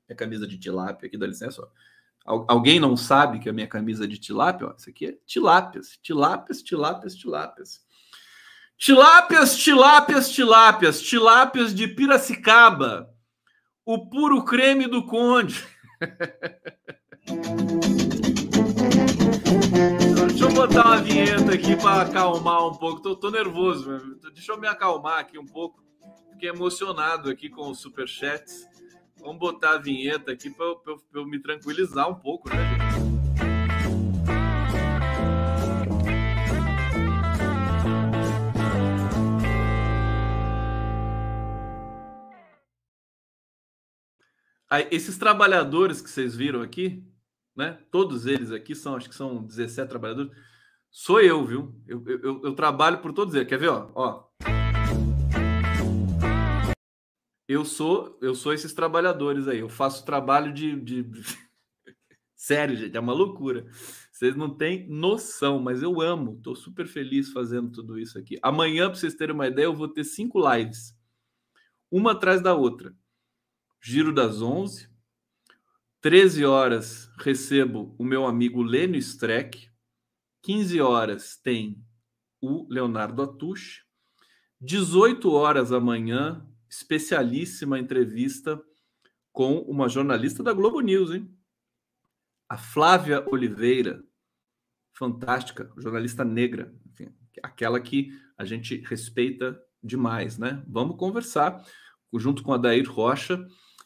Minha 0.09 0.17
camisa 0.17 0.45
de 0.45 0.59
tilápia 0.59 1.07
aqui, 1.07 1.17
dá 1.17 1.25
licença. 1.25 1.63
Ó. 1.63 1.90
Alguém 2.25 2.79
não 2.79 2.97
sabe 2.97 3.39
que 3.39 3.49
a 3.49 3.53
minha 3.53 3.67
camisa 3.67 4.07
de 4.07 4.19
tilápia? 4.19 4.69
Ó, 4.69 4.75
isso 4.77 4.91
aqui 4.91 5.07
é 5.07 5.19
tilápias, 5.27 5.99
tilápias, 6.03 6.63
tilápias, 6.63 7.15
tilápias. 7.15 7.81
Tilápias, 8.77 9.57
tilápias, 9.57 10.31
tilápias, 10.31 11.03
tilápias 11.03 11.75
de 11.75 11.89
Piracicaba 11.89 13.11
o 13.85 14.09
puro 14.09 14.45
creme 14.45 14.87
do 14.87 15.05
Conde. 15.05 15.67
Deixa 20.29 20.45
eu 20.45 20.53
botar 20.53 20.87
uma 20.87 21.03
vinheta 21.03 21.53
aqui 21.53 21.77
para 21.77 22.03
acalmar 22.03 22.67
um 22.67 22.75
pouco. 22.75 23.03
Tô, 23.03 23.17
tô 23.17 23.31
nervoso, 23.31 24.19
deixa 24.33 24.53
eu 24.53 24.61
me 24.61 24.67
acalmar 24.67 25.19
aqui 25.19 25.39
um 25.39 25.45
pouco. 25.45 25.83
Fiquei 26.33 26.49
emocionado 26.49 27.29
aqui 27.29 27.49
com 27.51 27.69
os 27.69 27.81
superchats. 27.81 28.67
Vamos 29.21 29.39
botar 29.39 29.75
a 29.75 29.79
vinheta 29.79 30.33
aqui 30.33 30.49
para 30.51 30.65
eu, 30.65 31.03
eu, 31.13 31.27
me 31.27 31.39
tranquilizar 31.39 32.09
um 32.09 32.15
pouco, 32.15 32.49
né, 32.49 32.57
gente? 32.57 33.11
Aí, 44.71 44.87
esses 44.91 45.19
trabalhadores 45.19 46.01
que 46.01 46.09
vocês 46.09 46.35
viram 46.35 46.63
aqui, 46.63 47.05
né? 47.57 47.79
Todos 47.91 48.25
eles 48.25 48.51
aqui 48.53 48.75
são, 48.75 48.95
acho 48.97 49.09
que 49.09 49.15
são 49.15 49.45
17 49.45 49.89
trabalhadores. 49.89 50.33
Sou 50.91 51.21
eu, 51.21 51.45
viu? 51.45 51.75
Eu, 51.87 52.03
eu, 52.07 52.43
eu 52.45 52.55
trabalho 52.55 52.99
por 53.03 53.13
todos 53.13 53.35
eles. 53.35 53.49
Quer 53.49 53.59
ver, 53.59 53.69
ó? 53.69 53.91
ó? 53.95 54.30
Eu 57.51 57.65
sou, 57.65 58.17
eu 58.23 58.33
sou 58.33 58.53
esses 58.53 58.73
trabalhadores 58.73 59.49
aí. 59.49 59.59
Eu 59.59 59.69
faço 59.69 60.05
trabalho 60.05 60.53
de, 60.53 60.81
de... 60.81 61.03
sério, 62.37 62.77
gente, 62.77 62.97
é 62.97 63.01
uma 63.01 63.13
loucura. 63.13 63.67
Vocês 64.13 64.37
não 64.37 64.57
têm 64.57 64.89
noção, 64.89 65.59
mas 65.59 65.83
eu 65.83 66.01
amo. 66.01 66.37
Estou 66.37 66.55
super 66.55 66.87
feliz 66.87 67.33
fazendo 67.33 67.73
tudo 67.73 67.99
isso 67.99 68.17
aqui. 68.17 68.39
Amanhã, 68.41 68.87
para 68.87 68.95
vocês 68.95 69.17
terem 69.17 69.35
uma 69.35 69.49
ideia, 69.49 69.65
eu 69.65 69.75
vou 69.75 69.89
ter 69.89 70.05
cinco 70.05 70.39
lives, 70.39 70.97
uma 71.91 72.13
atrás 72.13 72.41
da 72.41 72.55
outra. 72.55 72.95
Giro 73.83 74.15
das 74.15 74.41
11. 74.41 74.89
13 76.01 76.45
horas 76.45 77.11
recebo 77.19 77.97
o 77.99 78.05
meu 78.05 78.27
amigo 78.27 78.63
Lênio 78.63 79.01
Streck. 79.01 79.69
15 80.43 80.81
horas 80.81 81.37
tem 81.37 81.85
o 82.41 82.65
Leonardo 82.73 83.21
Atush. 83.25 83.85
18 84.61 85.33
horas 85.33 85.73
amanhã, 85.73 86.47
especialíssima 86.71 87.79
entrevista 87.79 88.63
com 89.33 89.59
uma 89.63 89.89
jornalista 89.89 90.43
da 90.43 90.53
Globo 90.53 90.81
News, 90.81 91.11
hein? 91.11 91.29
A 92.49 92.57
Flávia 92.57 93.25
Oliveira, 93.31 94.03
fantástica, 94.93 95.71
jornalista 95.77 96.25
negra, 96.25 96.73
enfim, 96.87 97.13
aquela 97.43 97.81
que 97.81 98.11
a 98.39 98.45
gente 98.45 98.77
respeita 98.87 99.61
demais, 99.83 100.39
né? 100.39 100.63
Vamos 100.67 100.97
conversar 100.97 101.65
junto 102.15 102.43
com 102.43 102.53
a 102.53 102.59
Dair 102.59 102.91
Rocha 102.91 103.45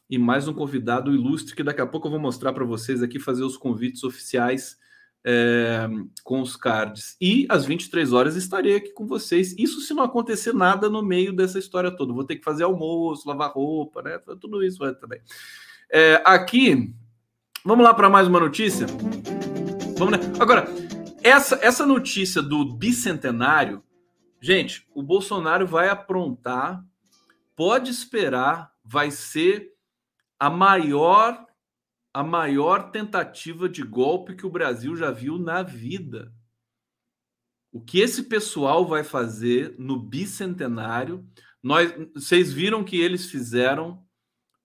e 0.08 0.18
mais 0.18 0.46
um 0.46 0.54
convidado 0.54 1.14
ilustre 1.14 1.54
que 1.54 1.62
daqui 1.62 1.80
a 1.80 1.86
pouco 1.86 2.06
eu 2.06 2.12
vou 2.12 2.20
mostrar 2.20 2.52
para 2.52 2.64
vocês 2.64 3.02
aqui, 3.02 3.18
fazer 3.18 3.44
os 3.44 3.56
convites 3.56 4.04
oficiais 4.04 4.78
é, 5.24 5.88
com 6.22 6.40
os 6.40 6.54
cards. 6.54 7.16
E 7.20 7.46
às 7.48 7.64
23 7.64 8.12
horas 8.12 8.36
estarei 8.36 8.76
aqui 8.76 8.92
com 8.92 9.06
vocês. 9.06 9.54
Isso 9.58 9.80
se 9.80 9.94
não 9.94 10.04
acontecer 10.04 10.52
nada 10.52 10.90
no 10.90 11.02
meio 11.02 11.32
dessa 11.32 11.58
história 11.58 11.90
toda. 11.90 12.12
Vou 12.12 12.24
ter 12.24 12.36
que 12.36 12.44
fazer 12.44 12.64
almoço, 12.64 13.28
lavar 13.28 13.52
roupa, 13.52 14.02
né? 14.02 14.18
Tudo 14.40 14.62
isso 14.62 14.78
também. 14.96 15.20
É, 15.90 16.22
aqui, 16.24 16.94
vamos 17.64 17.84
lá 17.84 17.94
para 17.94 18.10
mais 18.10 18.28
uma 18.28 18.40
notícia? 18.40 18.86
Vamos, 19.96 20.18
né? 20.18 20.32
Agora, 20.38 20.66
essa, 21.22 21.58
essa 21.62 21.86
notícia 21.86 22.42
do 22.42 22.74
bicentenário, 22.74 23.82
gente, 24.40 24.86
o 24.94 25.02
Bolsonaro 25.02 25.66
vai 25.66 25.88
aprontar, 25.88 26.84
pode 27.56 27.90
esperar, 27.90 28.72
vai 28.84 29.10
ser 29.10 29.72
a 30.38 30.50
maior 30.50 31.46
a 32.14 32.22
maior 32.22 32.92
tentativa 32.92 33.68
de 33.68 33.82
golpe 33.82 34.36
que 34.36 34.46
o 34.46 34.50
Brasil 34.50 34.94
já 34.94 35.10
viu 35.10 35.36
na 35.36 35.64
vida. 35.64 36.32
O 37.72 37.80
que 37.80 37.98
esse 37.98 38.22
pessoal 38.22 38.86
vai 38.86 39.02
fazer 39.02 39.74
no 39.80 39.98
bicentenário? 39.98 41.28
Nós, 41.60 41.92
vocês 42.14 42.52
viram 42.52 42.84
que 42.84 42.96
eles 43.00 43.28
fizeram 43.28 44.06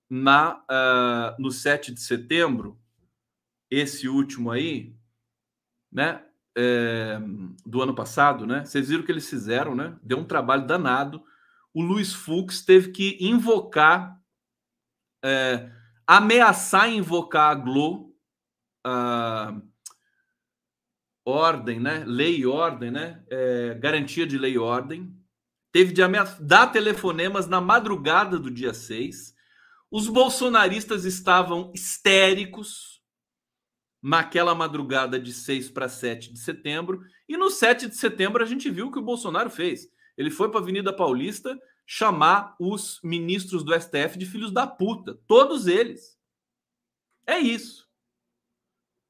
na 0.08 0.60
uh, 0.70 1.41
no 1.41 1.52
7 1.52 1.91
de 1.91 2.02
setembro, 2.02 2.80
esse 3.70 4.08
último 4.08 4.52
aí, 4.52 4.95
né? 5.91 6.24
É, 6.58 7.20
do 7.66 7.82
ano 7.82 7.95
passado, 7.95 8.45
né? 8.45 8.66
Vocês 8.66 8.89
viram 8.89 9.04
que 9.04 9.12
eles 9.12 9.30
fizeram, 9.30 9.74
né? 9.74 9.97
Deu 10.04 10.18
um 10.18 10.26
trabalho 10.26 10.68
danado. 10.68 11.24
O 11.74 11.82
Luiz 11.82 12.12
Fux 12.12 12.66
teve 12.66 12.91
que 12.91 13.18
invocar 13.22 14.20
é, 15.24 15.72
ameaçar 16.10 16.89
invocar 16.89 17.51
a 17.51 17.53
Glo, 17.53 18.16
ordem, 21.24 21.80
né? 21.80 22.03
Lei 22.07 22.38
e 22.38 22.47
ordem, 22.47 22.89
né? 22.89 23.24
É, 23.30 23.76
garantia 23.76 24.26
de 24.26 24.36
lei 24.36 24.53
e 24.53 24.57
ordem. 24.57 25.16
Teve 25.72 25.93
de 25.93 26.01
ameaçar, 26.01 26.41
dar 26.41 26.66
telefonemas 26.72 27.45
na 27.45 27.62
madrugada 27.62 28.39
do 28.39 28.49
dia 28.49 28.74
6. 28.74 29.36
Os 29.91 30.07
bolsonaristas 30.07 31.05
estavam 31.05 31.72
histéricos 31.76 33.03
naquela 34.01 34.55
madrugada 34.55 35.20
de 35.20 35.32
6 35.32 35.70
para 35.70 35.88
7 35.88 36.34
de 36.34 36.39
setembro. 36.39 37.03
E 37.28 37.38
no 37.38 37.51
7 37.51 37.88
de 37.88 37.95
setembro 37.95 38.41
a 38.41 38.47
gente 38.47 38.68
viu 38.72 38.88
o 38.88 38.91
que 38.91 38.97
o 38.97 39.05
Bolsonaro 39.05 39.51
fez. 39.51 39.88
Ele 40.18 40.32
foi 40.32 40.49
para 40.49 40.60
a 40.60 40.64
Avenida 40.64 40.91
Paulista 40.91 41.55
chamar 41.92 42.56
os 42.60 43.00
ministros 43.04 43.64
do 43.64 43.74
STF 43.74 44.16
de 44.16 44.28
filhos 44.28 44.52
da 44.52 44.68
puta, 44.68 45.20
todos 45.26 45.66
eles. 45.66 46.16
É 47.26 47.40
isso. 47.40 47.90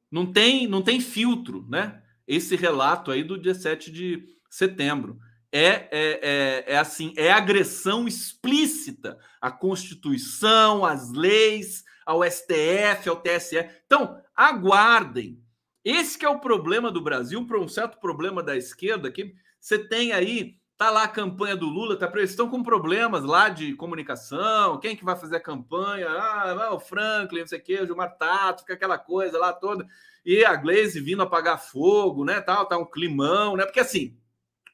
Não 0.10 0.32
tem, 0.32 0.66
não 0.66 0.82
tem 0.82 1.02
filtro, 1.02 1.68
né? 1.68 2.02
Esse 2.26 2.56
relato 2.56 3.12
aí 3.12 3.22
do 3.22 3.38
dia 3.38 3.54
7 3.54 3.92
de 3.92 4.34
setembro. 4.50 5.20
É, 5.52 5.66
é, 5.68 5.90
é, 5.92 6.64
é 6.68 6.78
assim, 6.78 7.14
é 7.18 7.30
agressão 7.30 8.08
explícita 8.08 9.20
à 9.42 9.52
Constituição, 9.52 10.86
às 10.86 11.12
leis, 11.12 11.84
ao 12.06 12.24
STF, 12.24 13.10
ao 13.10 13.22
TSE. 13.22 13.58
Então, 13.86 14.24
aguardem. 14.34 15.44
Esse 15.84 16.18
que 16.18 16.26
é 16.26 16.30
o 16.30 16.40
problema 16.40 16.90
do 16.90 17.02
Brasil, 17.02 17.46
um 17.46 17.68
certo 17.68 18.00
problema 18.00 18.42
da 18.42 18.56
esquerda, 18.56 19.12
que 19.12 19.36
você 19.60 19.78
tem 19.78 20.14
aí 20.14 20.59
Tá 20.80 20.90
lá 20.90 21.04
a 21.04 21.08
campanha 21.10 21.58
do 21.58 21.66
Lula, 21.66 21.98
tá, 21.98 22.10
eles 22.16 22.30
estão 22.30 22.50
com 22.50 22.64
problemas 22.64 23.26
lá 23.26 23.50
de 23.50 23.74
comunicação. 23.74 24.80
Quem 24.80 24.96
que 24.96 25.04
vai 25.04 25.14
fazer 25.14 25.36
a 25.36 25.42
campanha? 25.42 26.08
Ah, 26.08 26.74
o 26.74 26.80
Franklin, 26.80 27.42
não 27.42 27.48
sei 27.48 27.60
o 27.60 27.62
quê, 27.62 27.82
o 27.82 27.86
Gilmar 27.86 28.16
Tato, 28.18 28.62
fica 28.62 28.76
aquela 28.76 28.98
coisa 28.98 29.38
lá 29.38 29.52
toda. 29.52 29.86
E 30.26 30.46
a 30.46 30.56
Glaze 30.56 31.02
vindo 31.02 31.22
apagar 31.22 31.62
fogo, 31.62 32.24
né? 32.24 32.40
Tal, 32.40 32.66
tá 32.66 32.78
um 32.78 32.86
climão, 32.86 33.58
né? 33.58 33.66
Porque 33.66 33.82
assim, 33.82 34.18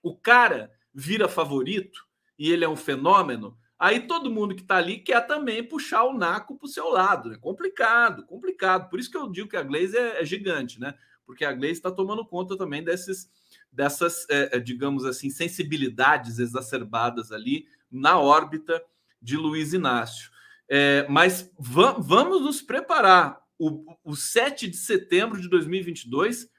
o 0.04 0.16
cara 0.16 0.72
vira 0.94 1.28
favorito 1.28 2.06
e 2.38 2.52
ele 2.52 2.64
é 2.64 2.70
um 2.70 2.76
fenômeno, 2.76 3.58
aí 3.80 4.02
todo 4.02 4.30
mundo 4.30 4.54
que 4.54 4.62
tá 4.62 4.76
ali 4.76 5.00
quer 5.00 5.26
também 5.26 5.64
puxar 5.64 6.04
o 6.04 6.16
naco 6.16 6.56
pro 6.56 6.68
seu 6.68 6.88
lado. 6.88 7.30
Né? 7.32 7.38
complicado, 7.42 8.24
complicado. 8.28 8.92
Por 8.92 9.00
isso 9.00 9.10
que 9.10 9.18
eu 9.18 9.28
digo 9.28 9.50
que 9.50 9.58
a 9.58 9.64
Glaze 9.64 9.98
é, 9.98 10.22
é 10.22 10.24
gigante, 10.24 10.80
né? 10.80 10.94
Porque 11.26 11.44
a 11.44 11.52
Glaze 11.52 11.74
está 11.74 11.90
tomando 11.90 12.24
conta 12.24 12.56
também 12.56 12.84
desses 12.84 13.28
dessas, 13.76 14.26
é, 14.30 14.58
é, 14.58 14.60
digamos 14.60 15.06
assim, 15.06 15.30
sensibilidades 15.30 16.40
exacerbadas 16.40 17.32
ali 17.32 17.68
na 17.92 18.20
órbita 18.20 18.84
de 19.22 19.38
Luiz 19.38 19.74
Inácio. 19.74 20.32
É, 20.68 21.06
mas 21.10 21.52
vamos 21.60 22.42
nos 22.42 22.62
preparar. 22.62 23.44
o, 23.58 23.96
o 24.04 24.16
7 24.16 24.68
de 24.68 24.78
setembro 24.78 25.40
de 25.40 25.48
2022 25.48 26.50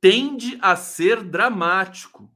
tende 0.00 0.58
a 0.60 0.76
ser 0.76 1.22
dramático. 1.22 2.32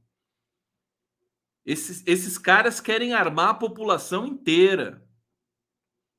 Esses, 1.65 2.03
esses 2.05 2.37
caras 2.37 2.81
querem 2.81 3.13
armar 3.13 3.49
a 3.49 3.53
população 3.53 4.27
inteira. 4.27 5.01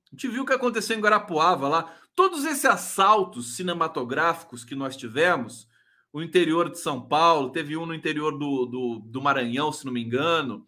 A 0.07 0.11
gente 0.15 0.29
viu 0.29 0.43
o 0.43 0.47
que 0.47 0.53
aconteceu 0.53 0.97
em 0.97 1.01
Guarapuava 1.01 1.69
lá. 1.69 1.95
Todos 2.15 2.45
esses 2.45 2.65
assaltos 2.65 3.57
cinematográficos 3.57 4.65
que 4.65 4.75
nós 4.75 4.97
tivemos, 4.97 5.69
o 6.15 6.23
interior 6.23 6.71
de 6.71 6.79
São 6.79 7.01
Paulo, 7.01 7.51
teve 7.51 7.77
um 7.77 7.85
no 7.85 7.93
interior 7.93 8.39
do, 8.39 8.67
do, 8.67 8.99
do 9.01 9.21
Maranhão, 9.21 9.73
se 9.73 9.85
não 9.85 9.93
me 9.93 10.01
engano, 10.01 10.65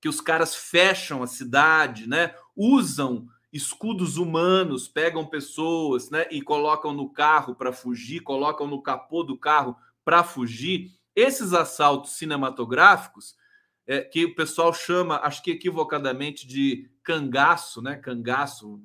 que 0.00 0.08
os 0.08 0.20
caras 0.20 0.52
fecham 0.52 1.22
a 1.22 1.28
cidade, 1.28 2.08
né? 2.08 2.34
Usam 2.56 3.28
escudos 3.52 4.16
humanos, 4.16 4.88
pegam 4.88 5.24
pessoas, 5.24 6.10
né? 6.10 6.26
E 6.32 6.42
colocam 6.42 6.92
no 6.92 7.08
carro 7.08 7.54
para 7.54 7.72
fugir, 7.72 8.18
colocam 8.18 8.66
no 8.66 8.82
capô 8.82 9.22
do 9.22 9.38
carro 9.38 9.76
para 10.04 10.24
fugir. 10.24 10.90
Esses 11.14 11.52
assaltos 11.52 12.14
cinematográficos, 12.14 13.36
é, 13.86 14.00
que 14.00 14.24
o 14.24 14.34
pessoal 14.34 14.74
chama, 14.74 15.20
acho 15.22 15.40
que 15.40 15.52
equivocadamente, 15.52 16.48
de 16.48 16.90
cangaço, 17.04 17.80
né? 17.80 17.94
Cangaço, 17.94 18.82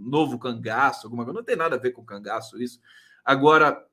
novo 0.00 0.38
cangaço, 0.38 1.06
alguma 1.06 1.24
coisa. 1.24 1.38
Não 1.38 1.44
tem 1.44 1.56
nada 1.56 1.76
a 1.76 1.80
ver 1.80 1.92
com 1.92 2.04
cangaço 2.04 2.60
isso. 2.60 2.78
Agora, 3.24 3.85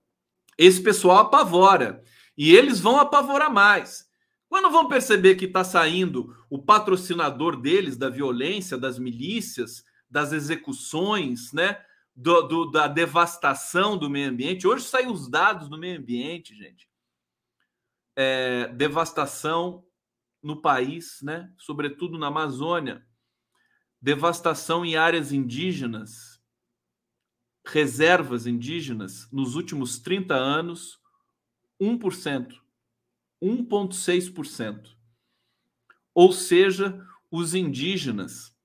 esse 0.58 0.82
pessoal 0.82 1.18
apavora. 1.20 2.04
E 2.38 2.56
eles 2.56 2.80
vão 2.80 2.99
apavorar 2.99 3.51
mais. 3.51 4.08
Quando 4.47 4.70
vão 4.70 4.88
perceber 4.88 5.36
que 5.36 5.45
está 5.45 5.64
saindo 5.64 6.36
o 6.49 6.62
patrocinador 6.62 7.60
deles, 7.60 7.97
da 7.97 8.10
violência, 8.10 8.78
das 8.78 8.99
milícias, 8.99 9.84
das 10.10 10.32
execuções, 10.32 11.51
né? 11.54 11.84
Do, 12.16 12.43
do, 12.43 12.66
da 12.70 12.88
devastação 12.88 13.97
do 13.97 14.08
meio 14.08 14.30
ambiente. 14.30 14.68
Hoje 14.68 14.86
saem 14.86 15.10
os 15.10 15.28
dados 15.28 15.68
do 15.68 15.80
meio 15.80 15.97
ambiente, 15.97 16.56
gente. 16.56 16.88
É, 18.16 18.68
devastação 18.68 19.84
no 20.43 20.62
país, 20.62 21.20
né? 21.24 21.51
Sobretudo 21.58 22.20
na 22.20 22.28
Amazônia. 22.28 23.04
Devastação 23.99 24.86
em 24.86 24.95
áreas 24.95 25.32
indígenas, 25.32 26.32
reservas 27.66 28.45
indígenas, 28.45 29.28
nos 29.32 29.55
últimos 29.55 29.99
30 29.99 30.34
anos, 30.36 30.99
1%. 31.82 32.53
1,6%. 33.41 34.89
Ou 36.14 36.32
seja, 36.32 37.05
os 37.32 37.53
indígenas, 37.53 38.55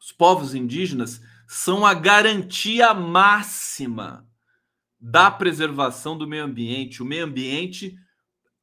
os 0.00 0.12
povos 0.12 0.54
indígenas, 0.54 1.20
são 1.46 1.84
a 1.84 1.92
garantia 1.92 2.94
máxima 2.94 4.28
da 4.98 5.30
preservação 5.30 6.16
do 6.16 6.26
meio 6.26 6.44
ambiente. 6.44 7.02
O 7.02 7.06
meio 7.06 7.24
ambiente 7.24 7.98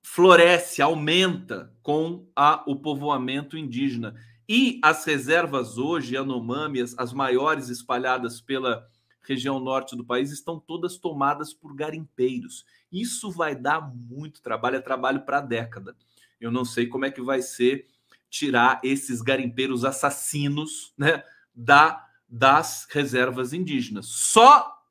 floresce, 0.02 0.82
aumenta 0.82 1.74
com 1.82 2.28
a, 2.36 2.64
o 2.66 2.76
povoamento 2.76 3.58
indígena. 3.58 4.16
E 4.50 4.80
as 4.84 5.06
reservas 5.06 5.78
hoje, 5.78 6.16
Yanomami, 6.16 6.82
as, 6.82 6.98
as 6.98 7.14
maiores 7.14 7.70
espalhadas 7.70 8.42
pela 8.42 8.86
região 9.22 9.60
norte 9.60 9.96
do 9.96 10.04
país, 10.04 10.32
estão 10.32 10.60
todas 10.60 10.98
tomadas 10.98 11.54
por 11.54 11.76
garimpeiros. 11.76 12.66
Isso 12.92 13.32
vai 13.32 13.56
dar 13.56 13.82
muito 13.82 14.42
trabalho, 14.42 14.78
é 14.78 14.82
trabalho 14.82 15.22
para 15.22 15.42
década. 15.42 15.96
Eu 16.40 16.52
não 16.52 16.66
sei 16.66 16.88
como 16.88 17.06
é 17.06 17.12
que 17.12 17.22
vai 17.22 17.42
ser 17.42 17.88
tirar 18.30 18.80
esses 18.84 19.22
garimpeiros 19.22 19.84
assassinos 19.86 20.94
né, 20.98 21.24
da, 21.54 22.08
das 22.28 22.88
reservas 22.90 23.54
indígenas. 23.54 24.08
Só 24.08 24.82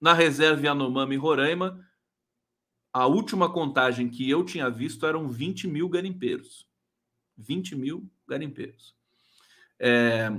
na 0.00 0.12
reserva 0.12 0.66
Yanomami 0.66 1.16
Roraima, 1.16 1.84
a 2.92 3.06
última 3.06 3.52
contagem 3.52 4.08
que 4.08 4.28
eu 4.28 4.44
tinha 4.44 4.70
visto 4.70 5.06
eram 5.06 5.28
20 5.28 5.68
mil 5.68 5.88
garimpeiros. 5.88 6.66
20 7.36 7.76
mil 7.76 8.10
garimpeiros. 8.26 8.96
É, 9.78 10.30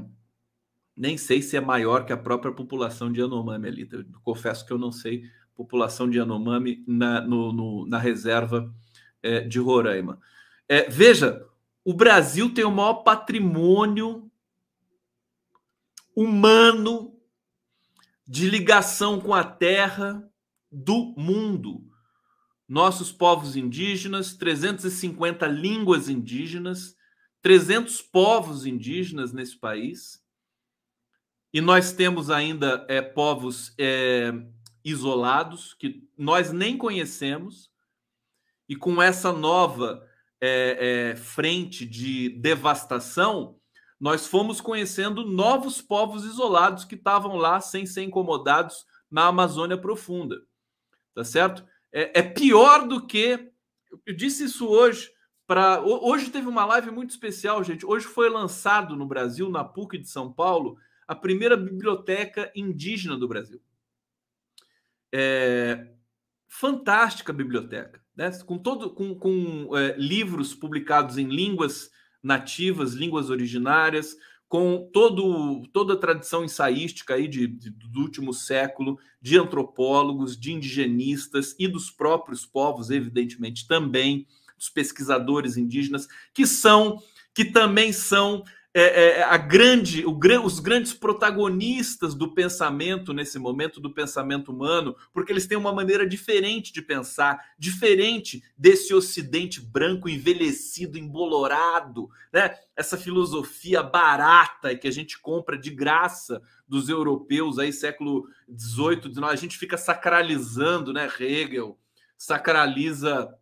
nem 0.98 1.18
sei 1.18 1.42
se 1.42 1.56
é 1.56 1.62
maior 1.62 2.06
que 2.06 2.12
a 2.12 2.18
própria 2.18 2.52
população 2.52 3.12
de 3.12 3.22
Yanomami 3.22 3.68
ali. 3.68 3.88
Eu 3.92 4.04
confesso 4.24 4.66
que 4.66 4.74
eu 4.74 4.80
não 4.80 4.92
sei 4.92 5.24
população 5.56 6.10
de 6.10 6.18
Yanomami 6.18 6.84
na, 6.88 7.22
no, 7.22 7.52
no, 7.52 7.88
na 7.88 7.98
reserva 7.98 8.74
é, 9.24 9.42
de 9.42 9.60
Roraima. 9.60 10.20
É, 10.70 10.90
veja, 10.90 11.46
o 11.84 11.94
Brasil 11.94 12.54
tem 12.54 12.64
o 12.64 12.72
maior 12.72 12.96
patrimônio 12.96 14.30
humano 16.16 17.20
de 18.28 18.50
ligação 18.50 19.20
com 19.20 19.34
a 19.34 19.44
terra 19.44 20.30
do 20.72 21.16
mundo. 21.18 21.84
Nossos 22.68 23.12
povos 23.12 23.56
indígenas, 23.56 24.36
350 24.36 25.48
línguas 25.48 26.10
indígenas, 26.10 26.96
300 27.42 28.02
povos 28.02 28.66
indígenas 28.66 29.32
nesse 29.32 29.58
país. 29.58 30.22
E 31.54 31.62
nós 31.62 31.92
temos 31.92 32.30
ainda 32.30 32.86
é, 32.90 33.02
povos 33.02 33.74
é, 33.78 34.34
isolados 34.84 35.74
que 35.74 36.08
nós 36.18 36.52
nem 36.52 36.78
conhecemos, 36.78 37.72
e 38.70 38.76
com 38.76 39.02
essa 39.02 39.32
nova 39.32 40.06
é, 40.42 41.12
é, 41.12 41.16
frente 41.16 41.86
de 41.86 42.30
devastação, 42.30 43.58
nós 44.00 44.28
fomos 44.28 44.62
conhecendo 44.62 45.26
novos 45.26 45.82
povos 45.82 46.24
isolados 46.24 46.86
que 46.86 46.96
estavam 46.96 47.36
lá 47.36 47.60
sem 47.60 47.86
ser 47.86 48.04
incomodados 48.04 48.86
na 49.10 49.26
Amazônia 49.26 49.78
profunda, 49.78 50.42
tá 51.16 51.24
certo? 51.24 51.66
É, 51.92 52.20
é 52.20 52.22
pior 52.22 52.88
do 52.88 53.06
que 53.06 53.52
eu 54.06 54.16
disse 54.16 54.46
isso 54.46 54.68
hoje. 54.68 55.10
Para 55.46 55.80
hoje 55.82 56.30
teve 56.30 56.48
uma 56.48 56.66
live 56.66 56.92
muito 56.92 57.12
especial, 57.12 57.64
gente. 57.64 57.86
Hoje 57.86 58.06
foi 58.06 58.30
lançado 58.30 58.98
no 58.98 59.06
Brasil, 59.06 59.50
na 59.50 59.64
PUC 59.64 59.98
de 59.98 60.10
São 60.10 60.32
Paulo, 60.32 60.78
a 61.08 61.16
primeira 61.16 61.56
biblioteca 61.56 62.52
indígena 62.56 63.18
do 63.18 63.28
Brasil. 63.28 63.62
É, 65.14 65.94
fantástica 66.48 67.32
biblioteca, 67.32 68.02
né? 68.16 68.30
com, 68.46 68.58
todo, 68.58 68.90
com, 68.90 69.16
com 69.16 69.78
é, 69.78 69.96
livros 69.98 70.54
publicados 70.54 71.18
em 71.18 71.28
línguas 71.28 71.90
nativas, 72.22 72.94
línguas 72.94 73.30
originárias, 73.30 74.16
com 74.48 74.90
todo, 74.94 75.62
toda 75.74 75.94
a 75.94 75.98
tradição 75.98 76.44
ensaística 76.44 77.16
aí 77.16 77.28
de, 77.28 77.48
de, 77.48 77.70
do 77.70 78.02
último 78.02 78.34
século, 78.34 78.98
de 79.22 79.38
antropólogos, 79.38 80.38
de 80.40 80.54
indigenistas 80.54 81.56
e 81.60 81.68
dos 81.68 81.92
próprios 81.92 82.46
povos, 82.46 82.90
evidentemente, 82.90 83.68
também, 83.68 84.26
dos 84.58 84.70
pesquisadores 84.70 85.58
indígenas, 85.58 86.08
que 86.34 86.48
são, 86.48 86.98
que 87.34 87.46
também 87.46 87.92
são 87.92 88.44
é, 88.80 88.82
é, 88.82 89.18
é, 89.18 89.24
a 89.24 89.38
grande, 89.38 90.06
o, 90.06 90.16
os 90.44 90.60
grandes 90.60 90.94
protagonistas 90.94 92.14
do 92.14 92.36
pensamento 92.36 93.12
nesse 93.12 93.40
momento, 93.40 93.82
do 93.82 93.92
pensamento 93.92 94.52
humano, 94.52 94.96
porque 95.12 95.32
eles 95.32 95.48
têm 95.48 95.58
uma 95.58 95.74
maneira 95.74 96.08
diferente 96.08 96.72
de 96.72 96.84
pensar, 96.84 97.44
diferente 97.58 98.44
desse 98.56 98.94
ocidente 98.94 99.60
branco, 99.60 100.08
envelhecido, 100.08 100.96
embolorado, 100.96 102.08
né? 102.32 102.56
essa 102.76 102.96
filosofia 102.96 103.82
barata 103.82 104.76
que 104.76 104.88
a 104.88 104.92
gente 104.92 105.20
compra 105.20 105.58
de 105.58 105.72
graça 105.72 106.40
dos 106.68 106.88
europeus 106.88 107.58
aí, 107.58 107.74
século 107.74 108.30
XVIII, 108.48 109.12
XIX, 109.12 109.24
a 109.24 109.36
gente 109.36 109.58
fica 109.58 109.76
sacralizando, 109.76 110.94
né? 110.94 111.10
Hegel, 111.20 111.80
sacraliza 112.16 113.34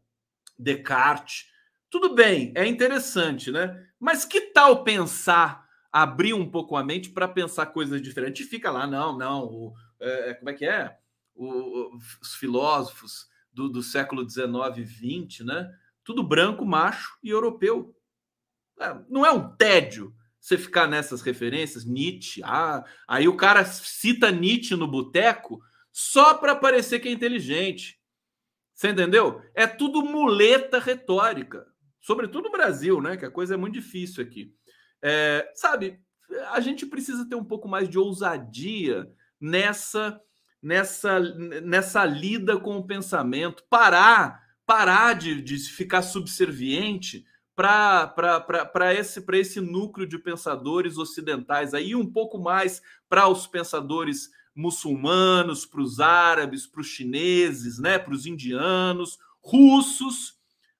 Descartes. 0.58 1.48
Tudo 1.90 2.16
bem, 2.16 2.54
é 2.56 2.66
interessante, 2.66 3.52
né? 3.52 3.86
Mas 4.06 4.24
que 4.24 4.40
tal 4.40 4.84
pensar, 4.84 5.68
abrir 5.92 6.36
um 6.36 6.48
pouco 6.48 6.76
a 6.76 6.84
mente 6.84 7.10
para 7.10 7.28
pensar 7.28 7.66
coisas 7.66 8.00
diferentes? 8.00 8.48
Fica 8.48 8.70
lá, 8.70 8.86
não, 8.86 9.18
não. 9.18 9.46
O, 9.46 9.74
é, 10.00 10.30
é 10.30 10.34
como 10.36 10.52
é 10.52 10.54
que 10.54 10.64
é? 10.64 10.96
O, 11.34 11.98
os 12.22 12.36
filósofos 12.36 13.28
do, 13.52 13.68
do 13.68 13.82
século 13.82 14.30
XIX 14.30 14.46
e 14.78 14.86
XX, 15.26 15.44
né? 15.44 15.76
Tudo 16.04 16.22
branco, 16.22 16.64
macho 16.64 17.18
e 17.24 17.32
europeu. 17.32 17.98
É, 18.80 18.96
não 19.10 19.26
é 19.26 19.32
um 19.32 19.56
tédio 19.56 20.16
você 20.40 20.56
ficar 20.56 20.86
nessas 20.86 21.24
referências, 21.24 21.84
Nietzsche. 21.84 22.44
Ah, 22.44 22.86
aí 23.08 23.28
o 23.28 23.36
cara 23.36 23.66
cita 23.66 24.30
Nietzsche 24.30 24.76
no 24.76 24.88
boteco 24.88 25.64
só 25.92 26.36
para 26.36 26.56
parecer 26.56 27.00
que 27.00 27.08
é 27.08 27.12
inteligente. 27.12 28.00
Você 28.72 28.90
entendeu? 28.90 29.42
É 29.56 29.66
tudo 29.66 30.04
muleta 30.04 30.78
retórica 30.78 31.66
sobretudo 32.06 32.44
no 32.44 32.52
Brasil, 32.52 33.02
né? 33.02 33.18
Que 33.18 33.26
a 33.26 33.32
coisa 33.32 33.56
é 33.56 33.58
muito 33.58 33.74
difícil 33.74 34.24
aqui. 34.24 34.54
É, 35.02 35.52
sabe, 35.56 36.00
a 36.52 36.60
gente 36.60 36.86
precisa 36.86 37.28
ter 37.28 37.36
um 37.36 37.44
pouco 37.44 37.68
mais 37.68 37.90
de 37.90 37.98
ousadia 37.98 39.08
nessa 39.42 40.20
nessa 40.62 41.20
nessa 41.20 42.06
lida 42.06 42.60
com 42.60 42.78
o 42.78 42.86
pensamento, 42.86 43.64
parar 43.70 44.44
parar 44.66 45.14
de, 45.14 45.42
de 45.42 45.58
ficar 45.58 46.02
subserviente 46.02 47.24
para 47.56 48.94
esse, 48.98 49.24
esse 49.34 49.62
núcleo 49.62 50.08
de 50.08 50.18
pensadores 50.18 50.98
ocidentais, 50.98 51.74
aí 51.74 51.96
um 51.96 52.12
pouco 52.12 52.40
mais 52.40 52.82
para 53.08 53.28
os 53.28 53.48
pensadores 53.48 54.30
muçulmanos, 54.56 55.66
para 55.66 55.82
os 55.82 56.00
árabes, 56.00 56.66
para 56.66 56.82
os 56.82 56.88
chineses, 56.88 57.78
né, 57.80 58.00
para 58.00 58.14
os 58.14 58.26
indianos, 58.26 59.18
russos, 59.42 60.35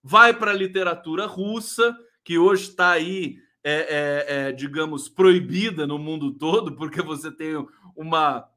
vai 0.08 0.38
para 0.38 0.52
a 0.52 0.56
literatura 0.56 1.26
russa, 1.26 1.98
que 2.24 2.38
hoje 2.38 2.70
está 2.70 2.92
aí, 2.92 3.40
é, 3.64 3.74
é, 3.74 4.26
é, 4.28 4.52
digamos, 4.52 5.10
proibida 5.10 5.88
no 5.88 5.98
mundo 5.98 6.32
todo, 6.32 6.76
porque 6.76 7.02
você 7.02 7.32
tem 7.32 7.54
uma, 7.96 8.48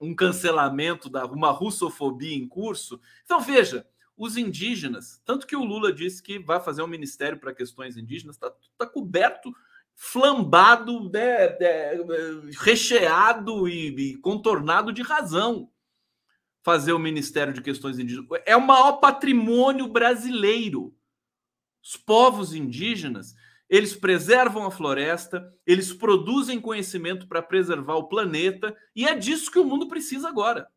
um 0.00 0.14
cancelamento, 0.14 1.10
da 1.10 1.26
uma 1.26 1.50
russofobia 1.50 2.34
em 2.34 2.48
curso. 2.48 2.98
Então, 3.22 3.38
veja, 3.38 3.86
os 4.16 4.38
indígenas, 4.38 5.20
tanto 5.26 5.46
que 5.46 5.54
o 5.54 5.62
Lula 5.62 5.92
disse 5.92 6.22
que 6.22 6.38
vai 6.38 6.58
fazer 6.58 6.82
um 6.82 6.88
ministério 6.88 7.38
para 7.38 7.54
questões 7.54 7.98
indígenas, 7.98 8.36
está 8.36 8.50
tá 8.78 8.86
coberto, 8.86 9.54
flambado, 9.94 11.10
né, 11.10 11.50
né, 11.58 11.92
recheado 12.60 13.68
e, 13.68 13.88
e 13.88 14.16
contornado 14.16 14.90
de 14.90 15.02
razão 15.02 15.68
fazer 16.68 16.92
o 16.92 16.98
Ministério 16.98 17.50
de 17.50 17.62
Questões 17.62 17.98
Indígenas. 17.98 18.28
É 18.44 18.54
o 18.54 18.60
maior 18.60 18.98
patrimônio 19.00 19.88
brasileiro. 19.88 20.94
Os 21.82 21.96
povos 21.96 22.52
indígenas, 22.52 23.34
eles 23.70 23.96
preservam 23.96 24.66
a 24.66 24.70
floresta, 24.70 25.50
eles 25.66 25.94
produzem 25.94 26.60
conhecimento 26.60 27.26
para 27.26 27.40
preservar 27.40 27.94
o 27.94 28.06
planeta, 28.06 28.76
e 28.94 29.06
é 29.06 29.14
disso 29.14 29.50
que 29.50 29.58
o 29.58 29.64
mundo 29.64 29.88
precisa 29.88 30.28
agora. 30.28 30.68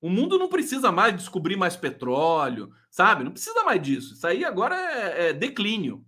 O 0.00 0.10
mundo 0.10 0.40
não 0.40 0.48
precisa 0.48 0.90
mais 0.90 1.14
descobrir 1.14 1.54
mais 1.54 1.76
petróleo, 1.76 2.72
sabe? 2.90 3.22
Não 3.22 3.30
precisa 3.30 3.62
mais 3.62 3.80
disso. 3.80 4.14
Isso 4.14 4.26
aí 4.26 4.44
agora 4.44 4.74
é, 4.74 5.28
é 5.28 5.32
declínio. 5.32 6.04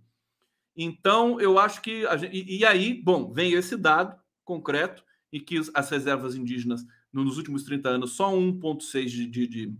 Então, 0.75 1.39
eu 1.39 1.57
acho 1.57 1.81
que. 1.81 2.05
Gente, 2.17 2.35
e, 2.35 2.57
e, 2.57 2.65
aí, 2.65 3.01
bom, 3.01 3.31
vem 3.31 3.53
esse 3.53 3.77
dado 3.77 4.13
concreto 4.43 5.05
e 5.31 5.39
que 5.39 5.61
as 5.73 5.89
reservas 5.89 6.35
indígenas, 6.35 6.85
nos 7.23 7.37
últimos 7.37 7.63
30 7.63 7.89
anos, 7.89 8.11
só 8.11 8.31
1,6% 8.31 9.05
de, 9.05 9.27
de, 9.27 9.47
de, 9.47 9.73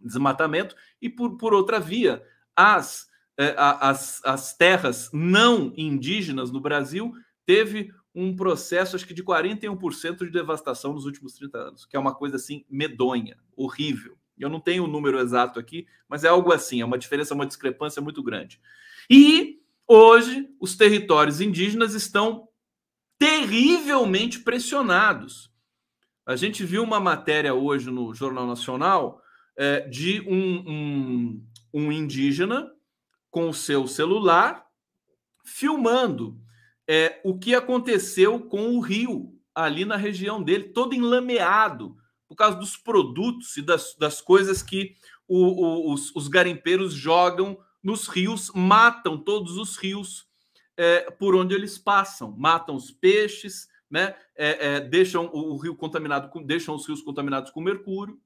desmatamento, 0.00 0.76
e 1.02 1.08
por, 1.08 1.36
por 1.36 1.52
outra 1.52 1.80
via, 1.80 2.22
as, 2.54 3.08
é, 3.36 3.54
as, 3.58 4.24
as 4.24 4.56
terras 4.56 5.10
não 5.12 5.72
indígenas 5.76 6.50
no 6.52 6.60
Brasil 6.60 7.12
teve 7.44 7.92
um 8.14 8.34
processo, 8.34 8.96
acho 8.96 9.06
que 9.06 9.14
de 9.14 9.22
41% 9.22 10.18
de 10.18 10.30
devastação 10.30 10.92
nos 10.92 11.04
últimos 11.04 11.34
30 11.34 11.58
anos, 11.58 11.86
que 11.86 11.96
é 11.96 12.00
uma 12.00 12.14
coisa 12.14 12.36
assim 12.36 12.64
medonha, 12.68 13.36
horrível. 13.56 14.16
Eu 14.38 14.48
não 14.48 14.60
tenho 14.60 14.84
o 14.84 14.88
número 14.88 15.18
exato 15.18 15.58
aqui, 15.58 15.86
mas 16.08 16.24
é 16.24 16.28
algo 16.28 16.52
assim, 16.52 16.80
é 16.80 16.84
uma 16.84 16.98
diferença, 16.98 17.34
uma 17.34 17.46
discrepância 17.46 18.00
muito 18.00 18.22
grande. 18.22 18.60
E 19.10 19.60
hoje 19.86 20.48
os 20.60 20.76
territórios 20.76 21.40
indígenas 21.40 21.94
estão 21.94 22.48
terrivelmente 23.18 24.40
pressionados. 24.40 25.50
A 26.28 26.36
gente 26.36 26.62
viu 26.62 26.82
uma 26.82 27.00
matéria 27.00 27.54
hoje 27.54 27.90
no 27.90 28.12
Jornal 28.12 28.46
Nacional 28.46 29.22
é, 29.56 29.80
de 29.88 30.20
um, 30.28 30.70
um, 30.70 31.46
um 31.72 31.90
indígena 31.90 32.70
com 33.30 33.48
o 33.48 33.54
seu 33.54 33.88
celular 33.88 34.66
filmando 35.42 36.38
é, 36.86 37.18
o 37.24 37.38
que 37.38 37.54
aconteceu 37.54 38.40
com 38.40 38.76
o 38.76 38.80
rio 38.80 39.40
ali 39.54 39.86
na 39.86 39.96
região 39.96 40.42
dele, 40.42 40.64
todo 40.64 40.94
enlameado 40.94 41.96
por 42.28 42.36
causa 42.36 42.58
dos 42.58 42.76
produtos 42.76 43.56
e 43.56 43.62
das, 43.62 43.96
das 43.98 44.20
coisas 44.20 44.62
que 44.62 44.96
o, 45.26 45.38
o, 45.38 45.94
os, 45.94 46.14
os, 46.14 46.28
garimpeiros 46.28 46.92
jogam 46.92 47.58
nos 47.82 48.06
rios, 48.06 48.52
matam 48.54 49.16
todos 49.16 49.56
os 49.56 49.78
rios 49.78 50.26
é, 50.76 51.10
por 51.10 51.34
onde 51.34 51.54
eles 51.54 51.78
passam, 51.78 52.36
matam 52.36 52.76
os 52.76 52.90
peixes, 52.90 53.66
né? 53.90 54.14
É, 54.36 54.66
é, 54.66 54.80
deixam 54.80 55.30
o, 55.32 55.56
rio 55.56 55.74
contaminado, 55.74 56.28
com, 56.28 56.42
deixam 56.42 56.74
os 56.74 56.86
rios 56.86 57.02
contaminados 57.02 57.50
com 57.50 57.60
mercúrio, 57.60 58.20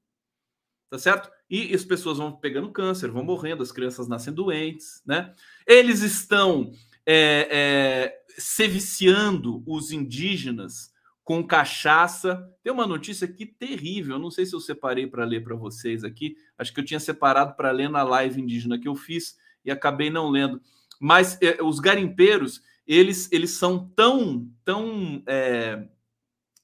tá 0.89 0.97
certo? 0.97 1.31
E 1.49 1.73
as 1.73 1.83
pessoas 1.83 2.17
vão 2.17 2.31
pegando 2.31 2.71
câncer, 2.71 3.09
vão 3.09 3.23
morrendo, 3.23 3.63
as 3.63 3.71
crianças 3.71 4.07
nascem 4.07 4.33
doentes, 4.33 5.01
né? 5.05 5.33
Eles 5.65 6.01
estão 6.01 6.71
é, 7.05 7.47
é, 7.51 8.23
se 8.37 8.67
viciando 8.67 9.63
os 9.65 9.91
indígenas 9.91 10.91
com 11.23 11.45
cachaça. 11.45 12.47
Tem 12.61 12.71
uma 12.71 12.85
notícia 12.85 13.25
aqui 13.25 13.45
terrível, 13.45 14.15
eu 14.15 14.21
não 14.21 14.29
sei 14.29 14.45
se 14.45 14.53
eu 14.53 14.59
separei 14.59 15.07
para 15.07 15.23
ler 15.23 15.43
para 15.43 15.55
vocês 15.55 16.03
aqui, 16.03 16.35
acho 16.57 16.73
que 16.73 16.79
eu 16.79 16.85
tinha 16.85 16.99
separado 16.99 17.55
para 17.55 17.71
ler 17.71 17.89
na 17.89 18.03
live 18.03 18.41
indígena 18.41 18.79
que 18.79 18.87
eu 18.87 18.95
fiz 18.95 19.37
e 19.63 19.71
acabei 19.71 20.09
não 20.09 20.29
lendo. 20.29 20.61
Mas 20.99 21.37
é, 21.41 21.61
os 21.61 21.79
garimpeiros, 21.79 22.61
eles, 22.85 23.31
eles 23.31 23.51
são 23.51 23.87
tão, 23.95 24.49
tão 24.63 25.23
é, 25.25 25.87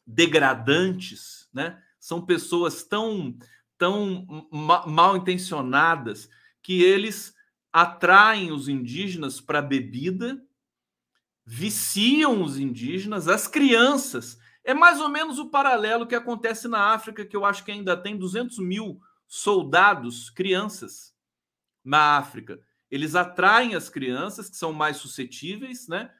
degradantes, 0.06 1.50
né? 1.54 1.82
São 2.00 2.26
pessoas 2.26 2.84
tão, 2.84 3.38
tão 3.78 4.48
mal 4.52 5.18
intencionadas 5.18 6.30
que 6.62 6.82
eles 6.82 7.34
atraem 7.72 8.52
os 8.52 8.68
indígenas 8.68 9.40
para 9.40 9.62
bebida, 9.62 10.42
viciam 11.46 12.44
os 12.44 12.60
indígenas, 12.60 13.28
as 13.28 13.48
crianças. 13.48 14.38
É 14.64 14.74
mais 14.74 15.00
ou 15.00 15.10
menos 15.10 15.40
o 15.40 15.50
paralelo 15.50 16.08
que 16.08 16.16
acontece 16.16 16.68
na 16.68 16.94
África, 16.94 17.26
que 17.26 17.36
eu 17.36 17.46
acho 17.46 17.64
que 17.64 17.72
ainda 17.72 17.96
tem 17.96 18.18
200 18.18 18.60
mil 18.60 19.00
soldados, 19.28 20.30
crianças, 20.30 21.16
na 21.84 22.18
África. 22.18 22.60
Eles 22.90 23.16
atraem 23.16 23.76
as 23.76 23.90
crianças, 23.90 24.50
que 24.50 24.58
são 24.58 24.74
mais 24.74 24.98
suscetíveis, 24.98 25.88
né? 25.88 26.12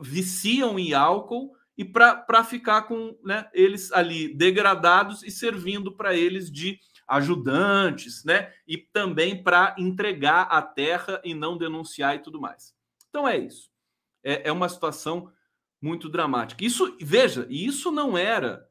viciam 0.00 0.78
em 0.78 0.94
álcool 0.94 1.54
e 1.76 1.84
para 1.84 2.44
ficar 2.44 2.82
com 2.82 3.18
né, 3.22 3.48
eles 3.52 3.92
ali 3.92 4.32
degradados 4.34 5.22
e 5.22 5.30
servindo 5.30 5.92
para 5.92 6.14
eles 6.14 6.50
de 6.50 6.78
ajudantes, 7.08 8.24
né? 8.24 8.52
E 8.66 8.78
também 8.78 9.42
para 9.42 9.74
entregar 9.78 10.42
a 10.42 10.62
terra 10.62 11.20
e 11.24 11.34
não 11.34 11.58
denunciar 11.58 12.14
e 12.14 12.20
tudo 12.20 12.40
mais. 12.40 12.74
Então 13.08 13.26
é 13.26 13.36
isso. 13.36 13.70
É, 14.22 14.48
é 14.48 14.52
uma 14.52 14.68
situação 14.68 15.30
muito 15.80 16.08
dramática. 16.08 16.64
Isso, 16.64 16.96
veja, 17.00 17.46
isso 17.50 17.90
não 17.90 18.16
era 18.16 18.66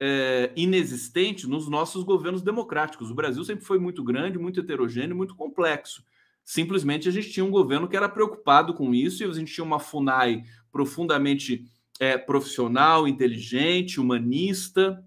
é, 0.00 0.52
inexistente 0.54 1.46
nos 1.46 1.68
nossos 1.68 2.04
governos 2.04 2.42
democráticos. 2.42 3.10
O 3.10 3.14
Brasil 3.14 3.44
sempre 3.44 3.64
foi 3.64 3.78
muito 3.78 4.02
grande, 4.02 4.38
muito 4.38 4.60
heterogêneo, 4.60 5.16
muito 5.16 5.34
complexo. 5.34 6.04
Simplesmente 6.44 7.08
a 7.08 7.12
gente 7.12 7.30
tinha 7.30 7.44
um 7.44 7.50
governo 7.50 7.88
que 7.88 7.96
era 7.96 8.08
preocupado 8.08 8.74
com 8.74 8.94
isso 8.94 9.22
e 9.22 9.26
a 9.26 9.32
gente 9.32 9.52
tinha 9.52 9.64
uma 9.64 9.78
FUNAI 9.78 10.44
profundamente 10.70 11.64
é, 12.00 12.18
profissional, 12.18 13.06
inteligente, 13.06 14.00
humanista, 14.00 15.04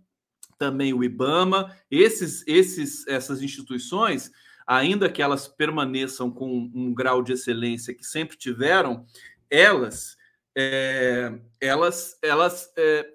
também 0.57 0.93
o 0.93 1.03
IBAMA, 1.03 1.75
esses, 1.91 2.43
esses, 2.47 3.05
essas 3.07 3.41
instituições, 3.41 4.31
ainda 4.65 5.09
que 5.09 5.21
elas 5.21 5.47
permaneçam 5.47 6.31
com 6.31 6.71
um 6.73 6.93
grau 6.93 7.21
de 7.21 7.33
excelência 7.33 7.93
que 7.93 8.05
sempre 8.05 8.38
tiveram, 8.38 9.05
elas, 9.49 10.15
é, 10.55 11.38
elas, 11.59 12.17
elas 12.21 12.71
é, 12.77 13.07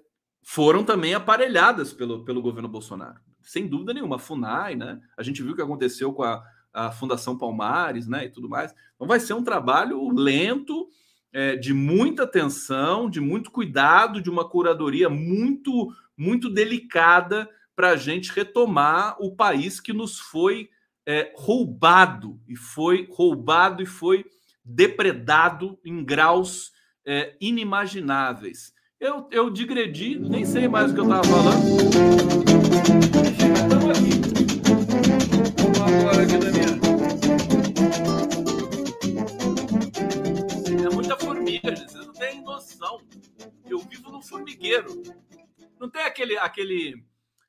foram 0.43 0.83
também 0.83 1.13
aparelhadas 1.13 1.91
pelo, 1.91 2.23
pelo 2.23 2.41
governo 2.41 2.69
Bolsonaro. 2.69 3.19
Sem 3.41 3.67
dúvida 3.67 3.93
nenhuma, 3.93 4.17
a 4.17 4.19
FUNAI, 4.19 4.75
né? 4.75 5.01
A 5.17 5.23
gente 5.23 5.41
viu 5.41 5.53
o 5.53 5.55
que 5.55 5.61
aconteceu 5.61 6.13
com 6.13 6.23
a, 6.23 6.43
a 6.73 6.91
Fundação 6.91 7.37
Palmares, 7.37 8.07
né? 8.07 8.25
E 8.25 8.29
tudo 8.29 8.49
mais. 8.49 8.73
Então 8.95 9.07
vai 9.07 9.19
ser 9.19 9.33
um 9.33 9.43
trabalho 9.43 10.09
lento, 10.09 10.87
é, 11.33 11.55
de 11.55 11.73
muita 11.73 12.23
atenção, 12.23 13.09
de 13.09 13.19
muito 13.19 13.51
cuidado, 13.51 14.21
de 14.21 14.29
uma 14.29 14.47
curadoria 14.47 15.09
muito 15.09 15.93
muito 16.17 16.49
delicada 16.49 17.49
para 17.75 17.91
a 17.91 17.95
gente 17.95 18.31
retomar 18.31 19.15
o 19.19 19.35
país 19.35 19.79
que 19.79 19.91
nos 19.91 20.19
foi 20.19 20.69
é, 21.05 21.33
roubado 21.35 22.39
e 22.47 22.55
foi 22.55 23.07
roubado 23.09 23.81
e 23.81 23.87
foi 23.87 24.23
depredado 24.63 25.79
em 25.83 26.03
graus 26.03 26.71
é, 27.05 27.35
inimagináveis. 27.41 28.73
Eu, 28.99 29.27
eu 29.31 29.49
digredi, 29.49 30.19
nem 30.19 30.45
sei 30.45 30.67
mais 30.67 30.91
o 30.91 30.93
que 30.93 30.99
eu 30.99 31.05
estava 31.05 31.23
falando. 31.23 31.63
Estamos 33.55 33.89
aqui. 33.89 34.20
Eu 43.71 43.79
vivo 43.79 44.11
no 44.11 44.21
formigueiro. 44.21 45.01
Não 45.79 45.89
tem 45.89 46.03
aquele 46.03 46.37
aquele 46.37 47.05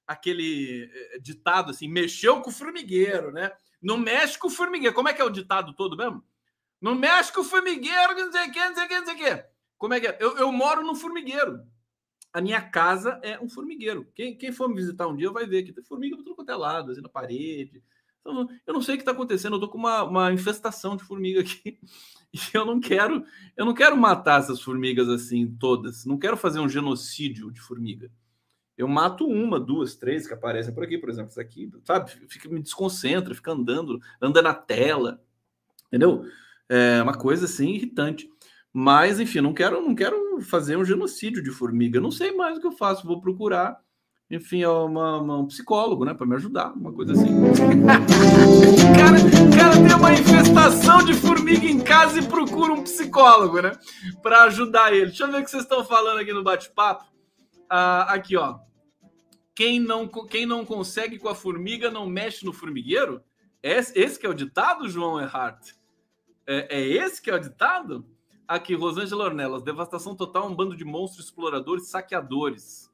aquele 0.06 0.90
eh, 0.92 1.18
ditado 1.18 1.70
assim, 1.70 1.88
mexeu 1.88 2.40
com 2.40 2.50
o 2.50 2.52
formigueiro, 2.52 3.32
né? 3.32 3.52
Não 3.80 3.98
mexe 3.98 4.38
com 4.38 4.46
o 4.46 4.50
formigueiro. 4.50 4.94
Como 4.94 5.08
é 5.08 5.14
que 5.14 5.20
é 5.20 5.24
o 5.24 5.30
ditado 5.30 5.74
todo 5.74 5.96
mesmo? 5.96 6.24
Não 6.80 6.94
mexe 6.94 7.32
com 7.32 7.40
o 7.40 7.44
formigueiro, 7.44 8.14
não 8.14 8.32
sei 8.32 8.48
o 8.48 8.52
que, 8.52 8.58
não 8.58 8.74
sei 8.74 8.84
o 8.84 8.88
que, 8.88 8.98
não 8.98 9.04
sei 9.06 9.14
o 9.14 9.18
que. 9.18 9.44
Como 9.76 9.94
é 9.94 10.00
que 10.00 10.06
é? 10.06 10.16
Eu, 10.20 10.38
eu 10.38 10.52
moro 10.52 10.84
no 10.84 10.94
formigueiro. 10.94 11.60
A 12.32 12.40
minha 12.40 12.62
casa 12.62 13.20
é 13.22 13.38
um 13.40 13.48
formigueiro. 13.48 14.10
Quem, 14.14 14.36
quem 14.36 14.52
for 14.52 14.68
me 14.68 14.76
visitar 14.76 15.08
um 15.08 15.16
dia 15.16 15.30
vai 15.30 15.44
ver 15.44 15.64
que 15.64 15.72
tem 15.72 15.84
formiga 15.84 16.16
por 16.16 16.24
todo 16.24 16.50
é 16.50 16.54
lado, 16.54 16.92
assim, 16.92 17.00
na 17.00 17.08
parede. 17.08 17.82
Então, 18.22 18.48
eu 18.66 18.72
não 18.72 18.80
sei 18.80 18.94
o 18.94 18.98
que 18.98 19.02
está 19.02 19.12
acontecendo. 19.12 19.56
Eu 19.56 19.60
tô 19.60 19.68
com 19.68 19.76
uma, 19.76 20.04
uma 20.04 20.32
infestação 20.32 20.96
de 20.96 21.04
formiga 21.04 21.40
aqui. 21.40 21.78
E 22.34 22.56
eu 22.56 22.64
não 22.64 22.80
quero, 22.80 23.22
eu 23.54 23.66
não 23.66 23.74
quero 23.74 23.94
matar 23.94 24.40
essas 24.40 24.58
formigas 24.58 25.06
assim 25.06 25.54
todas. 25.60 26.06
Não 26.06 26.16
quero 26.16 26.34
fazer 26.34 26.60
um 26.60 26.68
genocídio 26.68 27.50
de 27.50 27.60
formiga. 27.60 28.10
Eu 28.74 28.88
mato 28.88 29.26
uma, 29.26 29.60
duas, 29.60 29.96
três 29.96 30.26
que 30.26 30.32
aparecem 30.32 30.72
por 30.72 30.82
aqui, 30.82 30.96
por 30.96 31.10
exemplo, 31.10 31.30
isso 31.30 31.38
aqui, 31.38 31.70
sabe? 31.84 32.10
Fica, 32.28 32.48
me 32.48 32.62
desconcentra, 32.62 33.34
fica 33.34 33.52
andando, 33.52 34.00
anda 34.18 34.40
na 34.40 34.54
tela, 34.54 35.22
entendeu? 35.88 36.24
É 36.70 37.02
uma 37.02 37.12
coisa 37.12 37.44
assim 37.44 37.74
irritante. 37.74 38.30
Mas, 38.72 39.20
enfim, 39.20 39.42
não 39.42 39.52
quero, 39.52 39.82
não 39.82 39.94
quero 39.94 40.40
fazer 40.40 40.78
um 40.78 40.84
genocídio 40.86 41.42
de 41.42 41.50
formiga. 41.50 42.00
Não 42.00 42.10
sei 42.10 42.32
mais 42.32 42.56
o 42.56 42.60
que 42.62 42.66
eu 42.66 42.72
faço. 42.72 43.06
Vou 43.06 43.20
procurar, 43.20 43.78
enfim, 44.32 44.64
uma, 44.64 45.20
uma, 45.20 45.38
um 45.40 45.46
psicólogo, 45.46 46.06
né, 46.06 46.14
para 46.14 46.26
me 46.26 46.34
ajudar, 46.36 46.72
uma 46.72 46.90
coisa 46.90 47.12
assim. 47.12 47.28
cara, 48.96 49.18
cara 49.54 49.86
tem 49.86 49.94
uma 49.94 50.12
infestação 50.14 51.04
de 51.04 51.12
formiga 51.12 51.66
em 51.66 51.78
casa 51.78 52.18
e 52.18 52.26
procura 52.26 52.72
um 52.72 52.82
psicólogo, 52.82 53.60
né, 53.60 53.72
para 54.22 54.44
ajudar 54.44 54.94
ele. 54.94 55.08
Deixa 55.08 55.24
eu 55.24 55.30
ver 55.30 55.42
o 55.42 55.44
que 55.44 55.50
vocês 55.50 55.64
estão 55.64 55.84
falando 55.84 56.20
aqui 56.20 56.32
no 56.32 56.42
bate-papo. 56.42 57.04
Ah, 57.68 58.04
aqui, 58.04 58.34
ó. 58.34 58.58
Quem 59.54 59.78
não, 59.78 60.08
quem 60.08 60.46
não 60.46 60.64
consegue 60.64 61.18
com 61.18 61.28
a 61.28 61.34
formiga 61.34 61.90
não 61.90 62.06
mexe 62.06 62.42
no 62.46 62.54
formigueiro? 62.54 63.22
Esse, 63.62 63.98
esse 63.98 64.18
que 64.18 64.24
é 64.24 64.30
o 64.30 64.34
ditado, 64.34 64.88
João 64.88 65.20
Erhardt? 65.20 65.74
É, 66.46 66.78
é 66.78 66.80
esse 66.80 67.20
que 67.20 67.30
é 67.30 67.34
o 67.34 67.38
ditado? 67.38 68.06
Aqui, 68.48 68.74
Rosângela 68.74 69.24
Ornelas, 69.24 69.62
devastação 69.62 70.16
total, 70.16 70.48
um 70.48 70.54
bando 70.54 70.74
de 70.74 70.86
monstros 70.86 71.26
exploradores, 71.26 71.88
saqueadores. 71.88 72.90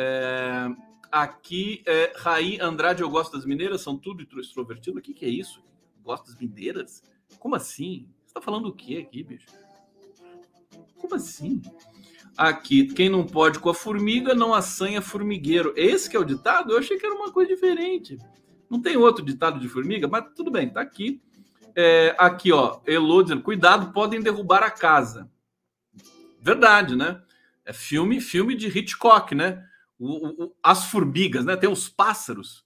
É, 0.00 0.70
aqui, 1.10 1.82
é, 1.84 2.12
Raí 2.16 2.60
Andrade, 2.60 3.02
eu 3.02 3.10
gosto 3.10 3.32
das 3.32 3.44
mineiras, 3.44 3.80
são 3.80 3.98
tudo 3.98 4.24
extrovertido. 4.38 4.96
O 4.96 5.02
que, 5.02 5.12
que 5.12 5.24
é 5.24 5.28
isso? 5.28 5.60
Gosto 6.04 6.26
das 6.26 6.36
mineiras? 6.36 7.02
Como 7.40 7.56
assim? 7.56 8.08
Você 8.24 8.32
tá 8.32 8.40
falando 8.40 8.68
o 8.68 8.72
que 8.72 8.96
aqui, 8.96 9.24
bicho? 9.24 9.48
Como 10.96 11.16
assim? 11.16 11.60
Aqui, 12.36 12.86
quem 12.86 13.08
não 13.08 13.26
pode 13.26 13.58
com 13.58 13.68
a 13.68 13.74
formiga 13.74 14.36
não 14.36 14.54
assanha 14.54 15.02
formigueiro. 15.02 15.74
Esse 15.76 16.08
que 16.08 16.16
é 16.16 16.20
o 16.20 16.24
ditado? 16.24 16.72
Eu 16.72 16.78
achei 16.78 16.96
que 16.96 17.04
era 17.04 17.14
uma 17.16 17.32
coisa 17.32 17.52
diferente. 17.52 18.16
Não 18.70 18.80
tem 18.80 18.96
outro 18.96 19.24
ditado 19.24 19.58
de 19.58 19.66
formiga, 19.68 20.06
mas 20.06 20.26
tudo 20.36 20.48
bem, 20.48 20.70
tá 20.70 20.80
aqui. 20.80 21.20
É, 21.74 22.14
aqui, 22.16 22.52
ó, 22.52 22.80
Elo 22.86 23.22
dizendo, 23.24 23.42
cuidado, 23.42 23.92
podem 23.92 24.20
derrubar 24.20 24.62
a 24.62 24.70
casa. 24.70 25.28
Verdade, 26.40 26.94
né? 26.94 27.20
É 27.64 27.72
filme, 27.72 28.20
filme 28.20 28.54
de 28.54 28.68
Hitchcock, 28.68 29.34
né? 29.34 29.64
O, 29.98 30.44
o, 30.44 30.54
as 30.62 30.84
formigas, 30.90 31.44
né? 31.44 31.56
Tem 31.56 31.68
os 31.68 31.88
pássaros. 31.88 32.64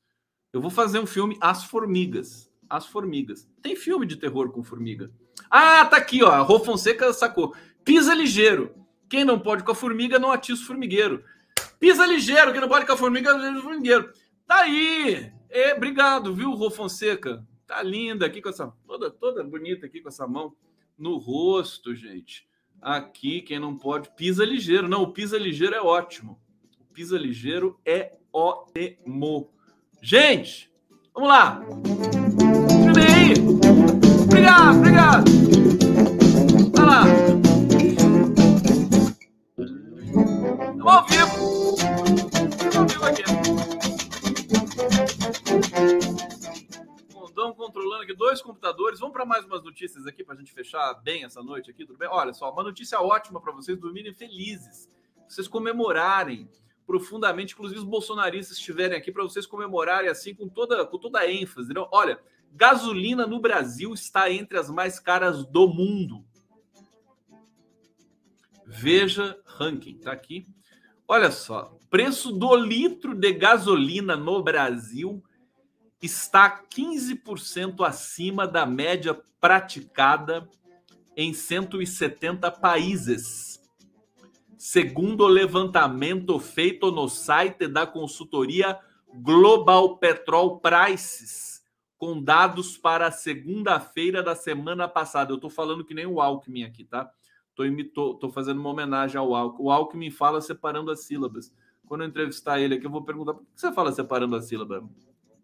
Eu 0.53 0.61
vou 0.61 0.70
fazer 0.70 0.99
um 0.99 1.07
filme 1.07 1.39
As 1.41 1.64
Formigas. 1.64 2.53
As 2.68 2.87
Formigas. 2.87 3.49
Tem 3.62 3.74
filme 3.74 4.07
de 4.07 4.16
terror 4.16 4.51
com 4.51 4.62
formiga. 4.62 5.11
Ah, 5.51 5.85
tá 5.87 5.97
aqui, 5.97 6.22
ó. 6.22 6.30
A 6.30 6.41
Rô 6.41 6.61
Fonseca 6.61 7.12
sacou. 7.12 7.55
Pisa 7.85 8.14
ligeiro. 8.14 8.74
Quem 9.09 9.24
não 9.24 9.39
pode 9.39 9.64
com 9.64 9.72
a 9.72 9.74
formiga 9.74 10.18
não 10.18 10.33
atiça 10.33 10.62
o 10.62 10.66
formigueiro. 10.66 11.24
Pisa 11.78 12.07
ligeiro. 12.07 12.53
Quem 12.53 12.61
não 12.61 12.68
pode 12.68 12.87
com 12.87 12.93
a 12.93 12.97
formiga, 12.97 13.30
é 13.30 13.51
o 13.51 13.62
formigueiro. 13.62 14.12
Tá 14.47 14.61
aí. 14.61 15.33
É, 15.49 15.74
obrigado, 15.74 16.35
viu, 16.35 16.51
Rô 16.53 16.70
Fonseca? 16.70 17.47
Tá 17.66 17.83
linda 17.83 18.26
aqui 18.26 18.41
com 18.43 18.49
essa. 18.49 18.72
Toda, 18.87 19.11
toda 19.11 19.45
bonita 19.45 19.87
aqui 19.87 20.01
com 20.01 20.09
essa 20.09 20.26
mão 20.26 20.55
no 20.99 21.16
rosto, 21.16 21.95
gente. 21.95 22.47
Aqui, 22.80 23.43
quem 23.43 23.59
não 23.59 23.76
pode, 23.76 24.11
pisa 24.16 24.45
ligeiro. 24.45 24.89
Não, 24.89 25.03
o 25.03 25.12
pisa 25.12 25.39
ligeiro 25.39 25.74
é 25.74 25.80
ótimo. 25.80 26.41
Pisa 26.93 27.16
ligeiro 27.16 27.80
é 27.84 28.12
ótimo. 28.32 29.51
Gente, 30.01 30.70
vamos 31.14 31.28
lá. 31.30 31.62
Aí. 32.97 33.32
Obrigado, 34.24 34.78
obrigado. 34.78 35.30
Vai 36.72 36.86
lá. 36.86 37.05
Estamos 40.70 40.93
ao 40.93 41.07
vivo. 41.07 41.74
Estamos 42.51 42.76
ao 42.76 42.86
vivo 42.86 43.05
aqui. 43.07 43.22
controlando 47.55 48.03
aqui 48.03 48.14
dois 48.14 48.43
computadores. 48.43 49.01
Vamos 49.01 49.12
para 49.12 49.24
mais 49.24 49.45
umas 49.45 49.62
notícias 49.62 50.07
aqui 50.07 50.24
para 50.24 50.34
a 50.34 50.38
gente 50.38 50.53
fechar 50.53 50.93
bem 51.03 51.24
essa 51.24 51.43
noite 51.43 51.70
aqui, 51.70 51.86
tudo 51.86 51.99
bem? 51.99 52.09
Olha 52.09 52.32
só, 52.32 52.51
uma 52.51 52.62
notícia 52.62 53.01
ótima 53.01 53.40
para 53.40 53.53
vocês 53.53 53.78
dormirem 53.78 54.12
felizes, 54.12 54.90
vocês 55.28 55.49
comemorarem 55.49 56.49
profundamente, 56.87 57.55
inclusive 57.55 57.80
os 57.80 57.87
bolsonaristas 57.87 58.57
estiverem 58.57 58.97
aqui 58.97 59.12
para 59.12 59.22
vocês 59.22 59.47
comemorarem 59.47 60.11
assim 60.11 60.35
com 60.35 60.49
toda 60.49 60.85
com 60.87 60.99
toda 60.99 61.20
a 61.20 61.30
ênfase. 61.30 61.72
Não? 61.72 61.89
Olha, 61.93 62.18
gasolina 62.53 63.26
no 63.26 63.41
Brasil 63.41 63.95
está 63.95 64.30
entre 64.30 64.59
as 64.59 64.68
mais 64.68 64.99
caras 64.99 65.45
do 65.45 65.68
mundo. 65.68 66.24
Veja 68.66 69.39
ranking, 69.45 69.99
tá 69.99 70.12
aqui. 70.12 70.47
Olha 71.07 71.30
só, 71.30 71.76
preço 71.91 72.33
do 72.33 72.55
litro 72.57 73.14
de 73.14 73.33
gasolina 73.33 74.16
no 74.16 74.43
Brasil 74.43 75.22
está 76.01 76.62
15% 76.64 77.87
acima 77.87 78.47
da 78.47 78.64
média 78.64 79.20
praticada 79.41 80.49
em 81.16 81.35
170 81.35 82.51
países. 82.51 83.51
Segundo 84.65 85.25
o 85.25 85.27
levantamento 85.27 86.39
feito 86.39 86.93
no 86.93 87.09
site 87.09 87.67
da 87.67 87.85
consultoria 87.85 88.79
Global 89.13 89.97
Petrol 89.97 90.61
Prices, 90.61 91.65
com 91.99 92.23
dados 92.23 92.79
para 92.79 93.11
segunda-feira 93.11 94.23
da 94.23 94.37
semana 94.37 94.87
passada. 94.87 95.33
Eu 95.33 95.35
estou 95.35 95.51
falando 95.51 95.85
que 95.85 95.95
nem 95.95 96.07
o 96.07 96.21
Alckmin 96.21 96.63
aqui, 96.63 96.85
tá? 96.85 97.13
Estou 97.59 98.15
tô, 98.15 98.31
fazendo 98.31 98.61
uma 98.61 98.71
homenagem 98.71 99.19
ao 99.19 99.35
Alckmin. 99.35 99.65
O 99.65 99.69
Alckmin 99.69 100.11
fala 100.13 100.41
separando 100.41 100.93
as 100.93 101.01
sílabas. 101.01 101.53
Quando 101.85 102.03
eu 102.03 102.09
entrevistar 102.09 102.61
ele 102.61 102.77
aqui, 102.77 102.87
eu 102.87 102.91
vou 102.91 103.03
perguntar 103.03 103.35
por 103.35 103.43
que 103.43 103.61
você 103.61 103.73
fala 103.73 103.91
separando 103.91 104.37
a 104.37 104.41
sílaba? 104.41 104.89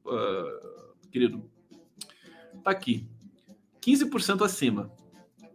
uh, 0.06 1.08
querido, 1.10 1.42
tá 2.62 2.70
aqui. 2.70 3.04
15% 3.80 4.44
acima. 4.44 4.92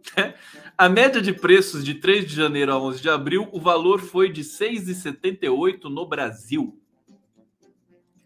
A 0.76 0.88
média 0.88 1.22
de 1.22 1.32
preços 1.32 1.84
de 1.84 1.94
3 1.94 2.26
de 2.26 2.34
janeiro 2.34 2.72
a 2.72 2.78
11 2.78 3.00
de 3.00 3.08
abril, 3.08 3.48
o 3.52 3.60
valor 3.60 4.00
foi 4.00 4.28
de 4.28 4.42
6,78 4.42 5.84
no 5.84 6.04
Brasil. 6.04 6.76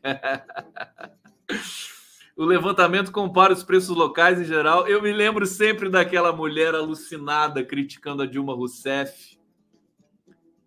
o 2.34 2.44
levantamento 2.44 3.12
compara 3.12 3.52
os 3.52 3.62
preços 3.62 3.94
locais 3.94 4.40
em 4.40 4.44
geral. 4.44 4.88
Eu 4.88 5.02
me 5.02 5.12
lembro 5.12 5.44
sempre 5.44 5.90
daquela 5.90 6.32
mulher 6.32 6.74
alucinada 6.74 7.62
criticando 7.62 8.22
a 8.22 8.26
Dilma 8.26 8.54
Rousseff, 8.54 9.38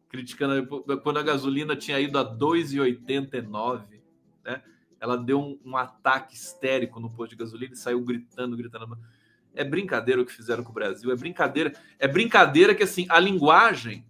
criticando 0.07 0.67
quando 1.01 1.17
a 1.17 1.23
gasolina 1.23 1.75
tinha 1.75 1.99
ido 1.99 2.19
a 2.19 2.37
2,89, 2.37 3.85
né? 4.45 4.61
ela 4.99 5.17
deu 5.17 5.39
um, 5.39 5.59
um, 5.65 5.75
ataque 5.75 6.35
histérico 6.35 6.99
no 6.99 7.09
posto 7.09 7.31
de 7.31 7.37
gasolina 7.37 7.73
e 7.73 7.77
saiu 7.77 8.01
gritando, 8.01 8.55
gritando. 8.55 8.99
É 9.55 9.63
brincadeira 9.63 10.21
o 10.21 10.25
que 10.25 10.31
fizeram 10.31 10.63
com 10.63 10.71
o 10.71 10.73
Brasil, 10.73 11.11
é 11.11 11.15
brincadeira, 11.15 11.73
é 11.99 12.07
brincadeira 12.07 12.73
que 12.73 12.83
assim, 12.83 13.05
a 13.09 13.19
linguagem, 13.19 14.05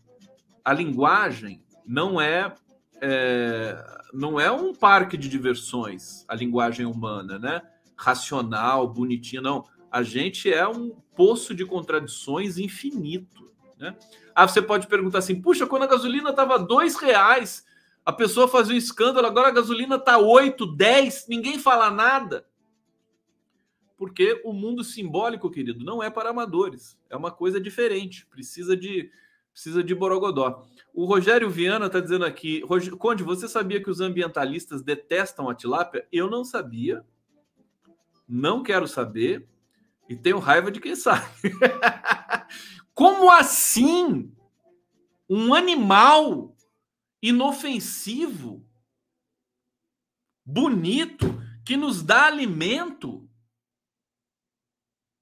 a 0.64 0.74
linguagem 0.74 1.64
não 1.86 2.22
é, 2.22 2.54
é 3.02 4.02
não 4.14 4.40
é 4.40 4.52
um 4.52 4.74
parque 4.74 5.18
de 5.18 5.30
diversões, 5.30 6.26
a 6.28 6.36
linguagem 6.36 6.86
humana, 6.86 7.40
né? 7.40 7.62
Racional, 7.96 8.88
bonitinha, 8.88 9.42
não. 9.42 9.66
A 9.90 10.04
gente 10.04 10.52
é 10.52 10.68
um 10.68 10.92
poço 11.16 11.54
de 11.56 11.66
contradições 11.66 12.58
infinito, 12.58 13.52
né? 13.80 13.96
Ah, 14.36 14.48
você 14.48 14.62
pode 14.62 14.88
perguntar 14.88 15.20
assim, 15.20 15.42
puxa, 15.42 15.66
quando 15.66 15.84
a 15.84 15.88
gasolina 15.88 16.30
estava 16.30 16.58
dois 16.58 16.96
reais, 16.96 17.66
a 18.06 18.12
pessoa 18.12 18.48
fazia 18.48 18.76
um 18.76 18.78
escândalo, 18.78 19.28
agora 19.28 19.50
a 19.50 19.52
gasolina 19.52 19.96
está 19.96 20.18
8, 20.18 20.66
10, 20.66 21.28
ninguém 21.28 21.60
fala 21.60 21.90
nada. 21.90 22.46
Porque 24.02 24.42
o 24.44 24.52
mundo 24.52 24.84
simbólico, 24.84 25.52
querido, 25.52 25.86
não 25.86 26.02
é 26.02 26.10
para 26.10 26.32
amadores. 26.32 26.98
É 27.08 27.16
uma 27.16 27.30
coisa 27.30 27.62
diferente. 27.62 28.26
Precisa 28.26 28.76
de 28.76 29.12
precisa 29.54 29.84
de 29.84 29.94
borogodó. 29.94 30.66
O 30.92 31.06
Rogério 31.06 31.52
Viana 31.52 31.86
está 31.86 32.00
dizendo 32.00 32.26
aqui, 32.26 32.64
Conde, 32.98 33.22
você 33.22 33.48
sabia 33.48 33.80
que 33.80 33.92
os 33.92 34.02
ambientalistas 34.02 34.82
detestam 34.82 35.48
a 35.48 35.54
tilápia? 35.54 36.08
Eu 36.12 36.28
não 36.32 36.44
sabia. 36.44 37.06
Não 38.28 38.64
quero 38.64 38.88
saber 38.88 39.48
e 40.10 40.16
tenho 40.16 40.40
raiva 40.40 40.72
de 40.72 40.80
quem 40.80 40.96
sabe. 40.98 41.24
Como 42.96 43.30
assim? 43.30 44.36
Um 45.30 45.54
animal 45.54 46.56
inofensivo, 47.22 48.66
bonito, 50.44 51.40
que 51.64 51.78
nos 51.78 52.02
dá 52.02 52.26
alimento. 52.26 53.21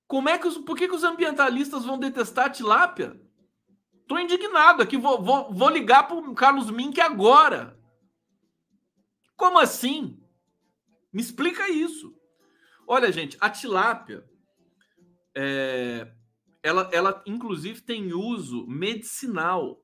Como 0.10 0.28
é 0.28 0.40
que 0.40 0.48
os, 0.48 0.58
por 0.58 0.76
que, 0.76 0.88
que 0.88 0.96
os 0.96 1.04
ambientalistas 1.04 1.86
vão 1.86 2.00
detestar 2.00 2.48
a 2.48 2.50
tilápia? 2.50 3.16
Estou 4.02 4.20
indignado 4.20 4.82
aqui, 4.82 4.98
vou, 4.98 5.22
vou, 5.22 5.54
vou 5.54 5.70
ligar 5.70 6.08
para 6.08 6.18
o 6.18 6.34
Carlos 6.34 6.72
Mink 6.72 7.00
agora. 7.00 7.80
Como 9.38 9.60
assim? 9.60 10.20
Me 11.14 11.22
explica 11.22 11.70
isso. 11.70 12.12
Olha, 12.88 13.12
gente, 13.12 13.38
a 13.40 13.52
tilápia, 13.52 14.28
é, 15.36 16.12
ela, 16.64 16.90
ela 16.92 17.24
inclusive 17.28 17.80
tem 17.82 18.12
uso 18.12 18.66
medicinal 18.66 19.80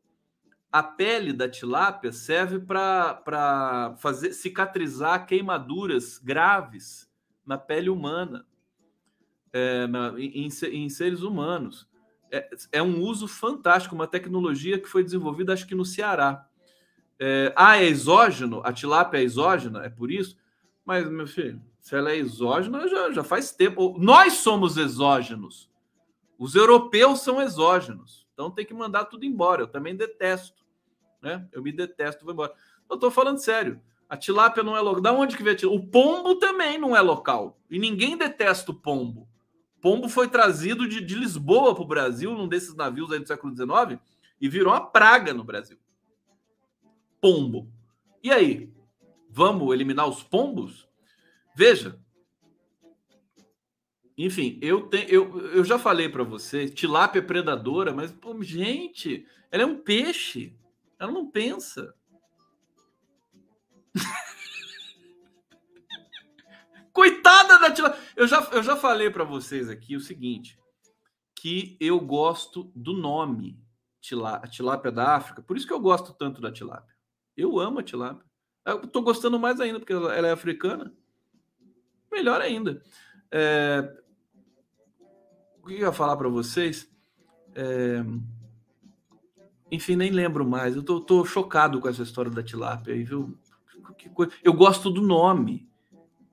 a 0.72 0.82
pele 0.82 1.34
da 1.34 1.48
tilápia 1.48 2.12
serve 2.12 2.60
para 2.60 3.96
fazer 4.00 4.34
cicatrizar 4.34 5.28
queimaduras 5.28 6.18
graves 6.18 7.08
na 7.46 7.60
pele 7.60 7.92
humana, 7.92 8.46
é, 9.56 9.88
na, 9.88 10.14
em, 10.20 10.50
em, 10.74 10.90
seres 10.90 11.22
humanos. 11.22 11.88
É, 12.30 12.50
é, 12.74 12.84
um 12.84 13.00
uso 13.02 13.26
fantástico, 13.26 13.96
uma 13.96 14.06
tecnologia 14.06 14.78
que 14.78 14.90
foi 14.90 15.02
desenvolvida, 15.02 15.54
acho 15.54 15.66
que 15.66 15.74
no 15.74 15.86
Ceará. 15.86 16.46
É, 17.18 17.54
ah, 17.56 17.78
é 17.78 17.86
exógeno? 17.86 18.60
A 18.66 18.74
tilápia 18.74 19.20
é 19.20 19.24
exógena? 19.24 19.86
É 19.86 19.90
por 19.90 20.12
isso? 20.12 20.38
Mas, 20.84 21.10
meu 21.10 21.26
filho, 21.26 21.62
se 21.80 21.96
ela 21.96 22.12
é 22.12 22.18
exógena, 22.18 22.86
já, 22.90 23.12
já 23.12 23.24
faz 23.24 23.54
tempo. 23.54 23.96
Nós 23.98 24.34
somos 24.34 24.76
exógenos. 24.76 25.72
Os 26.38 26.54
europeus 26.54 27.22
são 27.22 27.42
exógenos. 27.42 28.28
Então 28.34 28.52
tem 28.52 28.66
que 28.66 28.74
mandar 28.74 29.06
tudo 29.06 29.24
embora. 29.24 29.62
Eu 29.62 29.68
também 29.68 29.96
detesto. 29.96 30.66
Né? 31.22 31.48
Eu 31.54 31.64
me 31.64 31.72
detesto, 31.72 32.26
vou 32.26 32.34
embora. 32.34 32.52
Eu 32.90 32.96
estou 32.96 33.10
falando 33.10 33.38
sério. 33.38 33.80
A 34.10 34.18
tilápia 34.18 34.64
não 34.64 34.76
é 34.76 34.82
local. 34.82 35.02
Da 35.02 35.14
onde 35.14 35.38
que 35.38 35.44
vem 35.44 35.54
a 35.54 35.56
tilápia? 35.56 35.80
O 35.80 35.88
pombo 35.88 36.36
também 36.36 36.78
não 36.78 36.94
é 36.94 37.00
local. 37.00 37.58
E 37.72 37.80
ninguém 37.80 38.18
detesta 38.18 38.72
o 38.72 38.76
pombo. 38.76 39.30
Pombo 39.86 40.10
foi 40.10 40.28
trazido 40.28 40.90
de, 40.90 41.00
de 41.00 41.14
Lisboa 41.14 41.76
para 41.76 41.84
o 41.84 41.88
Brasil, 41.88 42.34
num 42.34 42.48
desses 42.48 42.74
navios 42.74 43.12
aí 43.12 43.20
do 43.20 43.28
século 43.28 43.56
XIX, 43.56 44.02
e 44.42 44.50
virou 44.50 44.74
uma 44.74 44.84
praga 44.84 45.32
no 45.32 45.44
Brasil. 45.44 45.78
Pombo. 47.22 47.72
E 48.24 48.32
aí? 48.32 48.74
Vamos 49.30 49.72
eliminar 49.72 50.10
os 50.10 50.24
pombos? 50.24 50.90
Veja. 51.56 52.02
Enfim, 54.18 54.58
eu, 54.60 54.90
te, 54.90 55.06
eu, 55.08 55.40
eu 55.52 55.64
já 55.64 55.78
falei 55.78 56.10
para 56.10 56.24
você, 56.24 56.68
tilápia 56.68 57.20
é 57.20 57.22
predadora, 57.22 57.94
mas, 57.94 58.12
pô, 58.12 58.42
gente, 58.42 59.28
ela 59.52 59.62
é 59.62 59.68
um 59.68 59.78
peixe. 59.78 60.58
Ela 60.98 61.12
não 61.12 61.30
pensa. 61.30 61.94
Coitada 66.96 67.60
da 67.60 67.70
tilápia. 67.70 68.02
Eu 68.16 68.26
já, 68.26 68.42
eu 68.54 68.64
já 68.64 68.78
falei 68.78 69.10
para 69.10 69.26
vocês 69.26 69.70
aqui 69.70 69.98
o 69.98 70.00
seguinte, 70.00 70.58
que 71.36 71.76
eu 71.78 72.00
gosto 72.00 72.72
do 72.74 72.94
nome 72.94 73.60
tilá, 74.00 74.40
tilápia 74.48 74.94
da 74.94 75.18
África. 75.18 75.42
Por 75.42 75.58
isso 75.58 75.68
que 75.68 75.74
eu 75.74 75.80
gosto 75.82 76.14
tanto 76.14 76.40
da 76.40 76.54
tilápia. 76.54 76.96
Eu 77.36 77.60
amo 77.60 77.80
a 77.80 77.84
tilápia. 77.84 78.26
Eu 78.66 78.88
tô 78.88 79.02
gostando 79.02 79.38
mais 79.38 79.60
ainda 79.60 79.78
porque 79.78 79.92
ela 79.92 80.26
é 80.26 80.32
africana. 80.32 80.94
Melhor 82.10 82.40
ainda. 82.40 82.82
É... 83.30 83.94
O 85.62 85.68
que 85.68 85.74
eu 85.74 85.80
ia 85.80 85.92
falar 85.92 86.16
para 86.16 86.30
vocês? 86.30 86.90
É... 87.56 88.06
Enfim, 89.70 89.98
nem 89.98 90.12
lembro 90.12 90.46
mais. 90.46 90.78
Eu 90.78 90.82
tô, 90.82 91.02
tô, 91.02 91.26
chocado 91.26 91.82
com 91.82 91.90
essa 91.90 92.04
história 92.04 92.32
da 92.32 92.42
tilápia 92.42 92.94
aí, 92.94 93.04
viu? 93.04 93.38
Eu 94.42 94.54
gosto 94.54 94.90
do 94.90 95.02
nome. 95.02 95.70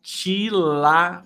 Tilápia. 0.03 1.24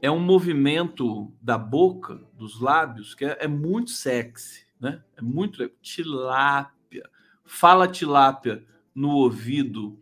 É 0.00 0.10
um 0.10 0.20
movimento 0.20 1.32
da 1.40 1.56
boca, 1.56 2.20
dos 2.34 2.60
lábios, 2.60 3.14
que 3.14 3.24
é, 3.24 3.38
é 3.40 3.48
muito 3.48 3.90
sexy, 3.90 4.66
né? 4.78 5.02
É 5.16 5.22
muito 5.22 5.68
tilápia. 5.80 7.08
Fala 7.44 7.88
tilápia 7.88 8.64
no 8.94 9.10
ouvido, 9.10 9.98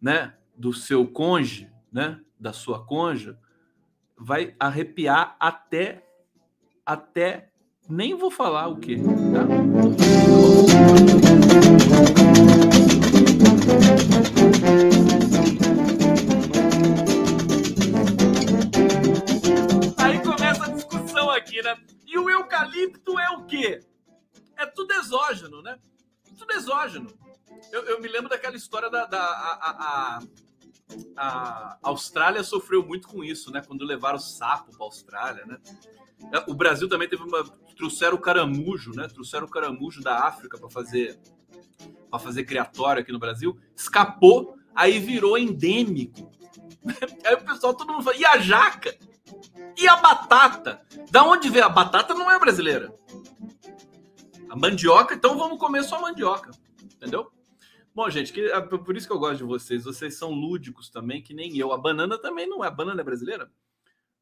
né, 0.00 0.34
do 0.56 0.72
seu 0.72 1.06
cônjuge, 1.06 1.68
né, 1.90 2.20
da 2.38 2.52
sua 2.52 2.84
conja, 2.84 3.38
vai 4.16 4.54
arrepiar 4.58 5.36
até 5.40 6.04
até 6.84 7.50
nem 7.88 8.14
vou 8.14 8.30
falar 8.30 8.68
o 8.68 8.76
que, 8.76 8.96
tá? 8.96 9.46
E 22.06 22.18
o 22.18 22.28
eucalipto 22.28 23.18
é 23.18 23.30
o 23.30 23.44
quê? 23.44 23.80
É 24.56 24.66
tudo 24.66 24.92
exógeno, 24.92 25.62
né? 25.62 25.78
Tudo 26.38 26.52
exógeno. 26.52 27.08
Eu, 27.72 27.84
eu 27.84 28.00
me 28.00 28.08
lembro 28.08 28.28
daquela 28.28 28.56
história 28.56 28.90
da, 28.90 29.06
da 29.06 29.18
a, 29.22 30.18
a, 31.16 31.78
a 31.78 31.78
Austrália 31.82 32.44
sofreu 32.44 32.84
muito 32.84 33.08
com 33.08 33.24
isso, 33.24 33.50
né? 33.50 33.62
Quando 33.66 33.84
levaram 33.84 34.18
o 34.18 34.20
sapo 34.20 34.70
para 34.72 34.84
a 34.84 34.88
Austrália, 34.88 35.46
né? 35.46 35.58
O 36.46 36.54
Brasil 36.54 36.88
também 36.88 37.08
teve 37.08 37.22
uma. 37.22 37.44
Trouxeram 37.76 38.16
o 38.16 38.20
caramujo, 38.20 38.92
né? 38.92 39.06
Trouxeram 39.08 39.46
o 39.46 39.50
caramujo 39.50 40.02
da 40.02 40.24
África 40.24 40.58
para 40.58 40.70
fazer 40.70 41.18
para 42.10 42.18
fazer 42.18 42.44
criatório 42.44 43.02
aqui 43.02 43.12
no 43.12 43.18
Brasil. 43.18 43.58
Escapou, 43.74 44.56
aí 44.74 44.98
virou 44.98 45.36
endêmico. 45.36 46.32
Aí 47.24 47.34
o 47.34 47.44
pessoal, 47.44 47.74
todo 47.74 47.92
mundo 47.92 48.04
fala, 48.04 48.16
e 48.16 48.24
a 48.24 48.38
jaca? 48.38 48.96
E 49.76 49.86
a 49.88 49.96
batata? 49.96 50.82
Da 51.10 51.24
onde 51.24 51.48
veio 51.48 51.64
a 51.64 51.68
batata? 51.68 52.14
Não 52.14 52.30
é 52.30 52.38
brasileira. 52.38 52.94
A 54.48 54.56
mandioca, 54.56 55.14
então 55.14 55.36
vamos 55.36 55.58
comer 55.58 55.84
só 55.84 56.00
mandioca. 56.00 56.50
Entendeu? 56.82 57.30
Bom, 57.94 58.08
gente, 58.10 58.32
que, 58.32 58.40
é 58.40 58.60
por 58.60 58.96
isso 58.96 59.06
que 59.06 59.12
eu 59.12 59.18
gosto 59.18 59.38
de 59.38 59.44
vocês. 59.44 59.84
Vocês 59.84 60.16
são 60.16 60.30
lúdicos 60.30 60.88
também, 60.88 61.22
que 61.22 61.34
nem 61.34 61.56
eu. 61.56 61.72
A 61.72 61.78
banana 61.78 62.18
também 62.18 62.48
não 62.48 62.64
é. 62.64 62.68
A 62.68 62.70
banana 62.70 63.00
é 63.00 63.04
brasileira? 63.04 63.50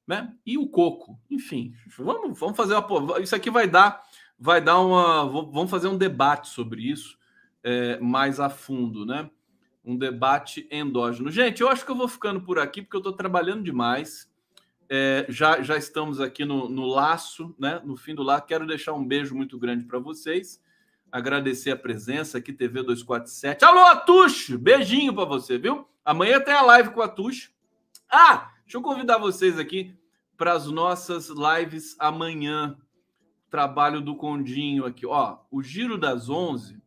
né? 0.06 0.34
E 0.44 0.58
o 0.58 0.66
coco, 0.68 1.18
enfim, 1.30 1.74
vamos, 1.98 2.38
vamos 2.38 2.56
fazer 2.56 2.74
uma. 2.74 3.20
Isso 3.20 3.34
aqui 3.34 3.50
vai 3.50 3.68
dar, 3.68 4.02
vai 4.38 4.60
dar 4.60 4.78
uma. 4.80 5.24
Vamos 5.24 5.70
fazer 5.70 5.88
um 5.88 5.96
debate 5.96 6.48
sobre 6.48 6.82
isso 6.82 7.18
é, 7.62 7.98
mais 7.98 8.38
a 8.38 8.50
fundo, 8.50 9.06
né? 9.06 9.30
Um 9.84 9.96
debate 9.96 10.66
endógeno. 10.70 11.30
Gente, 11.30 11.60
eu 11.60 11.68
acho 11.68 11.84
que 11.84 11.90
eu 11.90 11.96
vou 11.96 12.08
ficando 12.08 12.40
por 12.40 12.58
aqui 12.58 12.82
porque 12.82 12.96
eu 12.96 13.00
estou 13.00 13.12
trabalhando 13.12 13.62
demais. 13.62 14.30
É, 14.88 15.26
já, 15.28 15.62
já 15.62 15.76
estamos 15.76 16.20
aqui 16.20 16.44
no, 16.44 16.68
no 16.68 16.86
laço, 16.86 17.54
né? 17.58 17.80
No 17.84 17.96
fim 17.96 18.14
do 18.14 18.22
laço. 18.22 18.46
Quero 18.46 18.66
deixar 18.66 18.92
um 18.92 19.04
beijo 19.04 19.34
muito 19.34 19.58
grande 19.58 19.84
para 19.84 19.98
vocês. 19.98 20.62
Agradecer 21.10 21.70
a 21.70 21.76
presença 21.76 22.38
aqui, 22.38 22.52
TV 22.52 22.82
247. 22.82 23.64
Alô, 23.64 23.80
Atush! 23.86 24.56
Beijinho 24.56 25.14
para 25.14 25.24
você, 25.24 25.56
viu? 25.58 25.88
Amanhã 26.04 26.40
tem 26.40 26.54
a 26.54 26.62
live 26.62 26.90
com 26.90 27.00
a 27.00 27.04
Atush. 27.04 27.52
Ah, 28.10 28.50
Deixa 28.64 28.78
eu 28.78 28.82
convidar 28.82 29.18
vocês 29.18 29.58
aqui 29.58 29.94
para 30.38 30.54
as 30.54 30.66
nossas 30.66 31.28
lives 31.28 31.94
amanhã. 31.98 32.78
Trabalho 33.50 34.00
do 34.00 34.16
Condinho 34.16 34.86
aqui. 34.86 35.04
Ó, 35.04 35.38
o 35.50 35.62
Giro 35.62 35.98
das 35.98 36.30
11 36.30 36.82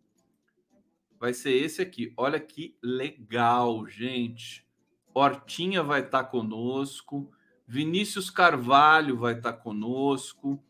vai 1.19 1.33
ser 1.33 1.51
esse 1.51 1.79
aqui. 1.79 2.11
Olha 2.17 2.39
que 2.39 2.75
legal, 2.81 3.87
gente. 3.87 4.67
Hortinha 5.13 5.83
vai 5.83 6.01
estar 6.01 6.23
tá 6.23 6.29
conosco. 6.29 7.31
Vinícius 7.67 8.29
Carvalho 8.29 9.17
vai 9.17 9.33
estar 9.33 9.53
conosco. 9.53 10.63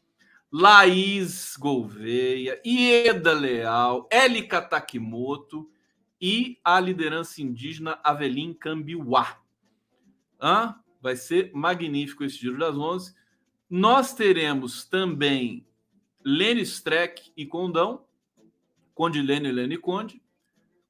Laís 0.52 1.56
Gouveia, 1.58 2.60
Ieda 2.66 3.34
Leal, 3.34 4.08
Elika 4.12 4.62
Takimoto 4.62 5.70
e 6.20 6.58
a 6.64 6.80
liderança 6.80 7.42
indígena 7.42 8.00
Avelim 8.04 8.54
Cambiuá. 8.54 9.38
Hã? 10.42 10.76
Vai 11.02 11.16
ser 11.16 11.52
magnífico 11.54 12.24
esse 12.24 12.38
Giro 12.38 12.58
das 12.58 12.78
Onze. 12.78 13.14
Nós 13.70 14.14
teremos 14.14 14.86
também 14.86 15.68
Lene 16.24 16.62
Streck 16.62 17.32
e 17.36 17.46
Condão, 17.46 18.06
Conde 18.96 19.22
Lene 19.22 19.50
e 19.50 19.52
Lene 19.52 19.78
Conde, 19.78 20.22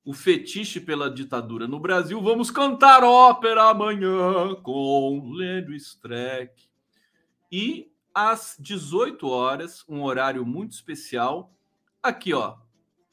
o 0.07 0.13
fetiche 0.13 0.79
pela 0.79 1.11
ditadura 1.11 1.67
no 1.67 1.81
Brasil. 1.81 2.21
Vamos 2.21 2.49
cantar 2.49 3.03
ópera 3.03 3.71
amanhã 3.71 4.55
com 4.63 5.33
Lene 5.33 5.75
Streck. 5.75 6.63
E 7.51 7.91
às 8.15 8.55
18 8.57 9.27
horas, 9.27 9.83
um 9.85 10.03
horário 10.03 10.45
muito 10.45 10.71
especial, 10.71 11.53
aqui 12.01 12.33
ó, 12.33 12.55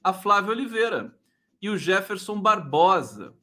a 0.04 0.12
Flávia 0.12 0.52
Oliveira 0.52 1.18
e 1.60 1.68
o 1.68 1.76
Jefferson 1.76 2.40
Barbosa, 2.40 3.34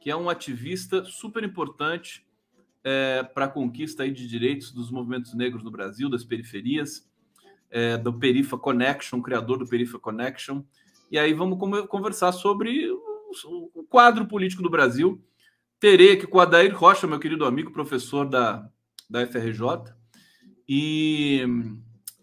que 0.00 0.08
é 0.08 0.14
um 0.14 0.30
ativista 0.30 1.04
super 1.04 1.42
importante 1.42 2.24
é, 2.84 3.24
para 3.24 3.46
a 3.46 3.50
conquista 3.50 4.04
aí 4.04 4.12
de 4.12 4.28
direitos 4.28 4.70
dos 4.70 4.92
movimentos 4.92 5.34
negros 5.34 5.64
no 5.64 5.70
Brasil, 5.72 6.08
das 6.08 6.22
periferias, 6.22 7.10
é, 7.72 7.98
do 7.98 8.12
Perifa 8.16 8.56
Connection, 8.56 9.20
criador 9.20 9.58
do 9.58 9.66
Perifa 9.66 9.98
Connection. 9.98 10.62
E 11.14 11.18
aí 11.18 11.32
vamos 11.32 11.60
conversar 11.86 12.32
sobre 12.32 12.90
o, 12.90 13.84
quadro 13.88 14.26
político 14.26 14.64
do 14.64 14.68
Brasil. 14.68 15.22
Terei 15.78 16.14
aqui 16.14 16.26
com 16.26 16.38
o 16.38 16.40
Adair 16.40 16.76
Rocha, 16.76 17.06
meu 17.06 17.20
querido 17.20 17.44
amigo, 17.44 17.70
professor 17.70 18.28
da, 18.28 18.68
da 19.08 19.24
FRJ, 19.24 19.94
e 20.68 21.46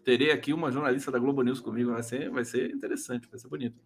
terei 0.03 0.29
aqui 0.31 0.51
uma 0.51 0.69
jornalista 0.73 1.09
da 1.09 1.19
Globo 1.19 1.41
News 1.41 1.61
comigo. 1.61 1.93
Vai 1.93 2.03
ser, 2.03 2.29
vai 2.29 2.43
ser 2.43 2.69
interessante, 2.69 3.29
vai 3.29 3.39
ser 3.39 3.47
bonito. 3.47 3.79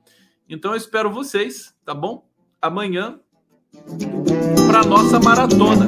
Então 0.50 0.72
eu 0.72 0.78
espero 0.78 1.12
vocês, 1.12 1.72
tá 1.86 1.94
bom? 1.94 2.28
Amanhã 2.60 3.20
para 4.66 4.84
nossa 4.86 5.20
maratona. 5.20 5.88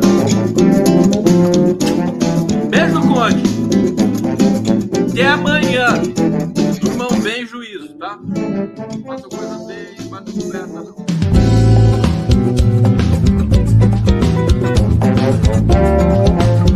Beijo, 2.70 3.02
Conde. 3.02 3.44
Até 5.12 5.26
amanhã 5.26 6.27
juízo, 7.48 7.94
tá? 7.96 8.20
Faça 9.06 9.30
coisa 9.30 9.66
bem, 9.66 10.10
batam 10.10 10.34
perna, 10.52 10.84
não. 10.84 11.08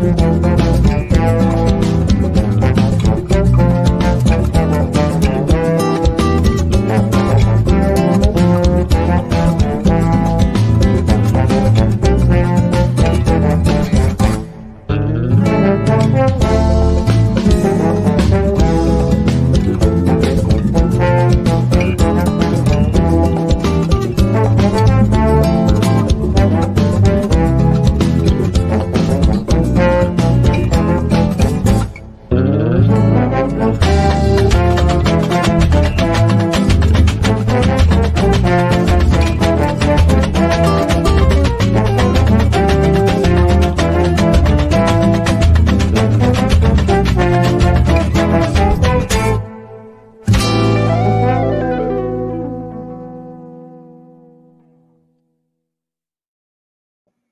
Thank 0.01 0.45